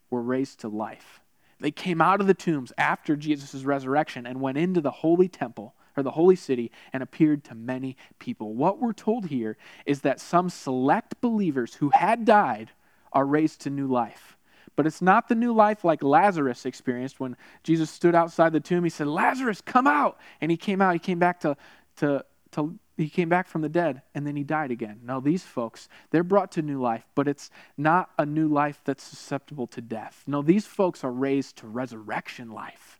were 0.09 0.21
raised 0.21 0.59
to 0.61 0.67
life. 0.67 1.21
They 1.59 1.71
came 1.71 2.01
out 2.01 2.21
of 2.21 2.27
the 2.27 2.33
tombs 2.33 2.73
after 2.77 3.15
Jesus' 3.15 3.63
resurrection 3.63 4.25
and 4.25 4.41
went 4.41 4.57
into 4.57 4.81
the 4.81 4.91
holy 4.91 5.27
temple 5.27 5.73
or 5.95 6.03
the 6.03 6.11
holy 6.11 6.35
city 6.35 6.71
and 6.91 7.01
appeared 7.01 7.43
to 7.45 7.55
many 7.55 7.95
people. 8.19 8.53
What 8.53 8.79
we're 8.79 8.93
told 8.93 9.27
here 9.27 9.57
is 9.85 10.01
that 10.01 10.19
some 10.19 10.49
select 10.49 11.21
believers 11.21 11.75
who 11.75 11.89
had 11.89 12.25
died 12.25 12.71
are 13.13 13.25
raised 13.25 13.61
to 13.61 13.69
new 13.69 13.87
life. 13.87 14.37
But 14.75 14.85
it's 14.85 15.01
not 15.01 15.29
the 15.29 15.35
new 15.35 15.53
life 15.53 15.85
like 15.85 16.03
Lazarus 16.03 16.65
experienced 16.65 17.19
when 17.19 17.37
Jesus 17.63 17.89
stood 17.89 18.13
outside 18.13 18.51
the 18.51 18.59
tomb. 18.59 18.83
He 18.83 18.89
said, 18.89 19.07
Lazarus, 19.07 19.61
come 19.61 19.87
out. 19.87 20.19
And 20.41 20.51
he 20.51 20.57
came 20.57 20.81
out. 20.81 20.93
He 20.93 20.99
came 20.99 21.19
back 21.19 21.39
to, 21.41 21.55
to, 21.97 22.25
to 22.51 22.77
he 22.97 23.09
came 23.09 23.29
back 23.29 23.47
from 23.47 23.61
the 23.61 23.69
dead 23.69 24.01
and 24.13 24.25
then 24.25 24.35
he 24.35 24.43
died 24.43 24.71
again. 24.71 25.01
Now, 25.03 25.19
these 25.19 25.43
folks, 25.43 25.89
they're 26.11 26.23
brought 26.23 26.51
to 26.53 26.61
new 26.61 26.81
life, 26.81 27.05
but 27.13 27.27
it's 27.27 27.49
not 27.77 28.09
a 28.17 28.25
new 28.25 28.47
life 28.47 28.81
that's 28.85 29.03
susceptible 29.03 29.67
to 29.67 29.81
death. 29.81 30.23
No, 30.27 30.41
these 30.41 30.65
folks 30.65 31.03
are 31.03 31.11
raised 31.11 31.57
to 31.57 31.67
resurrection 31.67 32.51
life. 32.51 32.99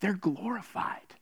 They're 0.00 0.14
glorified. 0.14 1.14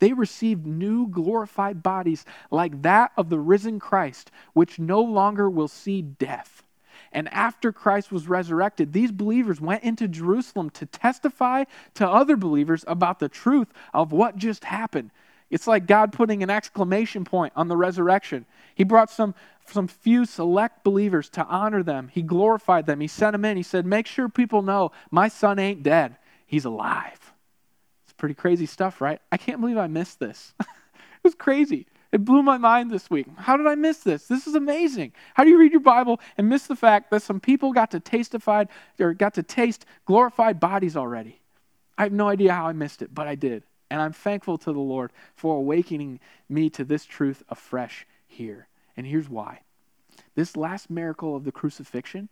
They 0.00 0.12
received 0.12 0.66
new 0.66 1.06
glorified 1.06 1.82
bodies 1.82 2.24
like 2.50 2.82
that 2.82 3.12
of 3.16 3.28
the 3.28 3.38
risen 3.38 3.78
Christ, 3.78 4.30
which 4.52 4.78
no 4.78 5.00
longer 5.00 5.48
will 5.48 5.68
see 5.68 6.02
death. 6.02 6.64
And 7.12 7.28
after 7.32 7.72
Christ 7.72 8.10
was 8.12 8.28
resurrected, 8.28 8.92
these 8.92 9.12
believers 9.12 9.60
went 9.60 9.82
into 9.82 10.08
Jerusalem 10.08 10.70
to 10.70 10.86
testify 10.86 11.64
to 11.94 12.08
other 12.08 12.36
believers 12.36 12.84
about 12.86 13.18
the 13.18 13.28
truth 13.28 13.68
of 13.92 14.12
what 14.12 14.36
just 14.36 14.64
happened. 14.64 15.10
It's 15.50 15.66
like 15.66 15.86
God 15.86 16.12
putting 16.12 16.42
an 16.42 16.50
exclamation 16.50 17.24
point 17.24 17.52
on 17.56 17.68
the 17.68 17.76
resurrection. 17.76 18.46
He 18.74 18.84
brought 18.84 19.10
some, 19.10 19.34
some 19.66 19.88
few 19.88 20.24
select 20.24 20.84
believers 20.84 21.28
to 21.30 21.44
honor 21.44 21.82
them. 21.82 22.08
He 22.12 22.22
glorified 22.22 22.86
them. 22.86 23.00
He 23.00 23.08
sent 23.08 23.32
them 23.32 23.44
in. 23.44 23.56
He 23.56 23.62
said, 23.62 23.84
Make 23.84 24.06
sure 24.06 24.28
people 24.28 24.62
know 24.62 24.92
my 25.10 25.28
son 25.28 25.58
ain't 25.58 25.82
dead, 25.82 26.16
he's 26.46 26.64
alive. 26.64 27.32
It's 28.04 28.12
pretty 28.12 28.34
crazy 28.34 28.66
stuff, 28.66 29.00
right? 29.00 29.20
I 29.32 29.36
can't 29.36 29.60
believe 29.60 29.78
I 29.78 29.88
missed 29.88 30.20
this. 30.20 30.54
it 30.60 30.66
was 31.24 31.34
crazy. 31.34 31.86
It 32.12 32.24
blew 32.24 32.42
my 32.42 32.58
mind 32.58 32.90
this 32.90 33.08
week. 33.08 33.26
How 33.36 33.56
did 33.56 33.66
I 33.66 33.76
miss 33.76 33.98
this? 33.98 34.26
This 34.26 34.46
is 34.46 34.56
amazing. 34.56 35.12
How 35.34 35.44
do 35.44 35.50
you 35.50 35.58
read 35.58 35.70
your 35.70 35.80
Bible 35.80 36.20
and 36.36 36.48
miss 36.48 36.66
the 36.66 36.74
fact 36.74 37.10
that 37.10 37.22
some 37.22 37.38
people 37.38 37.72
got 37.72 37.92
to 37.92 38.00
testified 38.00 38.68
or 38.98 39.14
got 39.14 39.34
to 39.34 39.44
taste 39.44 39.86
glorified 40.06 40.58
bodies 40.58 40.96
already? 40.96 41.40
I 41.96 42.04
have 42.04 42.12
no 42.12 42.28
idea 42.28 42.52
how 42.52 42.66
I 42.66 42.72
missed 42.72 43.02
it, 43.02 43.14
but 43.14 43.28
I 43.28 43.36
did. 43.36 43.62
And 43.90 44.00
I'm 44.00 44.12
thankful 44.12 44.56
to 44.58 44.72
the 44.72 44.78
Lord 44.78 45.12
for 45.34 45.56
awakening 45.56 46.20
me 46.48 46.70
to 46.70 46.84
this 46.84 47.04
truth 47.04 47.42
afresh 47.48 48.06
here. 48.26 48.68
And 48.96 49.06
here's 49.06 49.28
why. 49.28 49.62
This 50.34 50.56
last 50.56 50.88
miracle 50.88 51.34
of 51.34 51.44
the 51.44 51.52
crucifixion, 51.52 52.28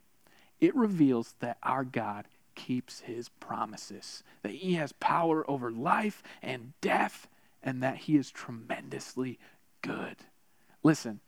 it 0.60 0.74
reveals 0.74 1.34
that 1.40 1.58
our 1.62 1.84
God 1.84 2.26
keeps 2.54 3.00
his 3.00 3.28
promises, 3.28 4.22
that 4.42 4.52
he 4.52 4.74
has 4.74 4.92
power 4.92 5.48
over 5.50 5.70
life 5.70 6.22
and 6.42 6.72
death, 6.80 7.28
and 7.62 7.82
that 7.82 7.96
he 7.96 8.16
is 8.16 8.30
tremendously 8.30 9.38
good. 9.82 10.16
Listen, 10.82 11.20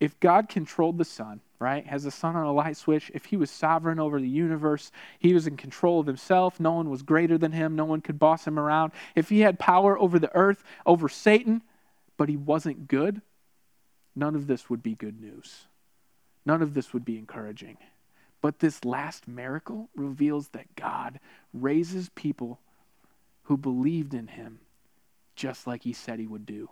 if 0.00 0.18
God 0.18 0.48
controlled 0.48 0.96
the 0.96 1.04
sun, 1.04 1.40
right, 1.58 1.86
has 1.86 2.04
the 2.04 2.10
sun 2.10 2.34
on 2.34 2.46
a 2.46 2.52
light 2.52 2.78
switch, 2.78 3.10
if 3.14 3.26
he 3.26 3.36
was 3.36 3.50
sovereign 3.50 4.00
over 4.00 4.18
the 4.18 4.28
universe, 4.28 4.90
he 5.18 5.34
was 5.34 5.46
in 5.46 5.58
control 5.58 6.00
of 6.00 6.06
himself, 6.06 6.58
no 6.58 6.72
one 6.72 6.88
was 6.88 7.02
greater 7.02 7.36
than 7.36 7.52
him, 7.52 7.76
no 7.76 7.84
one 7.84 8.00
could 8.00 8.18
boss 8.18 8.46
him 8.46 8.58
around. 8.58 8.92
If 9.14 9.28
he 9.28 9.40
had 9.40 9.58
power 9.58 9.98
over 9.98 10.18
the 10.18 10.34
earth, 10.34 10.64
over 10.86 11.08
Satan, 11.08 11.62
but 12.16 12.30
he 12.30 12.36
wasn't 12.36 12.88
good, 12.88 13.20
none 14.16 14.34
of 14.34 14.46
this 14.46 14.70
would 14.70 14.82
be 14.82 14.94
good 14.94 15.20
news. 15.20 15.66
None 16.46 16.62
of 16.62 16.72
this 16.72 16.94
would 16.94 17.04
be 17.04 17.18
encouraging. 17.18 17.76
But 18.40 18.60
this 18.60 18.86
last 18.86 19.28
miracle 19.28 19.90
reveals 19.94 20.48
that 20.48 20.74
God 20.76 21.20
raises 21.52 22.08
people 22.14 22.58
who 23.44 23.58
believed 23.58 24.14
in 24.14 24.28
him 24.28 24.60
just 25.36 25.66
like 25.66 25.82
he 25.82 25.92
said 25.92 26.18
he 26.18 26.26
would 26.26 26.46
do. 26.46 26.70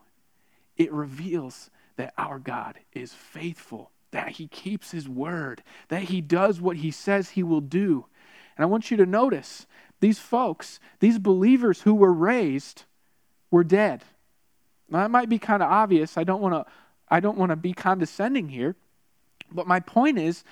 It 0.77 0.93
reveals 0.93 1.71
that 1.99 2.15
our 2.17 2.39
God 2.39 2.79
is 2.95 3.13
faithful, 3.13 3.91
that 4.13 4.31
he 4.31 4.47
keeps 4.47 4.93
his 4.93 5.09
word, 5.09 5.63
that 5.89 6.05
he 6.05 6.21
does 6.21 6.61
what 6.61 6.79
he 6.79 6.91
says 6.91 7.31
he 7.31 7.43
will 7.43 7.61
do. 7.61 8.07
And 8.57 8.63
I 8.63 8.67
want 8.67 8.91
you 8.91 8.97
to 8.97 9.05
notice 9.05 9.67
these 10.01 10.21
folks, 10.21 10.79
these 11.01 11.19
believers 11.19 11.83
who 11.83 11.95
were 11.95 12.13
raised, 12.13 12.85
were 13.51 13.65
dead. 13.65 14.05
Now, 14.89 15.01
that 15.01 15.11
might 15.11 15.29
be 15.29 15.39
kind 15.39 15.63
of 15.63 15.71
obvious. 15.71 16.17
I 16.17 16.25
don't 16.25 16.41
want 16.41 16.55
to 16.55 16.73
I 17.11 17.21
don't 17.21 17.39
want 17.39 17.51
to 17.51 17.57
be 17.57 17.73
condescending 17.73 18.51
here, 18.51 18.77
but 19.51 19.67
my 19.67 19.81
point 19.81 20.19
is 20.19 20.45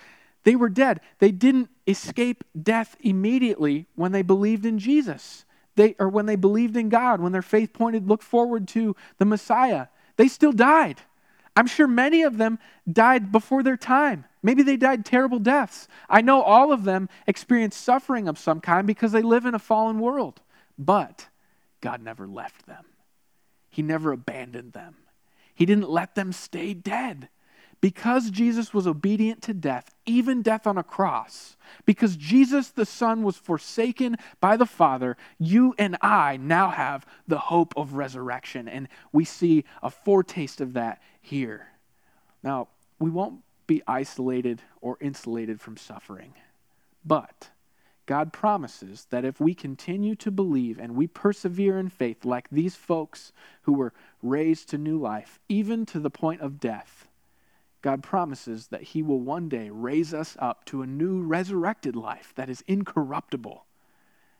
they 0.45 0.57
were 0.57 0.71
dead. 0.71 1.01
They 1.19 1.31
didn't 1.31 1.69
escape 1.87 2.45
death 2.61 2.97
immediately 3.01 3.87
when 3.95 4.13
they 4.13 4.23
believed 4.23 4.67
in 4.67 4.79
Jesus. 4.79 5.45
They 5.77 5.95
or 5.99 6.09
when 6.09 6.27
they 6.27 6.37
believed 6.37 6.77
in 6.77 6.89
God, 6.89 7.21
when 7.21 7.33
their 7.33 7.43
faith 7.43 7.73
pointed 7.73 8.09
looked 8.09 8.25
forward 8.25 8.67
to 8.69 8.97
the 9.19 9.25
Messiah. 9.25 9.89
They 10.17 10.29
still 10.29 10.53
died. 10.53 11.03
I'm 11.57 11.67
sure 11.67 11.89
many 11.89 12.23
of 12.23 12.37
them 12.37 12.59
died 12.91 13.33
before 13.33 13.63
their 13.63 13.79
time. 13.79 14.27
Maybe 14.43 14.63
they 14.63 14.77
died 14.77 15.05
terrible 15.05 15.39
deaths. 15.39 15.89
I 16.09 16.21
know 16.21 16.43
all 16.43 16.71
of 16.71 16.85
them 16.85 17.09
experienced 17.27 17.81
suffering 17.83 18.29
of 18.29 18.39
some 18.39 18.61
kind 18.61 18.87
because 18.87 19.13
they 19.13 19.23
live 19.23 19.47
in 19.47 19.55
a 19.55 19.59
fallen 19.59 19.99
world. 19.99 20.43
But 20.79 21.29
God 21.81 22.03
never 22.03 22.27
left 22.29 22.67
them, 22.67 22.85
He 23.71 23.83
never 23.83 24.13
abandoned 24.13 24.75
them. 24.75 24.97
He 25.55 25.65
didn't 25.65 25.89
let 25.89 26.15
them 26.15 26.33
stay 26.33 26.75
dead. 26.75 27.31
Because 27.87 28.33
Jesus 28.33 28.75
was 28.75 28.89
obedient 28.89 29.43
to 29.43 29.55
death, 29.55 29.95
even 30.07 30.43
death 30.43 30.67
on 30.67 30.77
a 30.77 30.83
cross, 30.83 31.57
because 31.85 32.17
Jesus 32.17 32.71
the 32.71 32.85
Son 32.85 33.23
was 33.23 33.37
forsaken 33.37 34.17
by 34.41 34.57
the 34.57 34.67
Father, 34.67 35.17
you 35.39 35.73
and 35.79 35.97
I 36.03 36.37
now 36.37 36.71
have 36.71 37.07
the 37.29 37.39
hope 37.39 37.75
of 37.77 37.93
resurrection. 37.93 38.67
And 38.67 38.89
we 39.13 39.25
see 39.25 39.65
a 39.85 39.91
foretaste 39.91 40.61
of 40.61 40.73
that 40.73 41.01
here. 41.21 41.69
Now, 42.43 42.67
we 42.99 43.09
won't 43.09 43.43
be 43.69 43.85
isolated 43.87 44.63
or 44.81 44.99
insulated 45.01 45.61
from 45.61 45.77
suffering, 45.77 46.35
but 47.05 47.51
God 48.07 48.33
promises 48.33 49.07
that 49.11 49.25
if 49.25 49.39
we 49.39 49.55
continue 49.55 50.17
to 50.17 50.33
believe 50.33 50.81
and 50.81 50.97
we 50.97 51.07
persevere 51.07 51.79
in 51.79 51.89
faith, 51.89 52.25
like 52.25 52.49
these 52.51 52.75
folks 52.75 53.31
who 53.63 53.75
were 53.75 53.93
raised 54.25 54.71
to 54.71 54.77
new 54.77 54.99
life, 54.99 55.39
even 55.49 55.87
to 55.87 56.01
the 56.01 56.11
point 56.11 56.41
of 56.41 56.59
death, 56.59 57.06
God 57.87 58.03
promises 58.03 58.67
that 58.73 58.83
He 58.83 59.01
will 59.01 59.21
one 59.21 59.49
day 59.49 59.71
raise 59.71 60.13
us 60.13 60.37
up 60.41 60.65
to 60.65 60.83
a 60.83 60.89
new 60.89 61.23
resurrected 61.23 61.95
life 61.95 62.33
that 62.35 62.51
is 62.51 62.65
incorruptible, 62.67 63.65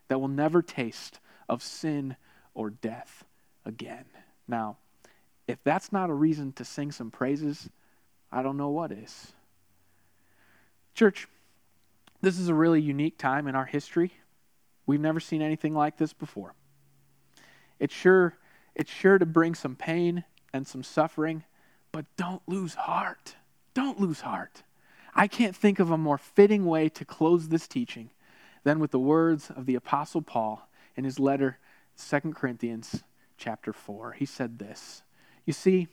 that 0.09 0.21
will 0.21 0.27
never 0.27 0.63
taste 0.63 1.21
of 1.49 1.63
sin 1.63 2.17
or 2.55 2.71
death 2.71 3.23
again. 3.65 4.07
Now, 4.49 4.79
If 5.47 5.63
that's 5.63 5.93
not 5.93 6.11
a 6.11 6.13
reason 6.13 6.55
to 6.55 6.65
sing 6.65 6.91
some 6.91 7.13
praises, 7.13 7.71
I 8.33 8.43
don't 8.43 8.57
know 8.57 8.71
what 8.71 8.91
is. 8.91 9.33
Church, 10.93 11.29
this 12.21 12.41
is 12.41 12.49
a 12.49 12.55
really 12.55 12.81
unique 12.81 13.17
time 13.17 13.47
in 13.47 13.55
our 13.55 13.67
history. 13.67 14.11
We've 14.87 15.01
never 15.01 15.21
seen 15.21 15.41
anything 15.41 15.73
like 15.73 15.99
this 15.99 16.13
before. 16.13 16.57
It's 17.79 17.95
sure 17.95 18.39
it's 18.75 18.91
sure 18.91 19.19
to 19.19 19.25
bring 19.25 19.55
some 19.55 19.77
pain 19.77 20.25
and 20.53 20.67
some 20.67 20.83
suffering, 20.83 21.45
but 21.97 22.05
don't 22.19 22.43
lose 22.47 22.75
heart. 22.75 23.37
Don't 23.73 23.99
lose 23.99 24.21
heart. 24.21 24.65
I 25.15 25.27
can't 25.27 25.57
think 25.57 25.79
of 25.79 25.91
a 25.91 25.97
more 25.97 26.19
fitting 26.19 26.67
way 26.67 26.91
to 26.91 27.07
close 27.07 27.49
this 27.49 27.67
teaching 27.67 28.11
than 28.65 28.81
with 28.81 28.91
the 28.91 28.99
words 28.99 29.49
of 29.49 29.65
the 29.65 29.77
apostle 29.77 30.21
Paul 30.21 30.69
in 30.95 31.05
his 31.05 31.19
letter 31.19 31.57
2 31.97 32.35
Corinthians 32.35 33.03
chapter 33.39 33.73
4. 33.73 34.13
He 34.13 34.27
said 34.27 34.59
this. 34.59 35.05
You 35.47 35.55
see, 35.55 35.89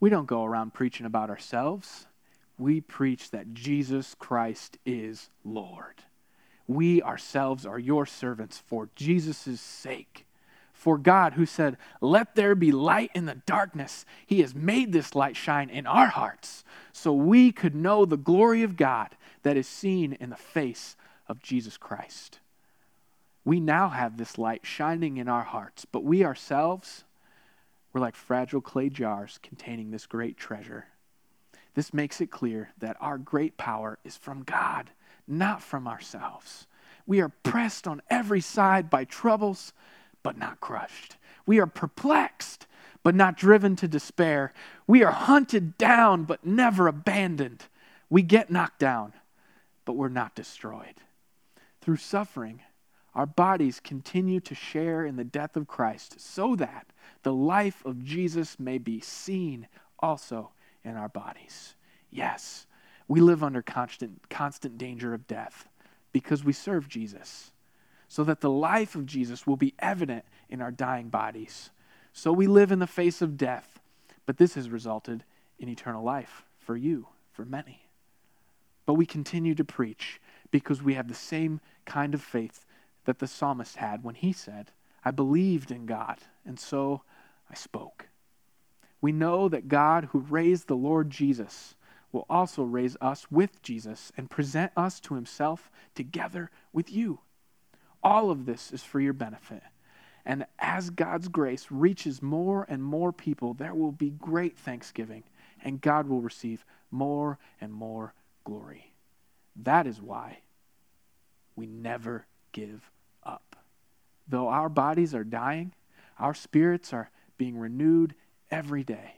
we 0.00 0.10
don't 0.10 0.26
go 0.26 0.42
around 0.42 0.74
preaching 0.74 1.06
about 1.06 1.30
ourselves. 1.30 2.08
We 2.58 2.80
preach 2.80 3.30
that 3.30 3.54
Jesus 3.54 4.16
Christ 4.18 4.78
is 4.84 5.30
Lord. 5.44 6.02
We 6.66 7.00
ourselves 7.00 7.64
are 7.64 7.78
your 7.78 8.04
servants 8.04 8.58
for 8.58 8.88
Jesus' 8.96 9.60
sake. 9.60 10.26
For 10.82 10.98
God, 10.98 11.34
who 11.34 11.46
said, 11.46 11.76
Let 12.00 12.34
there 12.34 12.56
be 12.56 12.72
light 12.72 13.12
in 13.14 13.26
the 13.26 13.36
darkness, 13.46 14.04
He 14.26 14.40
has 14.40 14.52
made 14.52 14.92
this 14.92 15.14
light 15.14 15.36
shine 15.36 15.70
in 15.70 15.86
our 15.86 16.08
hearts 16.08 16.64
so 16.92 17.12
we 17.12 17.52
could 17.52 17.76
know 17.76 18.04
the 18.04 18.16
glory 18.16 18.64
of 18.64 18.76
God 18.76 19.14
that 19.44 19.56
is 19.56 19.68
seen 19.68 20.12
in 20.14 20.30
the 20.30 20.34
face 20.34 20.96
of 21.28 21.40
Jesus 21.40 21.76
Christ. 21.76 22.40
We 23.44 23.60
now 23.60 23.90
have 23.90 24.16
this 24.16 24.38
light 24.38 24.66
shining 24.66 25.18
in 25.18 25.28
our 25.28 25.44
hearts, 25.44 25.84
but 25.84 26.02
we 26.02 26.24
ourselves, 26.24 27.04
we're 27.92 28.00
like 28.00 28.16
fragile 28.16 28.60
clay 28.60 28.88
jars 28.88 29.38
containing 29.40 29.92
this 29.92 30.06
great 30.06 30.36
treasure. 30.36 30.86
This 31.76 31.94
makes 31.94 32.20
it 32.20 32.32
clear 32.32 32.70
that 32.78 32.96
our 32.98 33.18
great 33.18 33.56
power 33.56 34.00
is 34.02 34.16
from 34.16 34.42
God, 34.42 34.90
not 35.28 35.62
from 35.62 35.86
ourselves. 35.86 36.66
We 37.06 37.20
are 37.20 37.28
pressed 37.28 37.86
on 37.86 38.02
every 38.10 38.40
side 38.40 38.90
by 38.90 39.04
troubles, 39.04 39.72
but 40.22 40.38
not 40.38 40.60
crushed. 40.60 41.16
We 41.46 41.58
are 41.60 41.66
perplexed, 41.66 42.66
but 43.02 43.14
not 43.14 43.36
driven 43.36 43.76
to 43.76 43.88
despair. 43.88 44.52
We 44.86 45.02
are 45.02 45.12
hunted 45.12 45.76
down, 45.78 46.24
but 46.24 46.46
never 46.46 46.86
abandoned. 46.86 47.64
We 48.08 48.22
get 48.22 48.50
knocked 48.50 48.78
down, 48.78 49.12
but 49.84 49.94
we're 49.94 50.08
not 50.08 50.34
destroyed. 50.34 50.94
Through 51.80 51.96
suffering, 51.96 52.60
our 53.14 53.26
bodies 53.26 53.80
continue 53.80 54.40
to 54.40 54.54
share 54.54 55.04
in 55.04 55.16
the 55.16 55.24
death 55.24 55.56
of 55.56 55.66
Christ 55.66 56.20
so 56.20 56.56
that 56.56 56.86
the 57.22 57.32
life 57.32 57.84
of 57.84 58.04
Jesus 58.04 58.58
may 58.58 58.78
be 58.78 59.00
seen 59.00 59.68
also 59.98 60.50
in 60.84 60.96
our 60.96 61.08
bodies. 61.08 61.74
Yes, 62.10 62.66
we 63.08 63.20
live 63.20 63.42
under 63.42 63.62
constant, 63.62 64.28
constant 64.30 64.78
danger 64.78 65.14
of 65.14 65.26
death 65.26 65.68
because 66.12 66.44
we 66.44 66.52
serve 66.52 66.88
Jesus, 66.88 67.51
so 68.12 68.24
that 68.24 68.42
the 68.42 68.50
life 68.50 68.94
of 68.94 69.06
Jesus 69.06 69.46
will 69.46 69.56
be 69.56 69.72
evident 69.78 70.22
in 70.50 70.60
our 70.60 70.70
dying 70.70 71.08
bodies. 71.08 71.70
So 72.12 72.30
we 72.30 72.46
live 72.46 72.70
in 72.70 72.78
the 72.78 72.86
face 72.86 73.22
of 73.22 73.38
death, 73.38 73.80
but 74.26 74.36
this 74.36 74.52
has 74.52 74.68
resulted 74.68 75.24
in 75.58 75.70
eternal 75.70 76.04
life 76.04 76.44
for 76.58 76.76
you, 76.76 77.06
for 77.32 77.46
many. 77.46 77.88
But 78.84 78.96
we 78.96 79.06
continue 79.06 79.54
to 79.54 79.64
preach 79.64 80.20
because 80.50 80.82
we 80.82 80.92
have 80.92 81.08
the 81.08 81.14
same 81.14 81.62
kind 81.86 82.12
of 82.12 82.20
faith 82.20 82.66
that 83.06 83.18
the 83.18 83.26
psalmist 83.26 83.76
had 83.76 84.04
when 84.04 84.16
he 84.16 84.34
said, 84.34 84.72
I 85.02 85.10
believed 85.10 85.70
in 85.70 85.86
God, 85.86 86.18
and 86.44 86.60
so 86.60 87.00
I 87.50 87.54
spoke. 87.54 88.08
We 89.00 89.12
know 89.12 89.48
that 89.48 89.68
God, 89.68 90.10
who 90.12 90.18
raised 90.18 90.68
the 90.68 90.76
Lord 90.76 91.08
Jesus, 91.08 91.76
will 92.12 92.26
also 92.28 92.62
raise 92.62 92.94
us 93.00 93.30
with 93.30 93.62
Jesus 93.62 94.12
and 94.18 94.28
present 94.28 94.70
us 94.76 95.00
to 95.00 95.14
himself 95.14 95.70
together 95.94 96.50
with 96.74 96.92
you. 96.92 97.20
All 98.02 98.30
of 98.30 98.46
this 98.46 98.72
is 98.72 98.82
for 98.82 99.00
your 99.00 99.12
benefit. 99.12 99.62
And 100.24 100.46
as 100.58 100.90
God's 100.90 101.28
grace 101.28 101.66
reaches 101.70 102.22
more 102.22 102.64
and 102.68 102.82
more 102.82 103.12
people, 103.12 103.54
there 103.54 103.74
will 103.74 103.92
be 103.92 104.10
great 104.10 104.56
thanksgiving, 104.56 105.24
and 105.62 105.80
God 105.80 106.08
will 106.08 106.20
receive 106.20 106.64
more 106.90 107.38
and 107.60 107.72
more 107.72 108.14
glory. 108.44 108.94
That 109.56 109.86
is 109.86 110.00
why 110.00 110.38
we 111.56 111.66
never 111.66 112.26
give 112.52 112.90
up. 113.24 113.56
Though 114.28 114.48
our 114.48 114.68
bodies 114.68 115.14
are 115.14 115.24
dying, 115.24 115.72
our 116.18 116.34
spirits 116.34 116.92
are 116.92 117.10
being 117.36 117.58
renewed 117.58 118.14
every 118.50 118.84
day. 118.84 119.16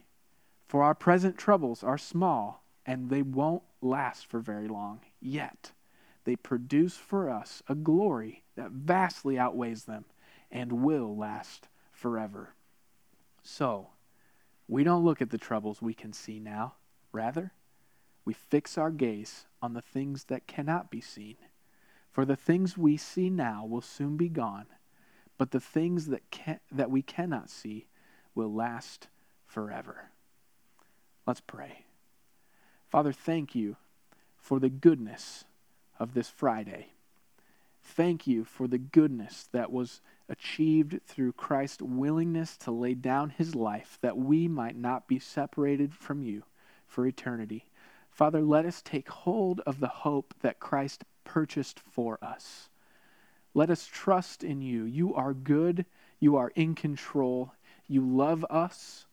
For 0.67 0.83
our 0.83 0.95
present 0.95 1.37
troubles 1.37 1.85
are 1.85 1.99
small, 1.99 2.65
and 2.87 3.11
they 3.11 3.23
won't 3.23 3.63
last 3.83 4.27
for 4.27 4.41
very 4.41 4.69
long. 4.69 5.01
Yet, 5.21 5.73
they 6.25 6.37
produce 6.37 6.97
for 6.97 7.31
us 7.31 7.63
a 7.69 7.75
glory 7.75 8.43
that 8.57 8.71
vastly 8.71 9.39
outweighs 9.39 9.85
them 9.85 10.05
and 10.51 10.85
will 10.85 11.17
last 11.17 11.69
forever. 11.93 12.55
So, 13.43 13.89
we 14.67 14.85
don't 14.85 15.05
look 15.05 15.21
at 15.21 15.31
the 15.31 15.39
troubles 15.39 15.83
we 15.83 15.95
can 15.95 16.13
see 16.13 16.39
now. 16.39 16.75
Rather, 17.13 17.53
we 18.25 18.33
fix 18.33 18.79
our 18.79 18.91
gaze 18.91 19.47
on 19.61 19.75
the 19.75 19.83
things 19.83 20.25
that 20.25 20.47
cannot 20.47 20.91
be 20.91 21.01
seen. 21.01 21.37
For 22.11 22.25
the 22.25 22.37
things 22.37 22.79
we 22.79 22.97
see 22.97 23.29
now 23.29 23.67
will 23.67 23.83
soon 23.83 24.17
be 24.17 24.29
gone, 24.29 24.67
but 25.37 25.51
the 25.51 25.61
things 25.61 26.07
that, 26.07 26.31
can, 26.31 26.61
that 26.71 26.91
we 26.91 27.03
cannot 27.03 27.51
see 27.51 27.87
will 28.35 28.53
last 28.53 29.09
forever. 29.47 30.11
Let's 31.27 31.41
pray. 31.41 31.85
Father, 32.89 33.13
thank 33.13 33.55
you 33.55 33.77
for 34.37 34.61
the 34.61 34.69
goodness 34.69 35.45
of 35.99 36.15
this 36.15 36.29
Friday. 36.29 36.89
Thank 37.83 38.27
you 38.27 38.45
for 38.45 38.67
the 38.67 38.79
goodness 38.79 39.49
that 39.53 39.71
was 39.71 40.01
achieved 40.29 41.01
through 41.07 41.33
Christ's 41.33 41.83
willingness 41.83 42.57
to 42.59 42.71
lay 42.71 42.95
down 42.95 43.31
his 43.31 43.55
life 43.55 43.99
that 44.01 44.17
we 44.17 44.49
might 44.49 44.77
not 44.77 45.07
be 45.07 45.19
separated 45.19 45.95
from 45.95 46.23
you 46.23 46.45
for 46.87 47.07
eternity. 47.07 47.67
Father, 48.11 48.41
let 48.41 48.65
us 48.65 48.81
take 48.81 49.09
hold 49.09 49.61
of 49.61 49.81
the 49.81 49.89
hope 49.89 50.35
that 50.41 50.61
Christ 50.61 51.05
purchased 51.25 51.79
for 51.79 52.19
us. 52.23 52.71
Let 53.53 53.71
us 53.71 53.87
trust 53.87 54.43
in 54.43 54.63
you. 54.63 54.85
You 54.85 55.15
are 55.15 55.35
good, 55.35 55.85
you 56.21 56.37
are 56.37 56.53
in 56.55 56.75
control, 56.75 57.53
you 57.87 58.01
love 58.01 58.45
us, 58.49 59.07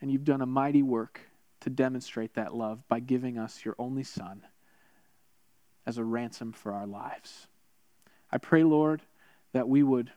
and 0.00 0.10
you've 0.10 0.24
done 0.24 0.42
a 0.42 0.46
mighty 0.46 0.82
work 0.82 1.20
to 1.60 1.70
demonstrate 1.70 2.34
that 2.34 2.54
love 2.54 2.86
by 2.88 3.00
giving 3.00 3.38
us 3.38 3.64
your 3.64 3.74
only 3.78 4.04
Son 4.04 4.42
as 5.90 5.98
a 5.98 6.04
ransom 6.04 6.52
for 6.52 6.72
our 6.72 6.86
lives. 6.86 7.48
I 8.30 8.38
pray, 8.38 8.62
Lord, 8.62 9.02
that 9.52 9.68
we 9.68 9.82
would 9.82 10.12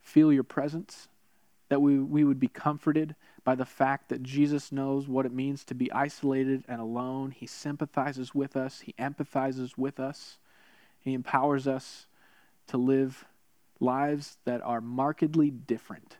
feel 0.00 0.32
your 0.32 0.44
presence, 0.44 1.08
that 1.68 1.82
we, 1.82 1.98
we 1.98 2.24
would 2.24 2.40
be 2.40 2.48
comforted 2.48 3.14
by 3.44 3.54
the 3.54 3.66
fact 3.66 4.08
that 4.08 4.22
Jesus 4.22 4.72
knows 4.72 5.08
what 5.08 5.26
it 5.26 5.32
means 5.32 5.62
to 5.64 5.74
be 5.74 5.92
isolated 5.92 6.64
and 6.66 6.80
alone. 6.80 7.32
He 7.32 7.46
sympathizes 7.46 8.34
with 8.34 8.56
us, 8.56 8.80
He 8.80 8.94
empathizes 8.98 9.76
with 9.76 10.00
us, 10.00 10.38
He 11.00 11.12
empowers 11.12 11.68
us 11.68 12.06
to 12.68 12.78
live 12.78 13.26
lives 13.78 14.38
that 14.46 14.62
are 14.62 14.80
markedly 14.80 15.50
different 15.50 16.16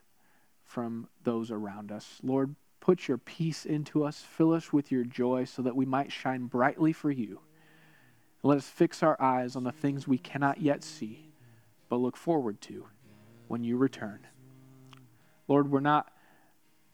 from 0.63 1.09
those 1.25 1.51
around 1.51 1.91
us. 1.91 2.21
Lord, 2.23 2.55
put 2.81 3.09
your 3.09 3.17
peace 3.17 3.65
into 3.65 4.05
us, 4.05 4.21
fill 4.21 4.53
us 4.53 4.75
with 4.75 4.93
your 4.93 5.05
joy 5.05 5.45
so 5.45 5.63
that 5.63 5.75
we 5.75 5.87
might 5.87 6.13
shine 6.13 6.45
brightly 6.45 6.93
for 6.93 7.11
you. 7.11 7.41
Let 8.47 8.59
us 8.59 8.69
fix 8.69 9.03
our 9.03 9.21
eyes 9.21 9.57
on 9.57 9.65
the 9.65 9.73
things 9.73 10.07
we 10.07 10.19
cannot 10.19 10.61
yet 10.61 10.85
see, 10.85 11.31
but 11.89 11.97
look 11.97 12.17
forward 12.17 12.61
to 12.61 12.87
when 13.49 13.65
you 13.65 13.77
return. 13.77 14.21
Lord, 15.49 15.69
we're 15.69 15.81
not 15.81 16.13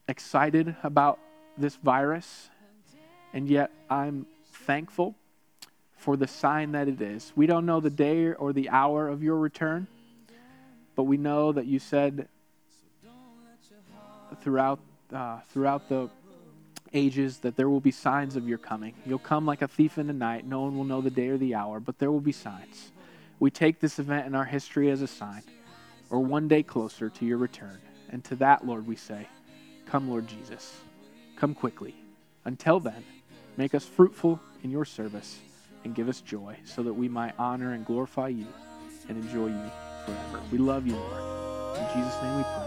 excited 0.09 0.75
about 0.83 1.19
this 1.59 1.77
virus, 1.77 2.49
and 3.35 3.51
yet 3.51 3.71
I'm 3.91 4.25
thankful 4.47 5.15
for 5.99 6.17
the 6.17 6.27
sign 6.27 6.73
that 6.73 6.89
it 6.89 7.03
is. 7.03 7.35
We 7.37 7.45
don't 7.45 7.67
know 7.67 7.81
the 7.81 7.91
day 7.91 8.33
or 8.33 8.55
the 8.55 8.71
hour 8.71 9.07
of 9.07 9.23
your 9.23 9.37
return, 9.37 9.89
but 10.97 11.03
we 11.03 11.19
know 11.19 11.53
that 11.53 11.67
you 11.67 11.79
said 11.79 12.29
throughout 14.41 14.81
uh, 15.13 15.41
throughout 15.51 15.91
the 15.91 16.09
ages 16.95 17.39
that 17.39 17.57
there 17.57 17.69
will 17.69 17.81
be 17.81 17.91
signs 17.91 18.37
of 18.37 18.49
your 18.49 18.59
coming. 18.59 18.95
You'll 19.07 19.19
come 19.19 19.47
like 19.47 19.63
a 19.63 19.69
thief 19.69 19.99
in 19.99 20.07
the 20.07 20.13
night. 20.13 20.47
No 20.47 20.63
one 20.63 20.77
will 20.77 20.85
know 20.85 21.01
the 21.01 21.11
day 21.11 21.29
or 21.29 21.39
the 21.39 21.55
hour, 21.55 21.81
but 21.81 21.99
there 21.99 22.11
will 22.11 22.21
be 22.21 22.33
signs. 22.33 22.93
We 23.41 23.51
take 23.51 23.81
this 23.81 23.99
event 23.99 24.27
in 24.27 24.35
our 24.35 24.45
history 24.45 24.91
as 24.91 25.03
a 25.03 25.07
sign, 25.07 25.43
or 26.11 26.21
one 26.21 26.49
day 26.49 26.63
closer 26.63 27.09
to 27.09 27.25
your 27.25 27.39
return. 27.39 27.79
And 28.11 28.23
to 28.25 28.37
that, 28.37 28.67
Lord, 28.67 28.87
we 28.87 28.97
say, 28.97 29.27
Come, 29.87 30.09
Lord 30.09 30.27
Jesus. 30.27 30.81
Come 31.37 31.55
quickly. 31.55 31.95
Until 32.45 32.79
then, 32.79 33.05
make 33.57 33.75
us 33.75 33.85
fruitful 33.85 34.41
in 34.63 34.71
your 34.71 34.85
service 34.85 35.39
and 35.85 35.95
give 35.95 36.09
us 36.09 36.21
joy 36.21 36.57
so 36.65 36.83
that 36.83 36.93
we 36.93 37.09
might 37.09 37.35
honor 37.39 37.73
and 37.73 37.85
glorify 37.85 38.29
you 38.29 38.47
and 39.09 39.23
enjoy 39.23 39.49
you 39.49 39.71
forever. 40.07 40.41
We 40.51 40.59
love 40.59 40.87
you, 40.87 40.95
Lord. 40.95 41.79
In 41.79 41.87
Jesus' 41.95 42.23
name 42.23 42.37
we 42.37 42.43
pray. 42.43 42.62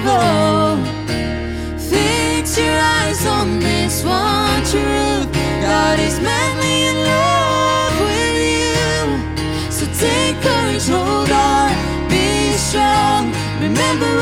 Evil. 0.00 0.76
Fix 1.78 2.58
your 2.58 2.78
eyes 2.78 3.26
on 3.26 3.60
this 3.60 4.02
one 4.04 4.62
truth. 4.64 5.28
God 5.62 5.98
is 5.98 6.18
madly 6.20 6.86
in 6.90 6.96
love 7.12 7.94
with 8.08 8.36
you. 8.56 9.70
So 9.70 9.84
take 9.98 10.40
courage, 10.42 10.86
hold 10.88 11.30
on, 11.30 11.70
be 12.08 12.52
strong. 12.56 13.32
Remember 13.60 14.12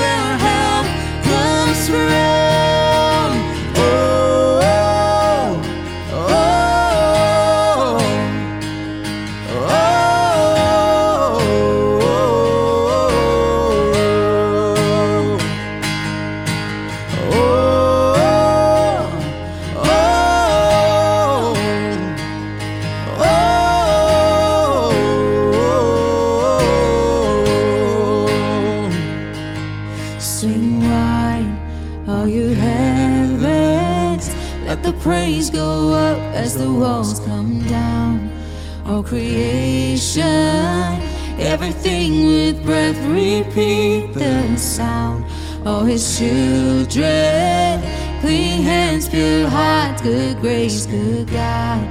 repeat 43.38 44.14
the 44.14 44.56
sound. 44.56 45.24
All 45.64 45.84
his 45.84 46.18
children, 46.18 47.82
clean 48.20 48.62
hands, 48.62 49.08
pure 49.08 49.48
hearts, 49.48 50.02
good 50.02 50.40
grace, 50.40 50.86
good 50.86 51.28
God. 51.30 51.86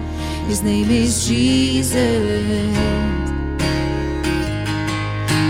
His 0.47 0.61
name 0.61 0.89
is 0.89 1.27
Jesus. 1.27 1.95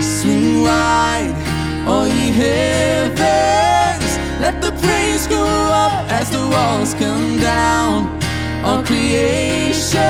Swing 0.00 0.62
wide, 0.62 1.34
all 1.86 2.06
ye 2.06 2.30
heavens. 2.42 4.12
Let 4.40 4.60
the 4.62 4.72
praise 4.82 5.26
go 5.26 5.44
up 5.44 6.10
as 6.10 6.30
the 6.30 6.44
walls 6.54 6.94
come 6.94 7.38
down. 7.40 8.20
All 8.64 8.82
creation, 8.84 10.00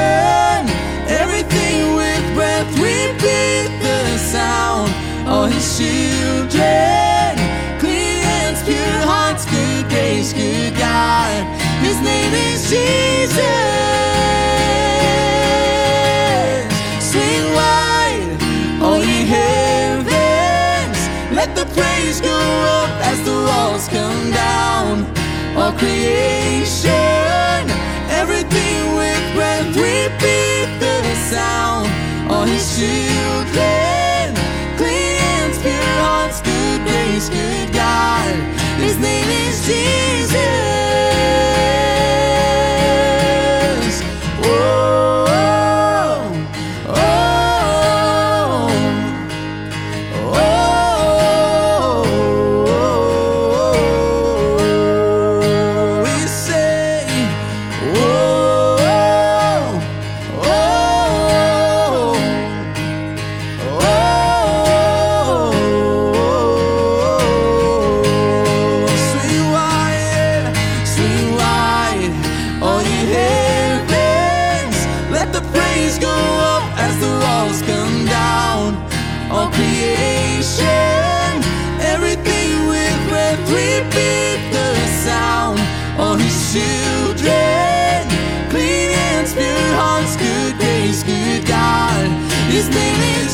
everything 1.23 1.95
with 1.95 2.25
breath, 2.35 2.71
repeat 2.79 3.71
the 3.81 4.19
sound. 4.19 5.08
All 5.31 5.45
his 5.45 5.77
children, 5.77 7.37
clean 7.79 8.19
hands, 8.31 8.63
pure 8.63 9.01
hearts, 9.11 9.45
good 9.45 9.85
grace, 9.91 10.33
good 10.33 10.75
God. 10.79 11.45
His 11.85 12.01
name 12.01 12.33
is 12.33 12.71
Jesus. 12.71 13.37
Sing 17.13 17.45
wide, 17.59 18.39
all 18.83 19.05
ye 19.05 19.27
heavens. 19.37 21.01
Let 21.37 21.55
the 21.55 21.67
praise 21.77 22.21
go 22.23 22.39
up 22.81 22.91
as 23.11 23.23
the 23.29 23.37
walls 23.49 23.87
come 23.89 24.31
down. 24.33 25.05
All 25.59 25.73
creation, 25.73 27.63
everything 28.21 28.97
with 28.97 29.23
breath, 29.37 29.69
repeat 29.77 30.69
the 30.81 31.15
sound. 31.31 31.87
All 32.31 32.45
his 32.45 32.65
children, 32.79 33.88
good 37.19 37.31
good 37.31 37.73
God. 37.73 38.37
His 38.79 38.97
name 39.01 39.29
is 39.29 39.67
Jesus. 39.67 40.88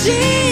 Name 0.07 0.44